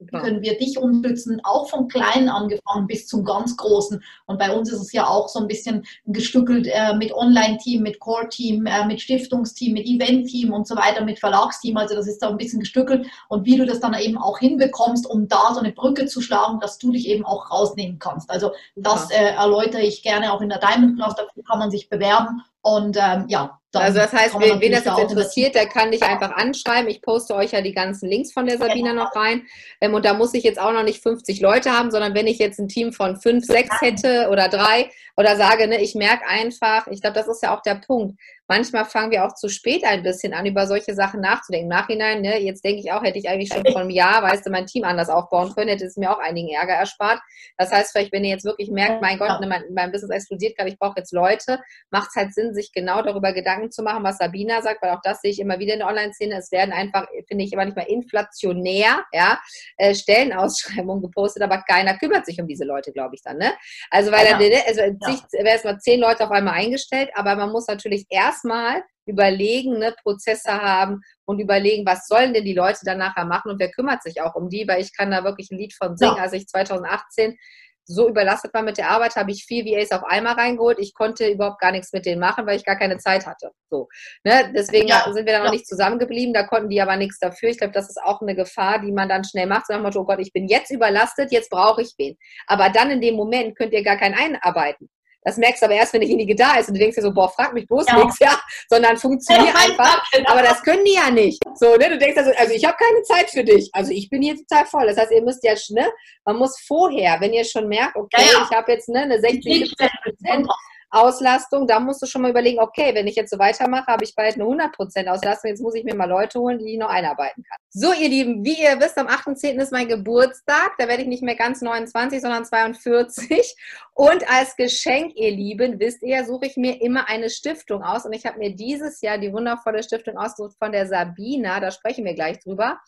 Super. 0.00 0.20
können 0.20 0.40
wir 0.40 0.56
dich 0.56 0.78
unterstützen, 0.78 1.40
auch 1.44 1.68
vom 1.68 1.86
Kleinen 1.86 2.30
angefangen 2.30 2.86
bis 2.86 3.06
zum 3.06 3.22
ganz 3.22 3.54
Großen. 3.56 4.02
Und 4.24 4.38
bei 4.38 4.50
uns 4.50 4.72
ist 4.72 4.80
es 4.80 4.92
ja 4.92 5.06
auch 5.06 5.28
so 5.28 5.40
ein 5.40 5.46
bisschen 5.46 5.84
gestückelt 6.06 6.66
äh, 6.72 6.94
mit 6.96 7.12
Online-Team, 7.12 7.82
mit 7.82 8.00
Core-Team, 8.00 8.64
äh, 8.64 8.86
mit 8.86 9.02
Stiftungsteam, 9.02 9.74
mit 9.74 9.86
Event-Team 9.86 10.54
und 10.54 10.66
so 10.66 10.74
weiter, 10.74 11.04
mit 11.04 11.18
Verlagsteam. 11.18 11.76
Also 11.76 11.94
das 11.94 12.08
ist 12.08 12.18
da 12.20 12.30
ein 12.30 12.38
bisschen 12.38 12.60
gestückelt. 12.60 13.06
Und 13.28 13.44
wie 13.44 13.58
du 13.58 13.66
das 13.66 13.80
dann 13.80 13.92
eben 13.92 14.16
auch 14.16 14.38
hinbekommst, 14.38 15.06
um 15.06 15.28
da 15.28 15.52
so 15.52 15.60
eine 15.60 15.72
Brücke 15.72 16.06
zu 16.06 16.22
schlagen, 16.22 16.60
dass 16.60 16.78
du 16.78 16.92
dich 16.92 17.06
eben 17.06 17.26
auch 17.26 17.50
rausnehmen 17.50 17.98
kannst. 17.98 18.30
Also 18.30 18.52
das 18.76 19.10
äh, 19.10 19.34
erläutere 19.34 19.82
ich 19.82 20.02
gerne 20.02 20.32
auch 20.32 20.40
in 20.40 20.48
der 20.48 20.60
Diamond 20.60 20.96
Class. 20.96 21.14
Dafür 21.14 21.44
kann 21.44 21.58
man 21.58 21.70
sich 21.70 21.90
bewerben. 21.90 22.42
Und 22.62 22.96
ähm, 22.96 23.24
ja, 23.28 23.58
also 23.72 24.00
das 24.00 24.12
heißt, 24.12 24.38
wen, 24.40 24.60
wen 24.60 24.72
das 24.72 24.84
jetzt 24.84 24.98
interessiert, 24.98 25.54
der 25.54 25.66
kann 25.66 25.92
dich 25.92 26.02
einfach 26.02 26.32
anschreiben. 26.32 26.90
Ich 26.90 27.02
poste 27.02 27.34
euch 27.36 27.52
ja 27.52 27.60
die 27.60 27.72
ganzen 27.72 28.08
Links 28.08 28.32
von 28.32 28.46
der 28.46 28.58
Sabina 28.58 28.92
noch 28.92 29.14
rein. 29.14 29.46
Ähm, 29.80 29.94
und 29.94 30.04
da 30.04 30.12
muss 30.14 30.34
ich 30.34 30.42
jetzt 30.42 30.60
auch 30.60 30.72
noch 30.72 30.82
nicht 30.82 31.02
50 31.02 31.40
Leute 31.40 31.70
haben, 31.70 31.90
sondern 31.90 32.14
wenn 32.14 32.26
ich 32.26 32.38
jetzt 32.38 32.58
ein 32.58 32.68
Team 32.68 32.92
von 32.92 33.16
fünf, 33.16 33.44
sechs 33.44 33.80
hätte 33.80 34.28
oder 34.30 34.48
drei 34.48 34.90
oder 35.16 35.36
sage, 35.36 35.68
ne, 35.68 35.80
ich 35.80 35.94
merke 35.94 36.26
einfach, 36.26 36.88
ich 36.88 37.00
glaube, 37.00 37.14
das 37.14 37.28
ist 37.28 37.42
ja 37.42 37.56
auch 37.56 37.62
der 37.62 37.76
Punkt 37.76 38.18
manchmal 38.50 38.84
fangen 38.84 39.12
wir 39.12 39.24
auch 39.24 39.34
zu 39.34 39.48
spät 39.48 39.84
ein 39.84 40.02
bisschen 40.02 40.34
an, 40.34 40.44
über 40.44 40.66
solche 40.66 40.92
Sachen 40.92 41.20
nachzudenken. 41.20 41.70
Im 41.70 41.76
Nachhinein, 41.76 42.20
ne, 42.20 42.42
jetzt 42.42 42.64
denke 42.64 42.80
ich 42.80 42.90
auch, 42.90 43.04
hätte 43.04 43.16
ich 43.16 43.28
eigentlich 43.28 43.52
schon 43.52 43.64
vor 43.64 43.80
einem 43.80 43.90
Jahr, 43.90 44.24
weißt 44.24 44.44
du, 44.44 44.50
mein 44.50 44.66
Team 44.66 44.82
anders 44.82 45.08
aufbauen 45.08 45.54
können, 45.54 45.68
hätte 45.68 45.84
es 45.84 45.96
mir 45.96 46.10
auch 46.10 46.18
einigen 46.18 46.48
Ärger 46.48 46.72
erspart. 46.72 47.20
Das 47.56 47.70
heißt, 47.70 47.92
vielleicht, 47.92 48.12
wenn 48.12 48.24
ihr 48.24 48.30
jetzt 48.30 48.44
wirklich 48.44 48.68
merkt, 48.72 49.02
mein 49.02 49.18
Gott, 49.18 49.40
ne, 49.40 49.46
mein, 49.46 49.62
mein 49.72 49.92
Business 49.92 50.10
explodiert 50.10 50.56
gerade, 50.56 50.68
ich 50.68 50.80
brauche 50.80 50.94
jetzt 50.96 51.12
Leute, 51.12 51.60
macht 51.90 52.08
es 52.08 52.16
halt 52.16 52.34
Sinn, 52.34 52.52
sich 52.52 52.72
genau 52.72 53.02
darüber 53.02 53.32
Gedanken 53.32 53.70
zu 53.70 53.84
machen, 53.84 54.02
was 54.02 54.18
Sabina 54.18 54.62
sagt, 54.62 54.82
weil 54.82 54.90
auch 54.90 55.02
das 55.04 55.20
sehe 55.20 55.30
ich 55.30 55.38
immer 55.38 55.60
wieder 55.60 55.74
in 55.74 55.78
der 55.78 55.88
Online-Szene. 55.88 56.36
Es 56.36 56.50
werden 56.50 56.72
einfach, 56.72 57.06
finde 57.28 57.44
ich, 57.44 57.52
immer 57.52 57.64
nicht 57.64 57.76
mal 57.76 57.86
inflationär, 57.86 59.04
ja, 59.12 59.38
äh, 59.76 59.94
Stellenausschreibungen 59.94 61.02
gepostet, 61.02 61.44
aber 61.44 61.62
keiner 61.62 61.96
kümmert 61.98 62.26
sich 62.26 62.40
um 62.40 62.48
diese 62.48 62.64
Leute, 62.64 62.90
glaube 62.90 63.14
ich 63.14 63.22
dann, 63.22 63.36
ne? 63.36 63.52
Also, 63.90 64.10
weil 64.10 64.26
ja. 64.26 64.32
dann, 64.32 64.40
ne, 64.40 64.60
also, 64.66 64.80
ja. 64.80 64.90
werden 64.98 65.46
erstmal 65.46 65.78
zehn 65.78 66.00
Leute 66.00 66.24
auf 66.24 66.32
einmal 66.32 66.54
eingestellt, 66.54 67.10
aber 67.14 67.36
man 67.36 67.52
muss 67.52 67.68
natürlich 67.68 68.06
erst 68.10 68.39
erstmal 68.40 68.82
überlegen, 69.06 69.78
ne, 69.78 69.94
Prozesse 70.02 70.52
haben 70.52 71.00
und 71.24 71.40
überlegen, 71.40 71.86
was 71.86 72.06
sollen 72.06 72.32
denn 72.32 72.44
die 72.44 72.54
Leute 72.54 72.80
dann 72.84 72.98
nachher 72.98 73.24
machen 73.24 73.50
und 73.50 73.58
wer 73.58 73.70
kümmert 73.70 74.02
sich 74.02 74.20
auch 74.20 74.34
um 74.34 74.48
die, 74.48 74.66
weil 74.68 74.80
ich 74.80 74.96
kann 74.96 75.10
da 75.10 75.24
wirklich 75.24 75.50
ein 75.50 75.58
Lied 75.58 75.74
von 75.74 75.96
singen. 75.96 76.16
Ja. 76.16 76.22
Als 76.22 76.32
ich 76.32 76.46
2018 76.46 77.36
so 77.84 78.08
überlastet 78.08 78.54
war 78.54 78.62
mit 78.62 78.78
der 78.78 78.90
Arbeit, 78.90 79.16
habe 79.16 79.32
ich 79.32 79.44
vier 79.46 79.64
VAs 79.64 79.90
auf 79.90 80.04
einmal 80.04 80.34
reingeholt. 80.34 80.78
Ich 80.78 80.94
konnte 80.94 81.26
überhaupt 81.26 81.60
gar 81.60 81.72
nichts 81.72 81.92
mit 81.92 82.06
denen 82.06 82.20
machen, 82.20 82.46
weil 82.46 82.56
ich 82.56 82.64
gar 82.64 82.76
keine 82.76 82.98
Zeit 82.98 83.26
hatte. 83.26 83.50
So, 83.68 83.88
ne? 84.22 84.52
Deswegen 84.54 84.86
ja. 84.86 85.12
sind 85.12 85.26
wir 85.26 85.32
dann 85.32 85.42
noch 85.42 85.48
ja. 85.48 85.54
nicht 85.54 85.66
zusammengeblieben. 85.66 86.32
Da 86.32 86.44
konnten 86.44 86.68
die 86.68 86.80
aber 86.80 86.96
nichts 86.96 87.18
dafür. 87.18 87.48
Ich 87.48 87.58
glaube, 87.58 87.72
das 87.72 87.88
ist 87.88 88.00
auch 88.00 88.20
eine 88.20 88.36
Gefahr, 88.36 88.80
die 88.80 88.92
man 88.92 89.08
dann 89.08 89.24
schnell 89.24 89.46
macht. 89.46 89.66
So 89.66 89.72
nach 89.72 89.82
Motto, 89.82 90.02
oh 90.02 90.04
Gott, 90.04 90.20
ich 90.20 90.32
bin 90.32 90.46
jetzt 90.46 90.70
überlastet, 90.70 91.32
jetzt 91.32 91.50
brauche 91.50 91.82
ich 91.82 91.92
wen. 91.98 92.16
Aber 92.46 92.68
dann 92.68 92.92
in 92.92 93.00
dem 93.00 93.16
Moment 93.16 93.56
könnt 93.56 93.72
ihr 93.72 93.82
gar 93.82 93.96
keinen 93.96 94.14
einarbeiten. 94.14 94.88
Das 95.22 95.36
merkst 95.36 95.62
du 95.62 95.66
aber 95.66 95.74
erst, 95.74 95.92
wenn 95.92 96.00
derjenige 96.00 96.34
da 96.34 96.56
ist 96.58 96.68
und 96.68 96.74
du 96.74 96.80
denkst 96.80 96.96
dir 96.96 97.02
so, 97.02 97.12
boah, 97.12 97.28
frag 97.28 97.52
mich 97.52 97.66
bloß 97.66 97.86
ja. 97.86 97.96
nichts, 97.96 98.18
ja, 98.20 98.40
sondern 98.68 98.96
funktioniert 98.96 99.54
ja, 99.54 99.60
einfach. 99.60 100.02
Genau. 100.12 100.30
Aber 100.30 100.42
das 100.42 100.62
können 100.62 100.84
die 100.84 100.94
ja 100.94 101.10
nicht. 101.10 101.42
So, 101.54 101.76
ne, 101.76 101.90
du 101.90 101.98
denkst 101.98 102.16
also, 102.16 102.30
also 102.36 102.52
ich 102.52 102.64
habe 102.64 102.76
keine 102.78 103.02
Zeit 103.02 103.30
für 103.30 103.44
dich. 103.44 103.68
Also 103.72 103.92
ich 103.92 104.08
bin 104.08 104.22
hier 104.22 104.36
total 104.36 104.66
voll. 104.66 104.86
Das 104.86 104.96
heißt, 104.96 105.12
ihr 105.12 105.22
müsst 105.22 105.44
ja, 105.44 105.54
ne, 105.70 105.90
man 106.24 106.36
muss 106.36 106.58
vorher, 106.66 107.20
wenn 107.20 107.32
ihr 107.32 107.44
schon 107.44 107.68
merkt, 107.68 107.96
okay, 107.96 108.22
ja, 108.32 108.46
ich 108.48 108.56
habe 108.56 108.72
jetzt 108.72 108.88
ne, 108.88 109.02
eine 109.02 109.20
60 109.20 109.76
Prozent 110.02 110.48
Auslastung, 110.90 111.66
da 111.66 111.78
musst 111.78 112.02
du 112.02 112.06
schon 112.06 112.22
mal 112.22 112.30
überlegen, 112.30 112.58
okay, 112.58 112.94
wenn 112.94 113.06
ich 113.06 113.16
jetzt 113.16 113.30
so 113.30 113.38
weitermache, 113.38 113.86
habe 113.86 114.04
ich 114.04 114.14
bald 114.14 114.34
eine 114.34 114.44
100% 114.44 115.06
Auslastung, 115.06 115.50
jetzt 115.50 115.62
muss 115.62 115.74
ich 115.74 115.84
mir 115.84 115.94
mal 115.94 116.08
Leute 116.08 116.40
holen, 116.40 116.58
die 116.58 116.72
ich 116.72 116.78
noch 116.78 116.88
einarbeiten 116.88 117.44
kann. 117.44 117.58
So, 117.70 117.92
ihr 117.92 118.08
Lieben, 118.08 118.44
wie 118.44 118.60
ihr 118.60 118.80
wisst, 118.80 118.98
am 118.98 119.06
8.10. 119.06 119.60
ist 119.60 119.72
mein 119.72 119.88
Geburtstag, 119.88 120.72
da 120.78 120.88
werde 120.88 121.02
ich 121.02 121.08
nicht 121.08 121.22
mehr 121.22 121.36
ganz 121.36 121.62
29, 121.62 122.20
sondern 122.20 122.44
42 122.44 123.54
und 123.94 124.28
als 124.30 124.56
Geschenk, 124.56 125.14
ihr 125.14 125.30
Lieben, 125.30 125.78
wisst 125.78 126.02
ihr, 126.02 126.24
suche 126.24 126.46
ich 126.46 126.56
mir 126.56 126.80
immer 126.80 127.08
eine 127.08 127.30
Stiftung 127.30 127.82
aus 127.82 128.04
und 128.04 128.12
ich 128.12 128.26
habe 128.26 128.38
mir 128.38 128.54
dieses 128.54 129.00
Jahr 129.00 129.18
die 129.18 129.32
wundervolle 129.32 129.82
Stiftung 129.82 130.16
ausgesucht 130.16 130.56
von 130.58 130.72
der 130.72 130.86
Sabina, 130.86 131.60
da 131.60 131.70
sprechen 131.70 132.04
wir 132.04 132.14
gleich 132.14 132.40
drüber. 132.40 132.80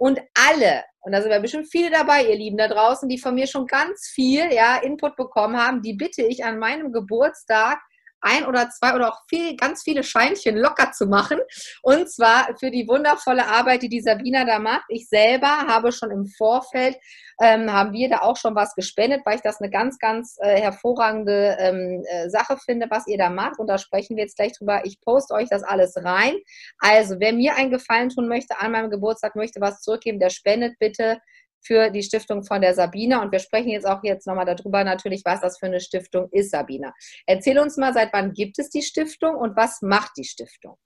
Und 0.00 0.18
alle, 0.34 0.84
und 1.00 1.12
da 1.12 1.20
sind 1.20 1.30
wir 1.30 1.40
bestimmt 1.40 1.68
viele 1.70 1.90
dabei, 1.90 2.24
ihr 2.24 2.34
Lieben 2.34 2.56
da 2.56 2.68
draußen, 2.68 3.06
die 3.06 3.18
von 3.18 3.34
mir 3.34 3.46
schon 3.46 3.66
ganz 3.66 4.08
viel 4.14 4.50
ja, 4.50 4.78
Input 4.78 5.14
bekommen 5.14 5.58
haben, 5.58 5.82
die 5.82 5.92
bitte 5.92 6.22
ich 6.22 6.42
an 6.42 6.58
meinem 6.58 6.90
Geburtstag 6.90 7.78
ein 8.20 8.46
oder 8.46 8.70
zwei 8.70 8.94
oder 8.94 9.12
auch 9.12 9.20
viel, 9.28 9.56
ganz 9.56 9.82
viele 9.82 10.02
Scheinchen 10.02 10.56
locker 10.56 10.92
zu 10.92 11.06
machen. 11.06 11.38
Und 11.82 12.10
zwar 12.10 12.56
für 12.58 12.70
die 12.70 12.86
wundervolle 12.88 13.46
Arbeit, 13.46 13.82
die 13.82 13.88
die 13.88 14.00
Sabina 14.00 14.44
da 14.44 14.58
macht. 14.58 14.84
Ich 14.88 15.08
selber 15.08 15.48
habe 15.48 15.92
schon 15.92 16.10
im 16.10 16.26
Vorfeld, 16.26 16.96
ähm, 17.40 17.72
haben 17.72 17.92
wir 17.92 18.08
da 18.08 18.18
auch 18.18 18.36
schon 18.36 18.54
was 18.54 18.74
gespendet, 18.74 19.22
weil 19.24 19.36
ich 19.36 19.42
das 19.42 19.60
eine 19.60 19.70
ganz, 19.70 19.98
ganz 19.98 20.36
äh, 20.40 20.60
hervorragende 20.60 21.56
ähm, 21.58 22.04
äh, 22.06 22.28
Sache 22.28 22.58
finde, 22.58 22.86
was 22.90 23.06
ihr 23.06 23.18
da 23.18 23.30
macht. 23.30 23.58
Und 23.58 23.66
da 23.66 23.78
sprechen 23.78 24.16
wir 24.16 24.24
jetzt 24.24 24.36
gleich 24.36 24.52
drüber. 24.56 24.82
Ich 24.84 25.00
poste 25.00 25.34
euch 25.34 25.48
das 25.48 25.62
alles 25.62 25.96
rein. 25.96 26.34
Also, 26.78 27.16
wer 27.18 27.32
mir 27.32 27.56
einen 27.56 27.70
Gefallen 27.70 28.10
tun 28.10 28.28
möchte 28.28 28.58
an 28.60 28.72
meinem 28.72 28.90
Geburtstag, 28.90 29.36
möchte 29.36 29.60
was 29.60 29.80
zurückgeben, 29.80 30.20
der 30.20 30.30
spendet 30.30 30.78
bitte 30.78 31.20
für 31.62 31.90
die 31.90 32.02
Stiftung 32.02 32.44
von 32.44 32.60
der 32.60 32.74
Sabina. 32.74 33.22
Und 33.22 33.32
wir 33.32 33.38
sprechen 33.38 33.70
jetzt 33.70 33.86
auch 33.86 34.02
jetzt 34.02 34.26
nochmal 34.26 34.46
darüber 34.46 34.84
natürlich, 34.84 35.22
was 35.24 35.40
das 35.40 35.58
für 35.58 35.66
eine 35.66 35.80
Stiftung 35.80 36.28
ist, 36.32 36.50
Sabina. 36.50 36.92
Erzähl 37.26 37.58
uns 37.58 37.76
mal, 37.76 37.92
seit 37.92 38.12
wann 38.12 38.32
gibt 38.32 38.58
es 38.58 38.70
die 38.70 38.82
Stiftung 38.82 39.36
und 39.36 39.56
was 39.56 39.82
macht 39.82 40.12
die 40.16 40.24
Stiftung? 40.24 40.76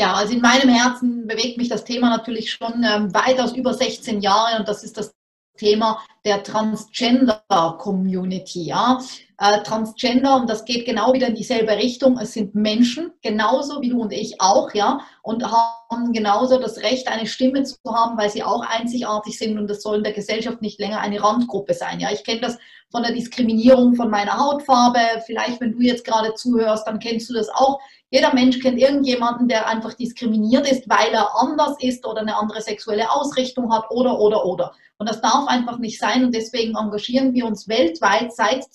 Ja, 0.00 0.14
also 0.14 0.34
in 0.34 0.40
meinem 0.40 0.70
Herzen 0.70 1.26
bewegt 1.26 1.58
mich 1.58 1.68
das 1.68 1.84
Thema 1.84 2.08
natürlich 2.10 2.50
schon 2.50 2.82
ähm, 2.82 3.14
weitaus 3.14 3.52
über 3.52 3.74
16 3.74 4.20
Jahre 4.20 4.58
und 4.58 4.66
das 4.66 4.82
ist 4.82 4.96
das 4.96 5.14
Thema 5.56 6.02
der 6.24 6.42
Transgender-Community. 6.42 8.64
Ja? 8.64 9.00
Äh, 9.42 9.64
Transgender, 9.64 10.36
und 10.36 10.48
das 10.48 10.64
geht 10.64 10.86
genau 10.86 11.12
wieder 11.14 11.26
in 11.26 11.34
dieselbe 11.34 11.72
Richtung, 11.72 12.16
es 12.16 12.32
sind 12.32 12.54
Menschen, 12.54 13.10
genauso 13.22 13.82
wie 13.82 13.88
du 13.88 14.00
und 14.00 14.12
ich 14.12 14.40
auch, 14.40 14.72
ja, 14.72 15.00
und 15.20 15.44
haben 15.44 16.12
genauso 16.12 16.60
das 16.60 16.78
Recht, 16.78 17.08
eine 17.08 17.26
Stimme 17.26 17.64
zu 17.64 17.76
haben, 17.92 18.16
weil 18.16 18.30
sie 18.30 18.44
auch 18.44 18.64
einzigartig 18.64 19.36
sind 19.36 19.58
und 19.58 19.68
das 19.68 19.82
soll 19.82 19.96
in 19.96 20.04
der 20.04 20.12
Gesellschaft 20.12 20.62
nicht 20.62 20.78
länger 20.78 21.00
eine 21.00 21.20
Randgruppe 21.20 21.74
sein. 21.74 21.98
Ja, 21.98 22.12
ich 22.12 22.22
kenne 22.22 22.40
das 22.40 22.56
von 22.92 23.02
der 23.02 23.14
Diskriminierung 23.14 23.96
von 23.96 24.10
meiner 24.10 24.38
Hautfarbe. 24.38 25.00
Vielleicht, 25.26 25.60
wenn 25.60 25.72
du 25.72 25.80
jetzt 25.80 26.04
gerade 26.04 26.34
zuhörst, 26.34 26.86
dann 26.86 27.00
kennst 27.00 27.28
du 27.28 27.34
das 27.34 27.48
auch. 27.48 27.80
Jeder 28.10 28.32
Mensch 28.34 28.60
kennt 28.60 28.78
irgendjemanden, 28.78 29.48
der 29.48 29.66
einfach 29.66 29.94
diskriminiert 29.94 30.70
ist, 30.70 30.88
weil 30.88 31.12
er 31.12 31.34
anders 31.34 31.76
ist 31.80 32.06
oder 32.06 32.20
eine 32.20 32.36
andere 32.36 32.60
sexuelle 32.60 33.10
Ausrichtung 33.10 33.72
hat 33.72 33.90
oder, 33.90 34.20
oder, 34.20 34.44
oder. 34.44 34.72
Und 34.98 35.08
das 35.08 35.20
darf 35.20 35.48
einfach 35.48 35.78
nicht 35.78 35.98
sein 35.98 36.24
und 36.24 36.32
deswegen 36.32 36.76
engagieren 36.76 37.34
wir 37.34 37.46
uns 37.46 37.66
weltweit. 37.66 38.32
Seit 38.32 38.72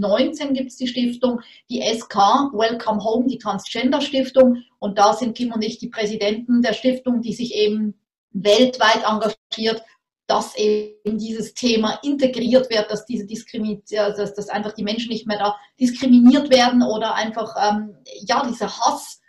2019 0.00 0.54
gibt 0.54 0.70
es 0.70 0.76
die 0.76 0.88
Stiftung, 0.88 1.40
die 1.68 1.82
SK, 1.82 2.16
Welcome 2.52 3.02
Home, 3.04 3.26
die 3.26 3.38
Transgender 3.38 4.00
Stiftung. 4.00 4.62
Und 4.78 4.98
da 4.98 5.12
sind 5.12 5.36
Kim 5.36 5.52
und 5.52 5.62
ich 5.62 5.78
die 5.78 5.88
Präsidenten 5.88 6.62
der 6.62 6.72
Stiftung, 6.72 7.20
die 7.20 7.34
sich 7.34 7.54
eben 7.54 7.94
weltweit 8.32 9.04
engagiert, 9.06 9.82
dass 10.26 10.56
eben 10.56 11.18
dieses 11.18 11.54
Thema 11.54 11.98
integriert 12.02 12.70
wird, 12.70 12.90
dass 12.90 13.04
diese 13.04 13.26
Diskriminierung, 13.26 13.82
dass, 13.90 14.34
dass 14.34 14.48
einfach 14.48 14.72
die 14.72 14.84
Menschen 14.84 15.10
nicht 15.10 15.26
mehr 15.26 15.38
da 15.38 15.56
diskriminiert 15.80 16.50
werden 16.50 16.82
oder 16.82 17.14
einfach 17.14 17.54
ähm, 17.60 17.96
ja 18.26 18.46
dieser 18.46 18.68
Hass, 18.68 19.20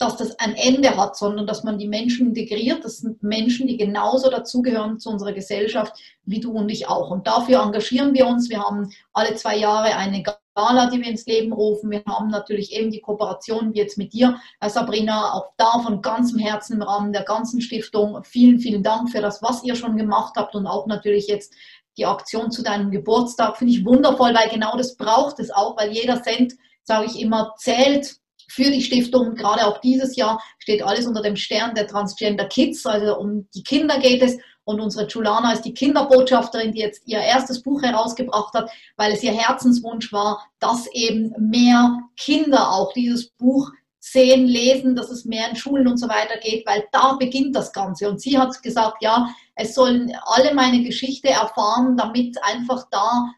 dass 0.00 0.16
das 0.16 0.38
ein 0.38 0.54
Ende 0.54 0.96
hat, 0.96 1.14
sondern 1.14 1.46
dass 1.46 1.62
man 1.62 1.78
die 1.78 1.86
Menschen 1.86 2.28
integriert. 2.28 2.82
Das 2.82 2.98
sind 2.98 3.22
Menschen, 3.22 3.66
die 3.66 3.76
genauso 3.76 4.30
dazugehören 4.30 4.98
zu 4.98 5.10
unserer 5.10 5.32
Gesellschaft 5.32 5.92
wie 6.24 6.40
du 6.40 6.52
und 6.52 6.70
ich 6.70 6.88
auch. 6.88 7.10
Und 7.10 7.26
dafür 7.26 7.62
engagieren 7.62 8.14
wir 8.14 8.26
uns. 8.26 8.48
Wir 8.48 8.62
haben 8.62 8.90
alle 9.12 9.34
zwei 9.34 9.58
Jahre 9.58 9.94
eine 9.96 10.22
Gala, 10.22 10.88
die 10.88 11.00
wir 11.00 11.06
ins 11.06 11.26
Leben 11.26 11.52
rufen. 11.52 11.90
Wir 11.90 12.02
haben 12.08 12.28
natürlich 12.28 12.72
eben 12.72 12.90
die 12.90 13.02
Kooperation 13.02 13.74
wie 13.74 13.78
jetzt 13.78 13.98
mit 13.98 14.14
dir, 14.14 14.40
Sabrina, 14.66 15.34
auch 15.34 15.52
da 15.58 15.80
von 15.80 16.00
ganzem 16.00 16.38
Herzen 16.38 16.76
im 16.76 16.82
Rahmen 16.82 17.12
der 17.12 17.24
ganzen 17.24 17.60
Stiftung. 17.60 18.24
Vielen, 18.24 18.58
vielen 18.58 18.82
Dank 18.82 19.10
für 19.10 19.20
das, 19.20 19.42
was 19.42 19.62
ihr 19.64 19.76
schon 19.76 19.98
gemacht 19.98 20.32
habt 20.36 20.54
und 20.54 20.66
auch 20.66 20.86
natürlich 20.86 21.26
jetzt 21.26 21.52
die 21.98 22.06
Aktion 22.06 22.50
zu 22.50 22.62
deinem 22.62 22.90
Geburtstag. 22.90 23.58
Finde 23.58 23.74
ich 23.74 23.84
wundervoll, 23.84 24.34
weil 24.34 24.48
genau 24.48 24.78
das 24.78 24.96
braucht 24.96 25.40
es 25.40 25.50
auch, 25.50 25.76
weil 25.76 25.92
jeder 25.92 26.22
Cent, 26.22 26.54
sage 26.84 27.04
ich 27.04 27.20
immer, 27.20 27.52
zählt 27.58 28.16
für 28.50 28.70
die 28.70 28.82
Stiftung. 28.82 29.34
Gerade 29.34 29.66
auch 29.66 29.80
dieses 29.80 30.16
Jahr 30.16 30.42
steht 30.58 30.82
alles 30.82 31.06
unter 31.06 31.22
dem 31.22 31.36
Stern 31.36 31.74
der 31.74 31.86
Transgender 31.86 32.46
Kids, 32.46 32.84
also 32.84 33.16
um 33.16 33.48
die 33.54 33.62
Kinder 33.62 33.98
geht 33.98 34.22
es 34.22 34.38
Und 34.64 34.80
unsere 34.80 35.06
Julana 35.06 35.52
ist 35.52 35.62
die 35.62 35.74
Kinderbotschafterin, 35.74 36.72
die 36.72 36.80
jetzt 36.80 37.02
ihr 37.06 37.18
erstes 37.18 37.62
Buch 37.62 37.82
herausgebracht 37.82 38.54
hat, 38.54 38.70
weil 38.96 39.12
es 39.12 39.22
ihr 39.22 39.32
Herzenswunsch 39.32 40.12
war, 40.12 40.46
dass 40.58 40.86
eben 40.92 41.32
mehr 41.38 41.98
Kinder 42.16 42.70
auch 42.70 42.92
dieses 42.92 43.30
Buch 43.30 43.70
sehen, 43.98 44.46
lesen, 44.46 44.96
dass 44.96 45.10
es 45.10 45.24
mehr 45.24 45.48
in 45.48 45.56
Schulen 45.56 45.86
und 45.86 45.98
so 45.98 46.08
weiter 46.08 46.38
geht, 46.40 46.66
weil 46.66 46.84
da 46.92 47.14
beginnt 47.14 47.54
das 47.54 47.72
Ganze. 47.72 48.08
Und 48.08 48.20
sie 48.20 48.38
hat 48.38 48.62
gesagt, 48.62 49.02
ja, 49.02 49.28
es 49.54 49.74
sollen 49.74 50.12
alle 50.24 50.54
meine 50.54 50.82
Geschichte 50.82 51.28
erfahren, 51.28 51.96
damit 51.96 52.36
einfach 52.42 52.86
da 52.90 53.30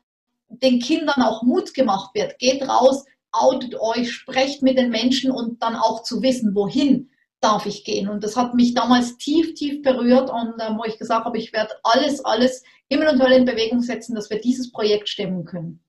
den 0.48 0.80
Kindern 0.80 1.22
auch 1.22 1.42
Mut 1.42 1.74
gemacht 1.74 2.10
wird. 2.14 2.38
Geht 2.38 2.62
raus, 2.68 3.04
outet 3.32 3.74
euch, 3.80 4.12
sprecht 4.12 4.62
mit 4.62 4.78
den 4.78 4.90
Menschen 4.90 5.30
und 5.30 5.62
dann 5.62 5.76
auch 5.76 6.02
zu 6.02 6.22
wissen, 6.22 6.54
wohin 6.54 7.10
darf 7.40 7.66
ich 7.66 7.84
gehen. 7.84 8.08
Und 8.08 8.22
das 8.22 8.36
hat 8.36 8.54
mich 8.54 8.74
damals 8.74 9.16
tief, 9.16 9.54
tief 9.54 9.82
berührt 9.82 10.30
und 10.30 10.54
äh, 10.60 10.76
wo 10.76 10.84
ich 10.84 10.98
gesagt 10.98 11.24
habe, 11.24 11.38
ich 11.38 11.52
werde 11.52 11.72
alles, 11.82 12.24
alles 12.24 12.62
Himmel 12.88 13.08
und 13.08 13.22
Hölle 13.22 13.36
in 13.36 13.44
Bewegung 13.44 13.80
setzen, 13.80 14.14
dass 14.14 14.30
wir 14.30 14.40
dieses 14.40 14.70
Projekt 14.70 15.08
stemmen 15.08 15.44
können. 15.44 15.82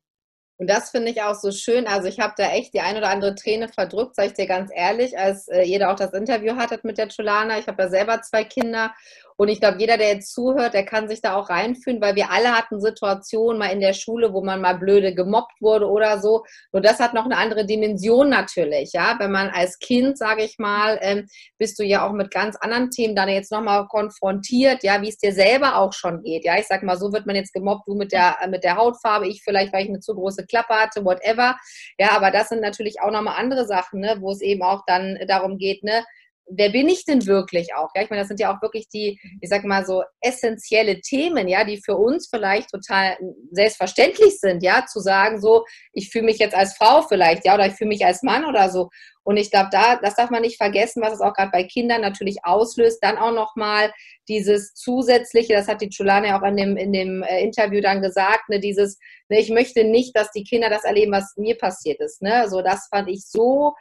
Und 0.57 0.69
das 0.69 0.91
finde 0.91 1.11
ich 1.11 1.21
auch 1.21 1.35
so 1.35 1.51
schön. 1.51 1.87
Also 1.87 2.07
ich 2.07 2.19
habe 2.19 2.33
da 2.37 2.51
echt 2.51 2.73
die 2.73 2.79
ein 2.79 2.97
oder 2.97 3.09
andere 3.09 3.35
Träne 3.35 3.67
verdrückt, 3.67 4.15
sage 4.15 4.29
ich 4.29 4.33
dir 4.33 4.47
ganz 4.47 4.71
ehrlich, 4.73 5.17
als 5.17 5.47
äh, 5.47 5.63
jeder 5.63 5.91
auch 5.91 5.95
das 5.95 6.13
Interview 6.13 6.55
hattet 6.55 6.83
mit 6.83 6.97
der 6.97 7.09
Chulana. 7.09 7.59
Ich 7.59 7.67
habe 7.67 7.83
ja 7.83 7.89
selber 7.89 8.21
zwei 8.21 8.43
Kinder 8.43 8.93
und 9.37 9.47
ich 9.47 9.59
glaube, 9.59 9.77
jeder, 9.79 9.97
der 9.97 10.09
jetzt 10.09 10.33
zuhört, 10.33 10.73
der 10.73 10.85
kann 10.85 11.07
sich 11.07 11.21
da 11.21 11.35
auch 11.35 11.49
reinfühlen, 11.49 12.01
weil 12.01 12.15
wir 12.15 12.31
alle 12.31 12.51
hatten 12.51 12.79
Situationen 12.79 13.59
mal 13.59 13.67
in 13.67 13.79
der 13.79 13.93
Schule, 13.93 14.33
wo 14.33 14.43
man 14.43 14.61
mal 14.61 14.77
blöde 14.77 15.13
gemobbt 15.15 15.61
wurde 15.61 15.87
oder 15.89 16.19
so. 16.19 16.43
Nur 16.71 16.81
das 16.81 16.99
hat 16.99 17.13
noch 17.13 17.25
eine 17.25 17.37
andere 17.37 17.65
Dimension 17.65 18.29
natürlich, 18.29 18.93
ja. 18.93 19.15
Wenn 19.19 19.31
man 19.31 19.49
als 19.49 19.79
Kind, 19.79 20.17
sage 20.17 20.43
ich 20.43 20.57
mal, 20.59 20.99
ähm, 21.01 21.27
bist 21.57 21.79
du 21.79 21.83
ja 21.83 22.07
auch 22.07 22.11
mit 22.11 22.31
ganz 22.31 22.55
anderen 22.57 22.89
Themen 22.91 23.15
dann 23.15 23.29
jetzt 23.29 23.51
nochmal 23.51 23.87
konfrontiert, 23.87 24.83
ja, 24.83 25.01
wie 25.01 25.09
es 25.09 25.17
dir 25.17 25.33
selber 25.33 25.77
auch 25.77 25.93
schon 25.93 26.21
geht. 26.21 26.45
Ja, 26.45 26.57
ich 26.57 26.67
sag 26.67 26.83
mal, 26.83 26.97
so 26.97 27.11
wird 27.13 27.25
man 27.25 27.35
jetzt 27.35 27.53
gemobbt, 27.53 27.87
du 27.87 27.95
mit 27.95 28.11
der, 28.11 28.37
mit 28.49 28.63
der 28.63 28.75
Hautfarbe, 28.75 29.27
ich 29.27 29.43
vielleicht, 29.43 29.73
weil 29.73 29.83
ich 29.83 29.89
eine 29.89 29.99
zu 29.99 30.13
große 30.13 30.45
Klappe 30.45 30.73
hatte, 30.75 31.03
whatever. 31.05 31.57
Ja, 31.97 32.11
aber 32.11 32.31
das 32.31 32.49
sind 32.49 32.61
natürlich 32.61 33.01
auch 33.01 33.11
nochmal 33.11 33.35
andere 33.37 33.65
Sachen, 33.65 33.99
ne, 33.99 34.17
wo 34.19 34.31
es 34.31 34.41
eben 34.41 34.63
auch 34.63 34.83
dann 34.85 35.17
darum 35.27 35.57
geht, 35.57 35.83
ne, 35.83 36.03
wer 36.47 36.69
bin 36.69 36.89
ich 36.89 37.05
denn 37.05 37.25
wirklich 37.25 37.73
auch? 37.75 37.89
Ja, 37.95 38.03
ich 38.03 38.09
meine, 38.09 38.21
das 38.21 38.27
sind 38.27 38.39
ja 38.39 38.55
auch 38.55 38.61
wirklich 38.61 38.87
die, 38.89 39.19
ich 39.41 39.49
sag 39.49 39.63
mal 39.63 39.85
so 39.85 40.03
essentielle 40.21 41.01
Themen, 41.01 41.47
ja, 41.47 41.63
die 41.63 41.81
für 41.83 41.95
uns 41.95 42.27
vielleicht 42.29 42.69
total 42.69 43.17
selbstverständlich 43.51 44.39
sind, 44.39 44.63
ja, 44.63 44.85
zu 44.85 44.99
sagen 44.99 45.41
so, 45.41 45.65
ich 45.93 46.09
fühle 46.09 46.25
mich 46.25 46.39
jetzt 46.39 46.55
als 46.55 46.75
Frau 46.75 47.01
vielleicht, 47.03 47.45
ja, 47.45 47.55
oder 47.55 47.67
ich 47.67 47.73
fühle 47.73 47.89
mich 47.89 48.05
als 48.05 48.23
Mann 48.23 48.45
oder 48.45 48.69
so. 48.69 48.89
Und 49.23 49.37
ich 49.37 49.51
glaube, 49.51 49.69
da, 49.71 49.95
das 49.97 50.15
darf 50.15 50.29
man 50.29 50.41
nicht 50.41 50.57
vergessen, 50.57 51.01
was 51.01 51.13
es 51.13 51.21
auch 51.21 51.33
gerade 51.33 51.51
bei 51.51 51.63
Kindern 51.63 52.01
natürlich 52.01 52.43
auslöst. 52.43 52.99
Dann 53.01 53.17
auch 53.17 53.31
nochmal 53.31 53.91
dieses 54.27 54.73
zusätzliche, 54.73 55.53
das 55.53 55.67
hat 55.67 55.81
die 55.81 55.89
Chulane 55.89 56.35
auch 56.37 56.43
in 56.43 56.57
dem, 56.57 56.77
in 56.77 56.93
dem 56.93 57.23
äh, 57.23 57.41
Interview 57.41 57.81
dann 57.81 58.01
gesagt, 58.01 58.49
ne, 58.49 58.59
dieses, 58.59 58.99
ne, 59.29 59.39
ich 59.39 59.49
möchte 59.49 59.83
nicht, 59.83 60.15
dass 60.15 60.31
die 60.31 60.43
Kinder 60.43 60.69
das 60.69 60.83
erleben, 60.83 61.11
was 61.11 61.33
mir 61.37 61.57
passiert 61.57 61.99
ist. 61.99 62.21
Ne? 62.21 62.49
So, 62.49 62.61
das 62.61 62.87
fand 62.89 63.09
ich 63.09 63.25
so 63.25 63.73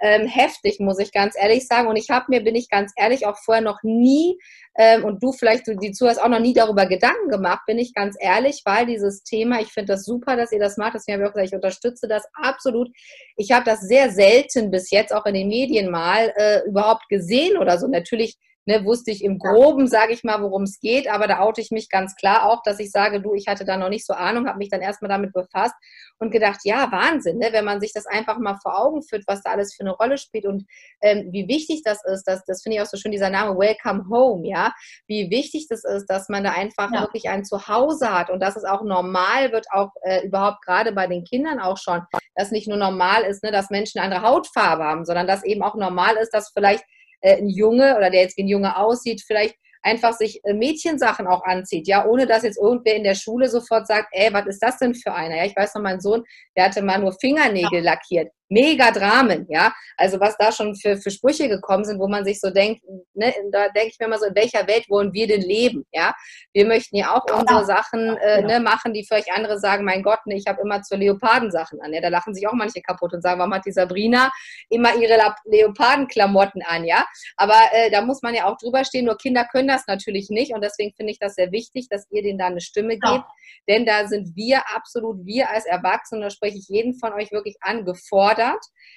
ähm, 0.00 0.26
heftig, 0.26 0.80
muss 0.80 0.98
ich 0.98 1.12
ganz 1.12 1.34
ehrlich 1.38 1.66
sagen. 1.66 1.88
Und 1.88 1.96
ich 1.96 2.10
habe 2.10 2.26
mir, 2.28 2.42
bin 2.42 2.54
ich 2.54 2.68
ganz 2.68 2.92
ehrlich, 2.96 3.26
auch 3.26 3.38
vorher 3.38 3.62
noch 3.62 3.82
nie, 3.82 4.38
ähm, 4.78 5.04
und 5.04 5.22
du 5.22 5.32
vielleicht, 5.32 5.66
du, 5.66 5.74
die 5.74 5.92
zuhörst, 5.92 6.20
auch 6.20 6.28
noch 6.28 6.40
nie 6.40 6.52
darüber 6.52 6.86
Gedanken 6.86 7.30
gemacht, 7.30 7.60
bin 7.66 7.78
ich 7.78 7.94
ganz 7.94 8.14
ehrlich, 8.20 8.62
weil 8.64 8.84
dieses 8.84 9.22
Thema, 9.22 9.60
ich 9.60 9.68
finde 9.68 9.94
das 9.94 10.04
super, 10.04 10.36
dass 10.36 10.52
ihr 10.52 10.58
das 10.58 10.76
macht. 10.76 10.94
Deswegen 10.94 11.14
habe 11.14 11.24
ich 11.24 11.28
auch 11.28 11.34
gesagt, 11.34 11.48
ich 11.48 11.54
unterstütze 11.54 12.08
das 12.08 12.24
absolut. 12.34 12.90
Ich 13.36 13.52
habe 13.52 13.64
das 13.64 13.80
sehr 13.80 14.10
selten 14.10 14.70
bis 14.70 14.85
jetzt 14.90 15.12
auch 15.14 15.26
in 15.26 15.34
den 15.34 15.48
Medien 15.48 15.90
mal 15.90 16.32
äh, 16.36 16.66
überhaupt 16.66 17.08
gesehen 17.08 17.56
oder 17.56 17.78
so. 17.78 17.86
Natürlich 17.88 18.36
ne, 18.66 18.84
wusste 18.84 19.10
ich 19.10 19.24
im 19.24 19.38
Groben, 19.38 19.86
sage 19.86 20.12
ich 20.12 20.24
mal, 20.24 20.42
worum 20.42 20.64
es 20.64 20.80
geht, 20.80 21.08
aber 21.08 21.26
da 21.26 21.40
oute 21.40 21.60
ich 21.60 21.70
mich 21.70 21.88
ganz 21.88 22.16
klar 22.16 22.50
auch, 22.50 22.62
dass 22.62 22.80
ich 22.80 22.90
sage, 22.90 23.20
du, 23.20 23.34
ich 23.34 23.46
hatte 23.46 23.64
da 23.64 23.76
noch 23.76 23.88
nicht 23.88 24.04
so 24.04 24.12
Ahnung, 24.12 24.46
habe 24.46 24.58
mich 24.58 24.68
dann 24.68 24.82
erstmal 24.82 25.08
damit 25.08 25.32
befasst 25.32 25.74
und 26.18 26.30
gedacht, 26.30 26.60
ja, 26.64 26.90
Wahnsinn, 26.90 27.38
ne, 27.38 27.48
wenn 27.52 27.64
man 27.64 27.80
sich 27.80 27.92
das 27.92 28.06
einfach 28.06 28.38
mal 28.38 28.58
vor 28.60 28.78
Augen 28.78 29.02
führt, 29.02 29.24
was 29.26 29.42
da 29.42 29.50
alles 29.50 29.74
für 29.74 29.82
eine 29.82 29.92
Rolle 29.92 30.18
spielt 30.18 30.46
und 30.46 30.64
ähm, 31.00 31.28
wie 31.30 31.48
wichtig 31.48 31.82
das 31.84 32.04
ist, 32.04 32.24
das, 32.24 32.44
das 32.44 32.62
finde 32.62 32.76
ich 32.76 32.82
auch 32.82 32.86
so 32.86 32.96
schön, 32.96 33.12
dieser 33.12 33.30
Name 33.30 33.56
Welcome 33.56 34.04
Home, 34.10 34.46
ja, 34.46 34.72
wie 35.06 35.30
wichtig 35.30 35.68
das 35.68 35.84
ist, 35.84 36.06
dass 36.06 36.28
man 36.28 36.42
da 36.42 36.52
einfach 36.52 36.92
ja. 36.92 37.00
wirklich 37.02 37.28
ein 37.28 37.44
Zuhause 37.44 38.12
hat 38.12 38.30
und 38.30 38.40
dass 38.40 38.56
es 38.56 38.64
auch 38.64 38.82
normal 38.82 39.52
wird, 39.52 39.66
auch 39.70 39.90
äh, 40.02 40.26
überhaupt 40.26 40.64
gerade 40.64 40.92
bei 40.92 41.06
den 41.06 41.24
Kindern 41.24 41.60
auch 41.60 41.78
schon, 41.78 42.02
dass 42.34 42.50
nicht 42.50 42.66
nur 42.66 42.78
normal 42.78 43.22
ist, 43.22 43.44
ne, 43.44 43.52
dass 43.52 43.70
Menschen 43.70 44.00
eine 44.00 44.12
andere 44.12 44.28
Hautfarbe 44.28 44.82
haben, 44.82 45.04
sondern 45.04 45.28
dass 45.28 45.44
eben 45.44 45.62
auch 45.62 45.76
normal 45.76 46.16
ist, 46.16 46.34
dass 46.34 46.50
vielleicht 46.52 46.84
äh, 47.20 47.36
ein 47.36 47.48
Junge 47.48 47.96
oder 47.96 48.10
der 48.10 48.22
jetzt 48.22 48.36
wie 48.36 48.44
ein 48.44 48.48
Junge 48.48 48.76
aussieht, 48.76 49.22
vielleicht 49.26 49.56
einfach 49.82 50.12
sich 50.12 50.40
äh, 50.44 50.52
Mädchensachen 50.52 51.26
auch 51.26 51.44
anzieht, 51.44 51.86
ja, 51.86 52.06
ohne 52.06 52.26
dass 52.26 52.42
jetzt 52.42 52.58
irgendwer 52.58 52.96
in 52.96 53.04
der 53.04 53.14
Schule 53.14 53.48
sofort 53.48 53.86
sagt, 53.86 54.08
ey, 54.12 54.32
was 54.32 54.46
ist 54.46 54.62
das 54.62 54.78
denn 54.78 54.94
für 54.94 55.14
einer? 55.14 55.36
Ja, 55.36 55.44
ich 55.44 55.56
weiß 55.56 55.74
noch, 55.74 55.82
mein 55.82 56.00
Sohn, 56.00 56.24
der 56.56 56.64
hatte 56.64 56.82
mal 56.82 56.98
nur 56.98 57.12
Fingernägel 57.12 57.84
ja. 57.84 57.92
lackiert 57.92 58.30
mega 58.48 58.90
Dramen, 58.90 59.46
ja. 59.48 59.74
Also 59.96 60.20
was 60.20 60.36
da 60.36 60.52
schon 60.52 60.74
für, 60.76 60.96
für 60.96 61.10
Sprüche 61.10 61.48
gekommen 61.48 61.84
sind, 61.84 61.98
wo 61.98 62.08
man 62.08 62.24
sich 62.24 62.40
so 62.40 62.50
denkt, 62.50 62.82
ne, 63.14 63.34
da 63.50 63.68
denke 63.70 63.90
ich 63.90 63.98
mir 63.98 64.08
mal 64.08 64.18
so, 64.18 64.26
in 64.26 64.34
welcher 64.34 64.66
Welt 64.66 64.88
wollen 64.88 65.12
wir 65.12 65.26
denn 65.26 65.42
leben, 65.42 65.84
ja? 65.92 66.14
Wir 66.52 66.66
möchten 66.66 66.96
ja 66.96 67.14
auch 67.14 67.24
unsere 67.32 67.64
Sachen 67.64 68.16
äh, 68.18 68.42
ne, 68.42 68.60
machen, 68.60 68.92
die 68.92 69.04
vielleicht 69.04 69.30
andere 69.32 69.58
sagen, 69.58 69.84
mein 69.84 70.02
Gott, 70.02 70.20
ne, 70.26 70.36
ich 70.36 70.46
habe 70.46 70.60
immer 70.60 70.82
zur 70.82 70.98
Leopardensachen 70.98 71.80
an, 71.80 71.92
ja. 71.92 72.00
Da 72.00 72.08
lachen 72.08 72.34
sich 72.34 72.46
auch 72.46 72.52
manche 72.52 72.80
kaputt 72.82 73.14
und 73.14 73.22
sagen, 73.22 73.38
warum 73.40 73.54
hat 73.54 73.66
die 73.66 73.72
Sabrina 73.72 74.30
immer 74.68 74.94
ihre 74.94 75.18
Leopardenklamotten 75.44 76.62
an, 76.62 76.84
ja? 76.84 77.04
Aber 77.36 77.60
äh, 77.72 77.90
da 77.90 78.02
muss 78.02 78.22
man 78.22 78.34
ja 78.34 78.46
auch 78.46 78.56
drüber 78.58 78.84
stehen, 78.84 79.06
nur 79.06 79.16
Kinder 79.16 79.44
können 79.50 79.68
das 79.68 79.86
natürlich 79.86 80.30
nicht 80.30 80.54
und 80.54 80.62
deswegen 80.62 80.94
finde 80.94 81.12
ich 81.12 81.18
das 81.18 81.34
sehr 81.34 81.50
wichtig, 81.52 81.88
dass 81.88 82.06
ihr 82.10 82.22
denen 82.22 82.38
da 82.38 82.46
eine 82.46 82.60
Stimme 82.60 82.98
gebt, 82.98 83.02
ja. 83.04 83.26
denn 83.68 83.86
da 83.86 84.06
sind 84.06 84.36
wir 84.36 84.62
absolut, 84.74 85.24
wir 85.24 85.50
als 85.50 85.64
Erwachsene, 85.64 86.22
da 86.22 86.30
spreche 86.30 86.58
ich 86.58 86.68
jeden 86.68 86.98
von 86.98 87.12
euch 87.12 87.32
wirklich 87.32 87.56
angefordert, 87.60 88.35
gefordert, 88.35 88.35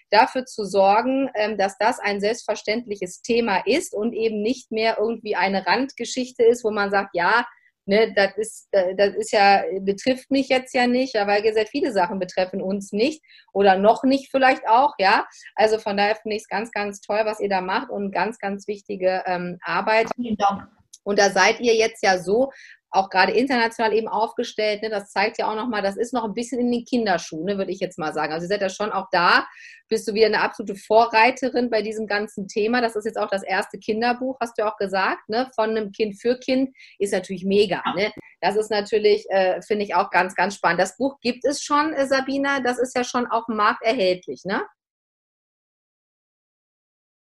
dafür 0.10 0.46
zu 0.46 0.66
sorgen, 0.66 1.30
ähm, 1.36 1.58
dass 1.58 1.78
das 1.78 2.00
ein 2.00 2.20
selbstverständliches 2.20 3.22
Thema 3.22 3.62
ist 3.66 3.94
und 3.94 4.14
eben 4.14 4.42
nicht 4.42 4.72
mehr 4.72 4.98
irgendwie 5.00 5.36
eine 5.36 5.66
Randgeschichte 5.66 6.44
ist, 6.44 6.64
wo 6.64 6.72
man 6.72 6.92
sagt, 6.92 7.12
ja, 7.14 7.46
ne, 7.90 8.14
das 8.14 8.38
ist, 8.38 8.68
äh, 8.72 8.96
das 8.96 9.16
ist 9.16 9.32
ja, 9.32 9.64
betrifft 9.82 10.32
mich 10.32 10.48
jetzt 10.48 10.74
ja 10.74 10.88
nicht, 10.88 11.16
ja, 11.16 11.28
weil 11.28 11.44
sehr 11.54 11.66
viele 11.66 11.92
Sachen 11.92 12.20
betreffen 12.20 12.62
uns 12.62 12.92
nicht 12.92 13.24
oder 13.52 13.78
noch 13.78 14.04
nicht 14.04 14.32
vielleicht 14.32 14.68
auch, 14.68 14.94
ja. 15.00 15.28
Also 15.56 15.80
von 15.80 15.98
daher 15.98 16.16
finde 16.16 16.38
ich 16.38 16.44
es 16.44 16.48
ganz, 16.48 16.72
ganz 16.72 17.02
toll, 17.02 17.22
was 17.24 17.40
ihr 17.40 17.50
da 17.50 17.62
macht 17.62 17.90
und 17.90 18.12
ganz, 18.12 18.38
ganz 18.40 18.68
wichtige 18.68 19.24
ähm, 19.26 19.58
Arbeit. 19.62 20.08
Vielen 20.16 20.38
Dank. 20.38 20.68
Und 21.04 21.18
da 21.18 21.32
seid 21.32 21.60
ihr 21.60 21.76
jetzt 21.76 22.04
ja 22.04 22.20
so 22.20 22.52
auch 22.92 23.10
gerade 23.10 23.32
international 23.34 23.94
eben 23.94 24.08
aufgestellt. 24.08 24.82
Ne? 24.82 24.90
Das 24.90 25.12
zeigt 25.12 25.38
ja 25.38 25.50
auch 25.50 25.56
nochmal, 25.56 25.82
das 25.82 25.98
ist 25.98 26.14
noch 26.14 26.24
ein 26.24 26.34
bisschen 26.34 26.60
in 26.60 26.72
den 26.72 26.86
Kinderschuhen, 26.86 27.46
ne, 27.46 27.58
würde 27.58 27.72
ich 27.72 27.80
jetzt 27.80 28.00
mal 28.00 28.14
sagen. 28.14 28.34
Also 28.34 28.46
ihr 28.46 28.50
seid 28.50 28.62
ja 28.62 28.70
schon 28.70 28.92
auch 28.92 29.08
da, 29.12 29.48
bist 29.88 30.08
du 30.08 30.14
wieder 30.14 30.28
eine 30.28 30.42
absolute 30.42 30.80
Vorreiterin 30.80 31.70
bei 31.70 31.82
diesem 31.82 32.08
ganzen 32.08 32.48
Thema. 32.48 32.82
Das 32.82 32.96
ist 32.96 33.06
jetzt 33.06 33.18
auch 33.18 33.30
das 33.30 33.44
erste 33.44 33.78
Kinderbuch, 33.78 34.38
hast 34.40 34.58
du 34.58 34.66
auch 34.66 34.78
gesagt, 34.78 35.30
ne? 35.30 35.50
von 35.56 35.72
einem 35.72 35.92
Kind 35.92 36.20
für 36.20 36.38
Kind, 36.40 36.76
ist 36.98 37.14
natürlich 37.14 37.46
mega. 37.46 37.84
Ne? 37.96 38.12
Das 38.42 38.56
ist 38.56 38.72
natürlich, 38.72 39.30
äh, 39.30 39.62
finde 39.62 39.86
ich 39.86 39.96
auch 39.96 40.10
ganz, 40.10 40.36
ganz 40.36 40.56
spannend. 40.56 40.80
Das 40.80 40.98
Buch 40.98 41.20
gibt 41.22 41.46
es 41.46 41.62
schon, 41.62 41.94
äh, 41.94 42.08
Sabina, 42.08 42.60
das 42.62 42.80
ist 42.80 42.96
ja 42.96 43.04
schon 43.04 43.28
auf 43.28 43.46
dem 43.46 43.58
Markt 43.58 43.84
erhältlich, 43.84 44.44
ne? 44.46 44.64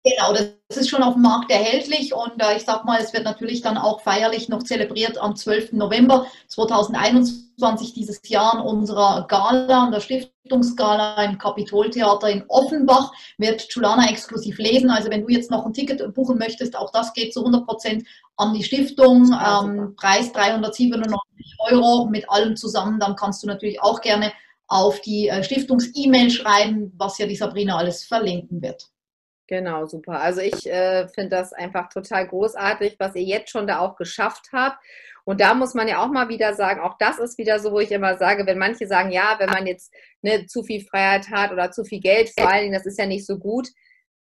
Genau, 0.04 0.32
das 0.32 0.76
ist 0.76 0.90
schon 0.90 1.04
auf 1.04 1.14
dem 1.14 1.22
Markt 1.22 1.48
erhältlich 1.52 2.12
und 2.12 2.42
äh, 2.42 2.56
ich 2.56 2.64
sag 2.64 2.84
mal, 2.84 2.98
es 3.00 3.12
wird 3.12 3.22
natürlich 3.22 3.62
dann 3.62 3.78
auch 3.78 4.00
feierlich 4.00 4.48
noch 4.48 4.64
zelebriert 4.64 5.16
am 5.16 5.36
12. 5.36 5.74
November 5.74 6.26
2021 6.48 7.94
dieses 7.94 8.20
Jahr 8.28 8.54
an 8.54 8.62
unserer 8.62 9.28
Gala, 9.28 9.84
an 9.84 9.92
der 9.92 10.00
Stiftungsgala 10.00 11.22
im 11.22 11.38
Kapitoltheater 11.38 12.28
in 12.30 12.44
Offenbach 12.48 13.12
wird 13.38 13.68
Chulana 13.68 14.10
exklusiv 14.10 14.58
lesen. 14.58 14.90
Also 14.90 15.08
wenn 15.08 15.22
du 15.22 15.28
jetzt 15.28 15.52
noch 15.52 15.64
ein 15.64 15.72
Ticket 15.72 16.12
buchen 16.14 16.36
möchtest, 16.36 16.76
auch 16.76 16.90
das 16.90 17.12
geht 17.12 17.32
zu 17.32 17.38
100 17.38 17.64
Prozent 17.64 18.04
an 18.36 18.54
die 18.54 18.64
Stiftung. 18.64 19.30
Ähm, 19.32 19.94
Preis 19.96 20.32
397 20.32 21.20
Euro 21.70 22.06
mit 22.06 22.28
allem 22.28 22.56
zusammen. 22.56 22.98
Dann 22.98 23.14
kannst 23.14 23.44
du 23.44 23.46
natürlich 23.46 23.80
auch 23.80 24.00
gerne 24.00 24.32
auf 24.66 25.00
die 25.00 25.28
äh, 25.28 25.44
Stiftungs-E-Mail 25.44 26.30
schreiben, 26.30 26.92
was 26.96 27.18
ja 27.18 27.26
die 27.26 27.36
Sabrina 27.36 27.76
alles 27.76 28.02
verlinken 28.02 28.60
wird. 28.62 28.88
Genau, 29.52 29.84
super. 29.84 30.18
Also 30.18 30.40
ich 30.40 30.66
äh, 30.66 31.06
finde 31.08 31.36
das 31.36 31.52
einfach 31.52 31.90
total 31.90 32.26
großartig, 32.26 32.96
was 32.98 33.14
ihr 33.16 33.22
jetzt 33.22 33.50
schon 33.50 33.66
da 33.66 33.80
auch 33.80 33.96
geschafft 33.96 34.48
habt. 34.50 34.82
Und 35.24 35.42
da 35.42 35.52
muss 35.52 35.74
man 35.74 35.88
ja 35.88 36.02
auch 36.02 36.08
mal 36.08 36.30
wieder 36.30 36.54
sagen, 36.54 36.80
auch 36.80 36.96
das 36.96 37.18
ist 37.18 37.36
wieder 37.36 37.58
so, 37.58 37.70
wo 37.70 37.78
ich 37.78 37.92
immer 37.92 38.16
sage, 38.16 38.46
wenn 38.46 38.56
manche 38.56 38.86
sagen, 38.86 39.12
ja, 39.12 39.36
wenn 39.38 39.50
man 39.50 39.66
jetzt 39.66 39.92
ne, 40.22 40.46
zu 40.46 40.62
viel 40.62 40.82
Freiheit 40.82 41.28
hat 41.28 41.52
oder 41.52 41.70
zu 41.70 41.84
viel 41.84 42.00
Geld, 42.00 42.30
vor 42.34 42.48
allen 42.48 42.62
Dingen, 42.62 42.72
das 42.72 42.86
ist 42.86 42.98
ja 42.98 43.04
nicht 43.04 43.26
so 43.26 43.38
gut, 43.38 43.68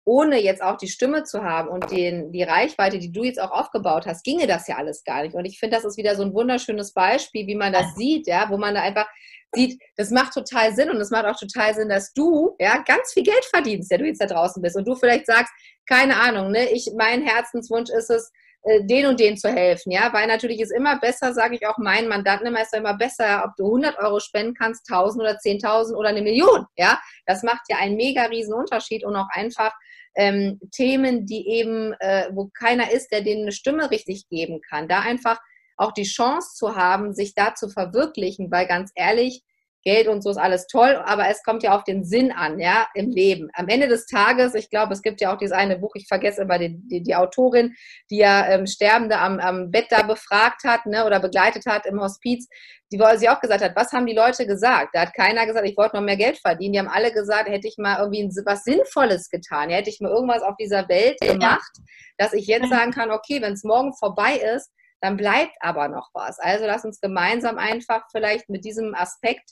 ohne 0.04 0.42
jetzt 0.42 0.60
auch 0.60 0.76
die 0.76 0.88
Stimme 0.88 1.22
zu 1.22 1.44
haben 1.44 1.68
und 1.68 1.92
den, 1.92 2.32
die 2.32 2.42
Reichweite, 2.42 2.98
die 2.98 3.12
du 3.12 3.22
jetzt 3.22 3.40
auch 3.40 3.52
aufgebaut 3.52 4.06
hast, 4.06 4.24
ginge 4.24 4.48
das 4.48 4.66
ja 4.66 4.74
alles 4.76 5.04
gar 5.04 5.22
nicht. 5.22 5.36
Und 5.36 5.44
ich 5.44 5.60
finde, 5.60 5.76
das 5.76 5.84
ist 5.84 5.98
wieder 5.98 6.16
so 6.16 6.24
ein 6.24 6.34
wunderschönes 6.34 6.94
Beispiel, 6.94 7.46
wie 7.46 7.54
man 7.54 7.72
das 7.72 7.94
sieht, 7.94 8.26
ja, 8.26 8.50
wo 8.50 8.56
man 8.56 8.74
da 8.74 8.82
einfach 8.82 9.06
sieht, 9.54 9.80
das 9.96 10.10
macht 10.10 10.32
total 10.32 10.74
Sinn 10.74 10.90
und 10.90 10.96
es 10.96 11.10
macht 11.10 11.26
auch 11.26 11.38
total 11.38 11.74
Sinn, 11.74 11.88
dass 11.88 12.12
du 12.12 12.56
ja 12.58 12.82
ganz 12.86 13.12
viel 13.12 13.22
Geld 13.22 13.44
verdienst, 13.50 13.90
der 13.90 13.98
du 13.98 14.06
jetzt 14.06 14.20
da 14.20 14.26
draußen 14.26 14.62
bist 14.62 14.76
und 14.76 14.86
du 14.86 14.94
vielleicht 14.94 15.26
sagst, 15.26 15.52
keine 15.88 16.16
Ahnung, 16.16 16.50
ne, 16.50 16.70
ich 16.70 16.90
mein 16.96 17.22
Herzenswunsch 17.22 17.90
ist 17.90 18.10
es, 18.10 18.30
äh, 18.64 18.84
den 18.84 19.06
und 19.06 19.18
den 19.18 19.36
zu 19.36 19.50
helfen, 19.50 19.90
ja, 19.90 20.12
weil 20.12 20.26
natürlich 20.26 20.60
ist 20.60 20.72
immer 20.72 20.98
besser, 21.00 21.34
sage 21.34 21.56
ich 21.56 21.66
auch 21.66 21.78
meinen 21.78 22.08
Mandanten 22.08 22.46
immer, 22.46 22.62
ist 22.62 22.74
immer 22.74 22.94
besser, 22.94 23.44
ob 23.44 23.56
du 23.56 23.66
100 23.66 23.98
Euro 23.98 24.20
spenden 24.20 24.54
kannst, 24.54 24.88
1000 24.90 25.22
oder 25.22 25.38
10.000 25.38 25.94
oder 25.94 26.10
eine 26.10 26.22
Million, 26.22 26.66
ja, 26.76 27.00
das 27.26 27.42
macht 27.42 27.62
ja 27.68 27.78
einen 27.78 27.96
mega 27.96 28.24
riesen 28.24 28.54
Unterschied 28.54 29.04
und 29.04 29.16
auch 29.16 29.28
einfach 29.30 29.72
ähm, 30.14 30.60
Themen, 30.72 31.26
die 31.26 31.48
eben, 31.48 31.94
äh, 32.00 32.28
wo 32.32 32.50
keiner 32.56 32.92
ist, 32.92 33.10
der 33.12 33.22
denen 33.22 33.42
eine 33.42 33.52
Stimme 33.52 33.90
richtig 33.90 34.28
geben 34.28 34.60
kann, 34.60 34.88
da 34.88 35.00
einfach 35.00 35.38
auch 35.82 35.92
die 35.92 36.04
Chance 36.04 36.54
zu 36.54 36.76
haben, 36.76 37.14
sich 37.14 37.34
da 37.34 37.54
zu 37.54 37.68
verwirklichen, 37.68 38.50
weil 38.50 38.66
ganz 38.66 38.90
ehrlich, 38.94 39.42
Geld 39.84 40.06
und 40.06 40.22
so 40.22 40.30
ist 40.30 40.36
alles 40.36 40.66
toll, 40.68 41.02
aber 41.04 41.28
es 41.28 41.42
kommt 41.42 41.62
ja 41.62 41.76
auf 41.76 41.84
den 41.84 42.04
Sinn 42.04 42.30
an, 42.30 42.60
ja, 42.60 42.86
im 42.94 43.10
Leben. 43.10 43.50
Am 43.54 43.68
Ende 43.68 43.88
des 43.88 44.06
Tages, 44.06 44.54
ich 44.54 44.70
glaube, 44.70 44.92
es 44.92 45.02
gibt 45.02 45.20
ja 45.20 45.32
auch 45.32 45.38
dieses 45.38 45.52
eine 45.52 45.78
Buch, 45.78 45.92
ich 45.94 46.06
vergesse 46.06 46.42
immer 46.42 46.58
die, 46.58 46.78
die, 46.88 47.02
die 47.02 47.16
Autorin, 47.16 47.74
die 48.10 48.18
ja 48.18 48.46
ähm, 48.48 48.66
Sterbende 48.66 49.18
am, 49.18 49.40
am 49.40 49.70
Bett 49.70 49.86
da 49.90 50.02
befragt 50.02 50.62
hat, 50.64 50.86
ne, 50.86 51.04
oder 51.04 51.18
begleitet 51.18 51.66
hat 51.66 51.86
im 51.86 52.00
Hospiz, 52.00 52.48
die, 52.92 52.98
wo 52.98 53.16
sie 53.16 53.28
auch 53.28 53.40
gesagt 53.40 53.62
hat, 53.62 53.74
was 53.74 53.92
haben 53.92 54.06
die 54.06 54.14
Leute 54.14 54.46
gesagt? 54.46 54.90
Da 54.92 55.00
hat 55.00 55.14
keiner 55.14 55.46
gesagt, 55.46 55.66
ich 55.66 55.76
wollte 55.76 55.96
noch 55.96 56.02
mehr 56.02 56.16
Geld 56.16 56.38
verdienen. 56.38 56.74
Die 56.74 56.78
haben 56.78 56.88
alle 56.88 57.12
gesagt, 57.12 57.48
hätte 57.48 57.66
ich 57.66 57.76
mal 57.78 57.98
irgendwie 57.98 58.28
was 58.44 58.62
Sinnvolles 58.64 59.30
getan, 59.30 59.70
ja, 59.70 59.78
hätte 59.78 59.90
ich 59.90 60.00
mal 60.00 60.12
irgendwas 60.12 60.42
auf 60.42 60.54
dieser 60.60 60.88
Welt 60.88 61.18
gemacht, 61.20 61.72
dass 62.18 62.34
ich 62.34 62.46
jetzt 62.46 62.68
sagen 62.68 62.92
kann, 62.92 63.10
okay, 63.10 63.42
wenn 63.42 63.54
es 63.54 63.64
morgen 63.64 63.92
vorbei 63.94 64.36
ist, 64.36 64.70
dann 65.02 65.16
bleibt 65.16 65.56
aber 65.60 65.88
noch 65.88 66.10
was. 66.14 66.38
Also 66.38 66.64
lass 66.64 66.84
uns 66.84 67.00
gemeinsam 67.00 67.58
einfach 67.58 68.04
vielleicht 68.12 68.48
mit 68.48 68.64
diesem 68.64 68.94
Aspekt 68.94 69.50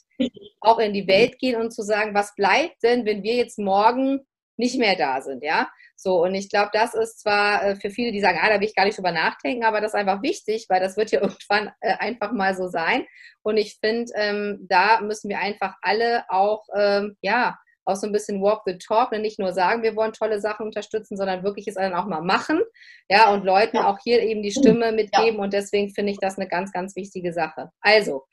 auch 0.61 0.79
in 0.79 0.93
die 0.93 1.07
Welt 1.07 1.37
gehen 1.39 1.59
und 1.59 1.71
zu 1.71 1.83
sagen, 1.83 2.15
was 2.15 2.33
bleibt 2.35 2.81
denn, 2.83 3.05
wenn 3.05 3.21
wir 3.21 3.35
jetzt 3.35 3.59
morgen 3.59 4.21
nicht 4.57 4.77
mehr 4.79 4.95
da 4.95 5.21
sind, 5.21 5.43
ja? 5.43 5.69
So, 5.97 6.23
und 6.23 6.33
ich 6.33 6.49
glaube, 6.49 6.69
das 6.73 6.93
ist 6.93 7.19
zwar 7.19 7.63
äh, 7.63 7.75
für 7.75 7.91
viele, 7.91 8.11
die 8.11 8.21
sagen, 8.21 8.39
ah, 8.41 8.49
da 8.49 8.59
will 8.59 8.67
ich 8.67 8.75
gar 8.75 8.85
nicht 8.85 8.97
drüber 8.97 9.11
nachdenken, 9.11 9.65
aber 9.65 9.81
das 9.81 9.93
ist 9.93 9.99
einfach 9.99 10.23
wichtig, 10.23 10.65
weil 10.69 10.79
das 10.79 10.97
wird 10.97 11.11
ja 11.11 11.21
irgendwann 11.21 11.71
äh, 11.81 11.95
einfach 11.97 12.31
mal 12.31 12.55
so 12.55 12.69
sein. 12.69 13.05
Und 13.43 13.57
ich 13.57 13.77
finde, 13.79 14.11
ähm, 14.15 14.65
da 14.69 15.01
müssen 15.01 15.29
wir 15.29 15.39
einfach 15.39 15.75
alle 15.81 16.23
auch, 16.29 16.63
ähm, 16.75 17.17
ja, 17.21 17.59
auch 17.85 17.95
so 17.95 18.07
ein 18.07 18.13
bisschen 18.13 18.41
walk 18.41 18.61
the 18.65 18.77
talk 18.77 19.11
und 19.11 19.21
nicht 19.21 19.39
nur 19.39 19.53
sagen, 19.53 19.83
wir 19.83 19.95
wollen 19.95 20.13
tolle 20.13 20.39
Sachen 20.39 20.65
unterstützen, 20.65 21.17
sondern 21.17 21.43
wirklich 21.43 21.67
es 21.67 21.75
dann 21.75 21.93
auch 21.93 22.05
mal 22.05 22.21
machen. 22.21 22.61
Ja, 23.09 23.33
und 23.33 23.43
Leuten 23.43 23.77
auch 23.77 23.97
hier 24.03 24.21
eben 24.21 24.41
die 24.43 24.51
Stimme 24.51 24.91
mitgeben. 24.91 25.37
Ja. 25.37 25.43
Und 25.43 25.53
deswegen 25.53 25.89
finde 25.89 26.11
ich 26.11 26.19
das 26.19 26.37
eine 26.37 26.47
ganz, 26.47 26.71
ganz 26.71 26.95
wichtige 26.95 27.33
Sache. 27.33 27.71
Also, 27.81 28.25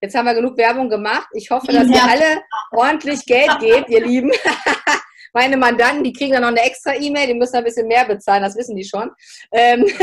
jetzt 0.00 0.14
haben 0.14 0.26
wir 0.26 0.34
genug 0.34 0.56
Werbung 0.56 0.88
gemacht. 0.88 1.28
Ich 1.32 1.50
hoffe, 1.50 1.72
dass 1.72 1.88
ihr 1.88 2.02
alle 2.02 2.42
ordentlich 2.72 3.24
Geld 3.24 3.58
gebt, 3.60 3.88
ihr 3.88 4.04
Lieben. 4.04 4.32
Meine 5.32 5.56
Mandanten, 5.56 6.04
die 6.04 6.12
kriegen 6.12 6.32
dann 6.32 6.42
noch 6.42 6.48
eine 6.48 6.62
extra 6.62 6.94
E-Mail, 6.94 7.28
die 7.28 7.34
müssen 7.34 7.56
ein 7.56 7.64
bisschen 7.64 7.86
mehr 7.86 8.04
bezahlen, 8.04 8.42
das 8.42 8.56
wissen 8.56 8.76
die 8.76 8.84
schon. 8.84 9.10
Ähm 9.52 9.86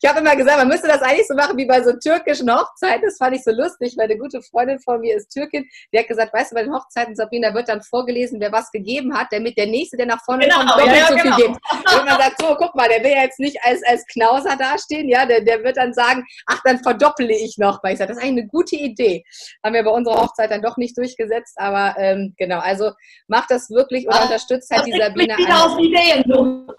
Ich 0.00 0.08
habe 0.08 0.20
immer 0.20 0.36
gesagt, 0.36 0.58
man 0.58 0.68
müsste 0.68 0.88
das 0.88 1.02
eigentlich 1.02 1.26
so 1.26 1.34
machen 1.34 1.56
wie 1.56 1.66
bei 1.66 1.82
so 1.82 1.92
türkischen 1.92 2.52
Hochzeiten. 2.52 3.02
Das 3.04 3.16
fand 3.16 3.36
ich 3.36 3.42
so 3.42 3.50
lustig, 3.50 3.94
weil 3.96 4.04
eine 4.04 4.18
gute 4.18 4.40
Freundin 4.42 4.78
von 4.78 5.00
mir 5.00 5.16
ist 5.16 5.30
Türkin. 5.30 5.68
Die 5.92 5.98
hat 5.98 6.08
gesagt, 6.08 6.32
weißt 6.32 6.52
du, 6.52 6.54
bei 6.54 6.62
den 6.62 6.72
Hochzeiten, 6.72 7.14
Sabrina, 7.14 7.52
wird 7.54 7.68
dann 7.68 7.82
vorgelesen, 7.82 8.40
wer 8.40 8.52
was 8.52 8.70
gegeben 8.70 9.16
hat, 9.16 9.28
damit 9.30 9.58
der 9.58 9.66
Nächste, 9.66 9.96
der 9.96 10.06
nach 10.06 10.22
vorne 10.24 10.44
genau, 10.44 10.58
kommt, 10.58 10.70
doppelt 10.70 10.96
ja, 10.96 11.06
so 11.08 11.14
genau. 11.16 11.36
viel 11.36 11.46
gibt. 11.46 11.58
Und 11.70 12.04
man 12.04 12.18
sagt, 12.18 12.40
so, 12.40 12.54
guck 12.56 12.74
mal, 12.74 12.88
der 12.88 13.02
will 13.02 13.10
ja 13.10 13.22
jetzt 13.22 13.40
nicht 13.40 13.58
als, 13.62 13.82
als 13.84 14.06
Knauser 14.06 14.56
dastehen, 14.56 15.08
ja, 15.08 15.26
der, 15.26 15.42
der 15.42 15.62
wird 15.64 15.76
dann 15.76 15.92
sagen, 15.92 16.24
ach, 16.46 16.60
dann 16.64 16.78
verdopple 16.78 17.34
ich 17.34 17.58
noch. 17.58 17.82
Weil 17.82 17.92
ich 17.92 17.98
sage, 17.98 18.08
das 18.08 18.18
ist 18.18 18.22
eigentlich 18.22 18.42
eine 18.44 18.48
gute 18.48 18.76
Idee. 18.76 19.24
Haben 19.64 19.74
wir 19.74 19.84
bei 19.84 19.90
unserer 19.90 20.22
Hochzeit 20.22 20.50
dann 20.50 20.62
doch 20.62 20.76
nicht 20.76 20.96
durchgesetzt, 20.96 21.54
aber 21.58 21.96
ähm, 21.98 22.34
genau, 22.36 22.60
also 22.60 22.92
macht 23.26 23.47
das 23.48 23.70
wirklich 23.70 24.06
oder 24.06 24.22
unterstützt 24.22 24.70
halt 24.70 24.86
die 24.86 24.98
Sabine. 24.98 25.36
Wieder 25.36 25.66
auf 25.66 25.78
Ideen. 25.78 26.24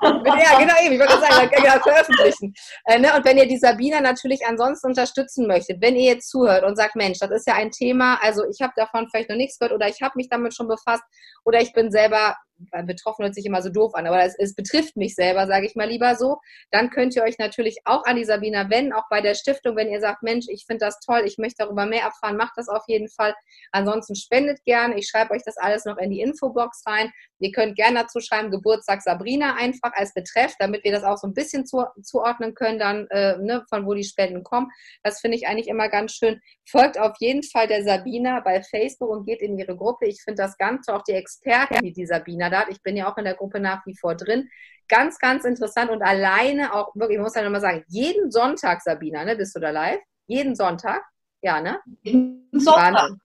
Ja, 0.01 0.59
genau, 0.59 0.73
eben, 0.83 0.93
ich 0.93 0.99
wollte 0.99 1.19
sagen, 1.19 1.49
genau, 1.49 1.79
veröffentlichen. 1.79 2.53
Äh, 2.85 2.99
ne? 2.99 3.15
Und 3.15 3.25
wenn 3.25 3.37
ihr 3.37 3.47
die 3.47 3.57
Sabina 3.57 4.01
natürlich 4.01 4.45
ansonsten 4.45 4.87
unterstützen 4.87 5.47
möchtet, 5.47 5.81
wenn 5.81 5.95
ihr 5.95 6.13
jetzt 6.13 6.29
zuhört 6.29 6.63
und 6.63 6.75
sagt, 6.75 6.95
Mensch, 6.95 7.19
das 7.19 7.31
ist 7.31 7.47
ja 7.47 7.55
ein 7.55 7.71
Thema, 7.71 8.19
also 8.21 8.43
ich 8.49 8.61
habe 8.61 8.73
davon 8.75 9.07
vielleicht 9.09 9.29
noch 9.29 9.37
nichts 9.37 9.59
gehört 9.59 9.73
oder 9.73 9.87
ich 9.87 10.01
habe 10.01 10.13
mich 10.15 10.29
damit 10.29 10.55
schon 10.55 10.67
befasst 10.67 11.03
oder 11.45 11.61
ich 11.61 11.73
bin 11.73 11.91
selber 11.91 12.35
betroffen 12.83 13.23
hört 13.23 13.35
sich 13.35 13.45
immer 13.45 13.61
so 13.61 13.69
doof 13.69 13.95
an, 13.95 14.07
aber 14.07 14.23
es, 14.23 14.35
es 14.37 14.55
betrifft 14.55 14.97
mich 14.97 15.15
selber, 15.15 15.47
sage 15.47 15.65
ich 15.65 15.75
mal 15.75 15.87
lieber 15.87 16.15
so, 16.15 16.37
dann 16.71 16.89
könnt 16.89 17.15
ihr 17.15 17.23
euch 17.23 17.37
natürlich 17.37 17.77
auch 17.85 18.03
an 18.05 18.15
die 18.15 18.25
Sabina 18.25 18.69
wenden, 18.69 18.93
auch 18.93 19.07
bei 19.09 19.21
der 19.21 19.35
Stiftung, 19.35 19.75
wenn 19.75 19.89
ihr 19.89 20.01
sagt, 20.01 20.23
Mensch, 20.23 20.47
ich 20.49 20.65
finde 20.65 20.85
das 20.85 20.99
toll, 20.99 21.23
ich 21.25 21.37
möchte 21.37 21.63
darüber 21.63 21.85
mehr 21.85 22.03
erfahren, 22.03 22.37
macht 22.37 22.53
das 22.55 22.67
auf 22.67 22.83
jeden 22.87 23.09
Fall. 23.09 23.33
Ansonsten 23.71 24.15
spendet 24.15 24.63
gerne, 24.65 24.97
ich 24.97 25.07
schreibe 25.07 25.33
euch 25.33 25.43
das 25.45 25.57
alles 25.57 25.85
noch 25.85 25.97
in 25.97 26.09
die 26.09 26.21
Infobox 26.21 26.83
rein. 26.85 27.11
Ihr 27.39 27.51
könnt 27.51 27.75
gerne 27.75 28.01
dazu 28.01 28.19
schreiben, 28.19 28.51
Geburtstag 28.51 29.01
Sabrina 29.01 29.55
einfach 29.55 29.93
als 29.93 30.13
Betreff, 30.13 30.53
damit 30.59 30.83
wir 30.83 30.91
das 30.91 31.03
auch 31.03 31.17
so 31.17 31.27
ein 31.27 31.33
bisschen 31.33 31.65
zu, 31.65 31.85
zuordnen 32.03 32.53
können, 32.53 32.79
dann 32.79 33.07
äh, 33.07 33.37
ne, 33.37 33.63
von 33.69 33.85
wo 33.85 33.93
die 33.93 34.03
Spenden 34.03 34.43
kommen. 34.43 34.69
Das 35.03 35.21
finde 35.21 35.37
ich 35.37 35.47
eigentlich 35.47 35.67
immer 35.67 35.87
ganz 35.87 36.13
schön. 36.13 36.41
Folgt 36.69 36.99
auf 36.99 37.15
jeden 37.19 37.43
Fall 37.43 37.67
der 37.67 37.83
Sabina 37.83 38.41
bei 38.41 38.61
Facebook 38.61 39.09
und 39.09 39.25
geht 39.25 39.41
in 39.41 39.57
ihre 39.57 39.75
Gruppe. 39.75 40.05
Ich 40.07 40.21
finde 40.21 40.43
das 40.43 40.57
Ganze 40.57 40.93
auch 40.93 41.03
die 41.03 41.13
Experten, 41.13 41.83
die 41.83 41.93
die 41.93 42.05
Sabina 42.05 42.48
da 42.49 42.61
hat. 42.61 42.69
Ich 42.69 42.81
bin 42.81 42.95
ja 42.97 43.11
auch 43.11 43.17
in 43.17 43.25
der 43.25 43.35
Gruppe 43.35 43.59
nach 43.59 43.85
wie 43.85 43.95
vor 43.95 44.15
drin. 44.15 44.49
Ganz, 44.87 45.19
ganz 45.19 45.45
interessant 45.45 45.91
und 45.91 46.01
alleine 46.01 46.73
auch 46.73 46.95
wirklich, 46.95 47.17
ich 47.17 47.23
muss 47.23 47.35
ja 47.35 47.43
nochmal 47.43 47.61
sagen, 47.61 47.83
jeden 47.87 48.31
Sonntag, 48.31 48.81
Sabina, 48.81 49.23
ne, 49.23 49.35
bist 49.35 49.55
du 49.55 49.59
da 49.59 49.69
live? 49.69 50.01
Jeden 50.25 50.55
Sonntag? 50.55 51.03
Ja, 51.41 51.61
ne? 51.61 51.79
Jeden 52.01 52.49
Sonntag. 52.53 52.93
Wahnsinn. 52.93 53.21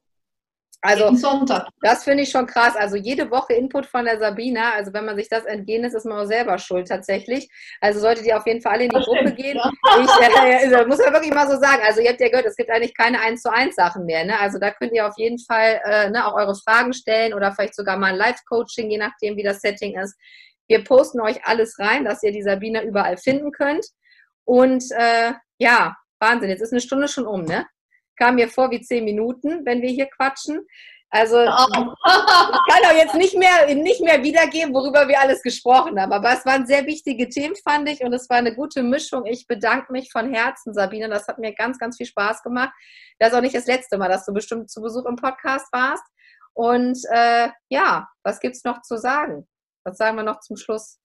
Also 0.85 1.11
das 1.81 2.05
finde 2.05 2.25
ich 2.25 2.31
schon 2.31 2.47
krass. 2.47 2.77
Also 2.77 2.97
jede 2.97 3.31
Woche 3.31 3.55
Input 3.55 3.87
von 3.87 4.05
der 4.05 4.19
Sabina. 4.19 4.75
Also 4.75 4.93
wenn 4.93 5.07
man 5.07 5.17
sich 5.17 5.31
das 5.31 5.47
entgehen 5.47 5.83
ist, 5.83 5.95
ist 5.95 6.05
man 6.05 6.19
auch 6.19 6.27
selber 6.27 6.59
schuld 6.59 6.89
tatsächlich. 6.89 7.49
Also 7.81 8.01
solltet 8.01 8.27
ihr 8.27 8.37
auf 8.37 8.47
jeden 8.47 8.61
Fall 8.61 8.75
alle 8.75 8.85
in 8.85 8.91
die 8.91 8.97
das 8.97 9.07
Gruppe 9.07 9.21
stimmt, 9.21 9.37
gehen. 9.37 9.57
Ja. 9.57 9.71
Ich, 10.03 10.73
äh, 10.73 10.85
muss 10.85 10.99
man 10.99 11.15
wirklich 11.15 11.33
mal 11.33 11.51
so 11.51 11.59
sagen. 11.59 11.83
Also 11.87 12.03
ihr 12.03 12.11
habt 12.11 12.21
ja 12.21 12.29
gehört, 12.29 12.45
es 12.45 12.57
gibt 12.57 12.71
eigentlich 12.71 12.95
keine 12.95 13.19
1 13.19 13.41
zu 13.41 13.51
1 13.51 13.75
Sachen 13.75 14.05
mehr. 14.05 14.27
Ne? 14.27 14.39
Also 14.39 14.59
da 14.59 14.73
könnt 14.73 14.93
ihr 14.93 15.07
auf 15.07 15.15
jeden 15.17 15.39
Fall 15.39 15.81
äh, 15.85 16.11
ne, 16.11 16.27
auch 16.27 16.35
eure 16.35 16.55
Fragen 16.55 16.93
stellen 16.93 17.33
oder 17.33 17.53
vielleicht 17.53 17.77
sogar 17.77 17.97
mal 17.97 18.13
ein 18.13 18.17
Live-Coaching, 18.17 18.91
je 18.91 18.99
nachdem, 18.99 19.39
wie 19.39 19.43
das 19.43 19.61
Setting 19.61 19.99
ist. 19.99 20.15
Wir 20.69 20.85
posten 20.85 21.23
euch 21.23 21.47
alles 21.47 21.79
rein, 21.79 22.05
dass 22.05 22.23
ihr 22.23 22.33
die 22.33 22.43
Sabina 22.43 22.83
überall 22.83 23.17
finden 23.17 23.53
könnt. 23.53 23.87
Und 24.45 24.85
äh, 24.91 25.33
ja, 25.57 25.97
Wahnsinn, 26.21 26.51
jetzt 26.51 26.61
ist 26.61 26.73
eine 26.73 26.83
Stunde 26.83 27.09
schon 27.09 27.27
um, 27.27 27.43
ne? 27.43 27.65
Kam 28.17 28.37
mir 28.37 28.49
vor 28.49 28.71
wie 28.71 28.81
zehn 28.81 29.05
Minuten, 29.05 29.65
wenn 29.65 29.83
wir 29.83 29.91
hier 29.91 30.07
quatschen. 30.07 30.67
Also 31.11 31.41
ich 31.43 31.49
kann 31.49 32.85
auch 32.87 32.97
jetzt 32.97 33.15
nicht 33.15 33.37
mehr, 33.37 33.73
nicht 33.75 34.01
mehr 34.01 34.23
wiedergeben, 34.25 34.75
worüber 34.75 35.07
wir 35.07 35.21
alles 35.21 35.43
gesprochen 35.43 36.01
haben. 36.01 36.13
Aber 36.13 36.33
es 36.33 36.45
waren 36.45 36.67
sehr 36.67 36.87
wichtige 36.87 37.29
Themen, 37.29 37.55
fand 37.63 37.89
ich, 37.89 38.03
und 38.03 38.13
es 38.13 38.29
war 38.29 38.39
eine 38.39 38.55
gute 38.55 38.83
Mischung. 38.83 39.25
Ich 39.27 39.47
bedanke 39.47 39.93
mich 39.93 40.11
von 40.11 40.35
Herzen, 40.35 40.75
Sabine. 40.75 41.09
Das 41.09 41.29
hat 41.29 41.39
mir 41.39 41.55
ganz, 41.55 41.79
ganz 41.79 41.97
viel 41.97 42.07
Spaß 42.07 42.43
gemacht. 42.43 42.73
Das 43.21 43.31
ist 43.31 43.37
auch 43.37 43.43
nicht 43.43 43.55
das 43.55 43.67
letzte 43.67 43.97
Mal, 43.97 44.09
dass 44.09 44.27
du 44.27 44.33
bestimmt 44.33 44.71
zu 44.71 44.81
Besuch 44.81 45.05
im 45.07 45.15
Podcast 45.15 45.73
warst. 45.73 46.05
Und 46.53 46.99
äh, 47.11 47.49
ja, 47.69 48.09
was 48.25 48.41
gibt 48.41 48.57
es 48.57 48.65
noch 48.65 48.83
zu 48.83 48.97
sagen? 48.97 49.47
Was 49.85 49.99
sagen 49.99 50.17
wir 50.17 50.25
noch 50.25 50.41
zum 50.41 50.57
Schluss? 50.57 50.99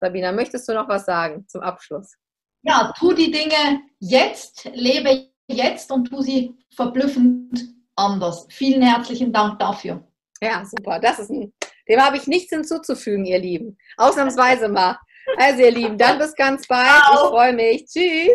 Sabina, 0.00 0.32
möchtest 0.32 0.68
du 0.68 0.74
noch 0.74 0.88
was 0.88 1.04
sagen 1.04 1.46
zum 1.48 1.60
Abschluss? 1.60 2.14
Ja, 2.62 2.92
tu 2.98 3.12
die 3.12 3.30
Dinge 3.30 3.82
jetzt, 4.00 4.64
lebe 4.72 5.28
jetzt 5.48 5.90
und 5.90 6.06
tu 6.06 6.20
sie 6.20 6.54
verblüffend 6.74 7.74
anders. 7.96 8.46
Vielen 8.50 8.82
herzlichen 8.82 9.32
Dank 9.32 9.58
dafür. 9.58 10.02
Ja, 10.42 10.64
super. 10.64 10.98
Das 10.98 11.18
ist 11.18 11.30
ein, 11.30 11.52
dem 11.88 12.00
habe 12.00 12.16
ich 12.16 12.26
nichts 12.26 12.50
hinzuzufügen, 12.50 13.24
ihr 13.24 13.38
Lieben. 13.38 13.76
Ausnahmsweise 13.96 14.68
mal. 14.68 14.98
Also, 15.38 15.62
ihr 15.62 15.70
Lieben, 15.70 15.96
dann 15.96 16.18
bis 16.18 16.34
ganz 16.34 16.66
bald. 16.66 16.86
Ich 16.86 17.18
freue 17.20 17.52
mich. 17.52 17.86
Tschüss. 17.86 18.30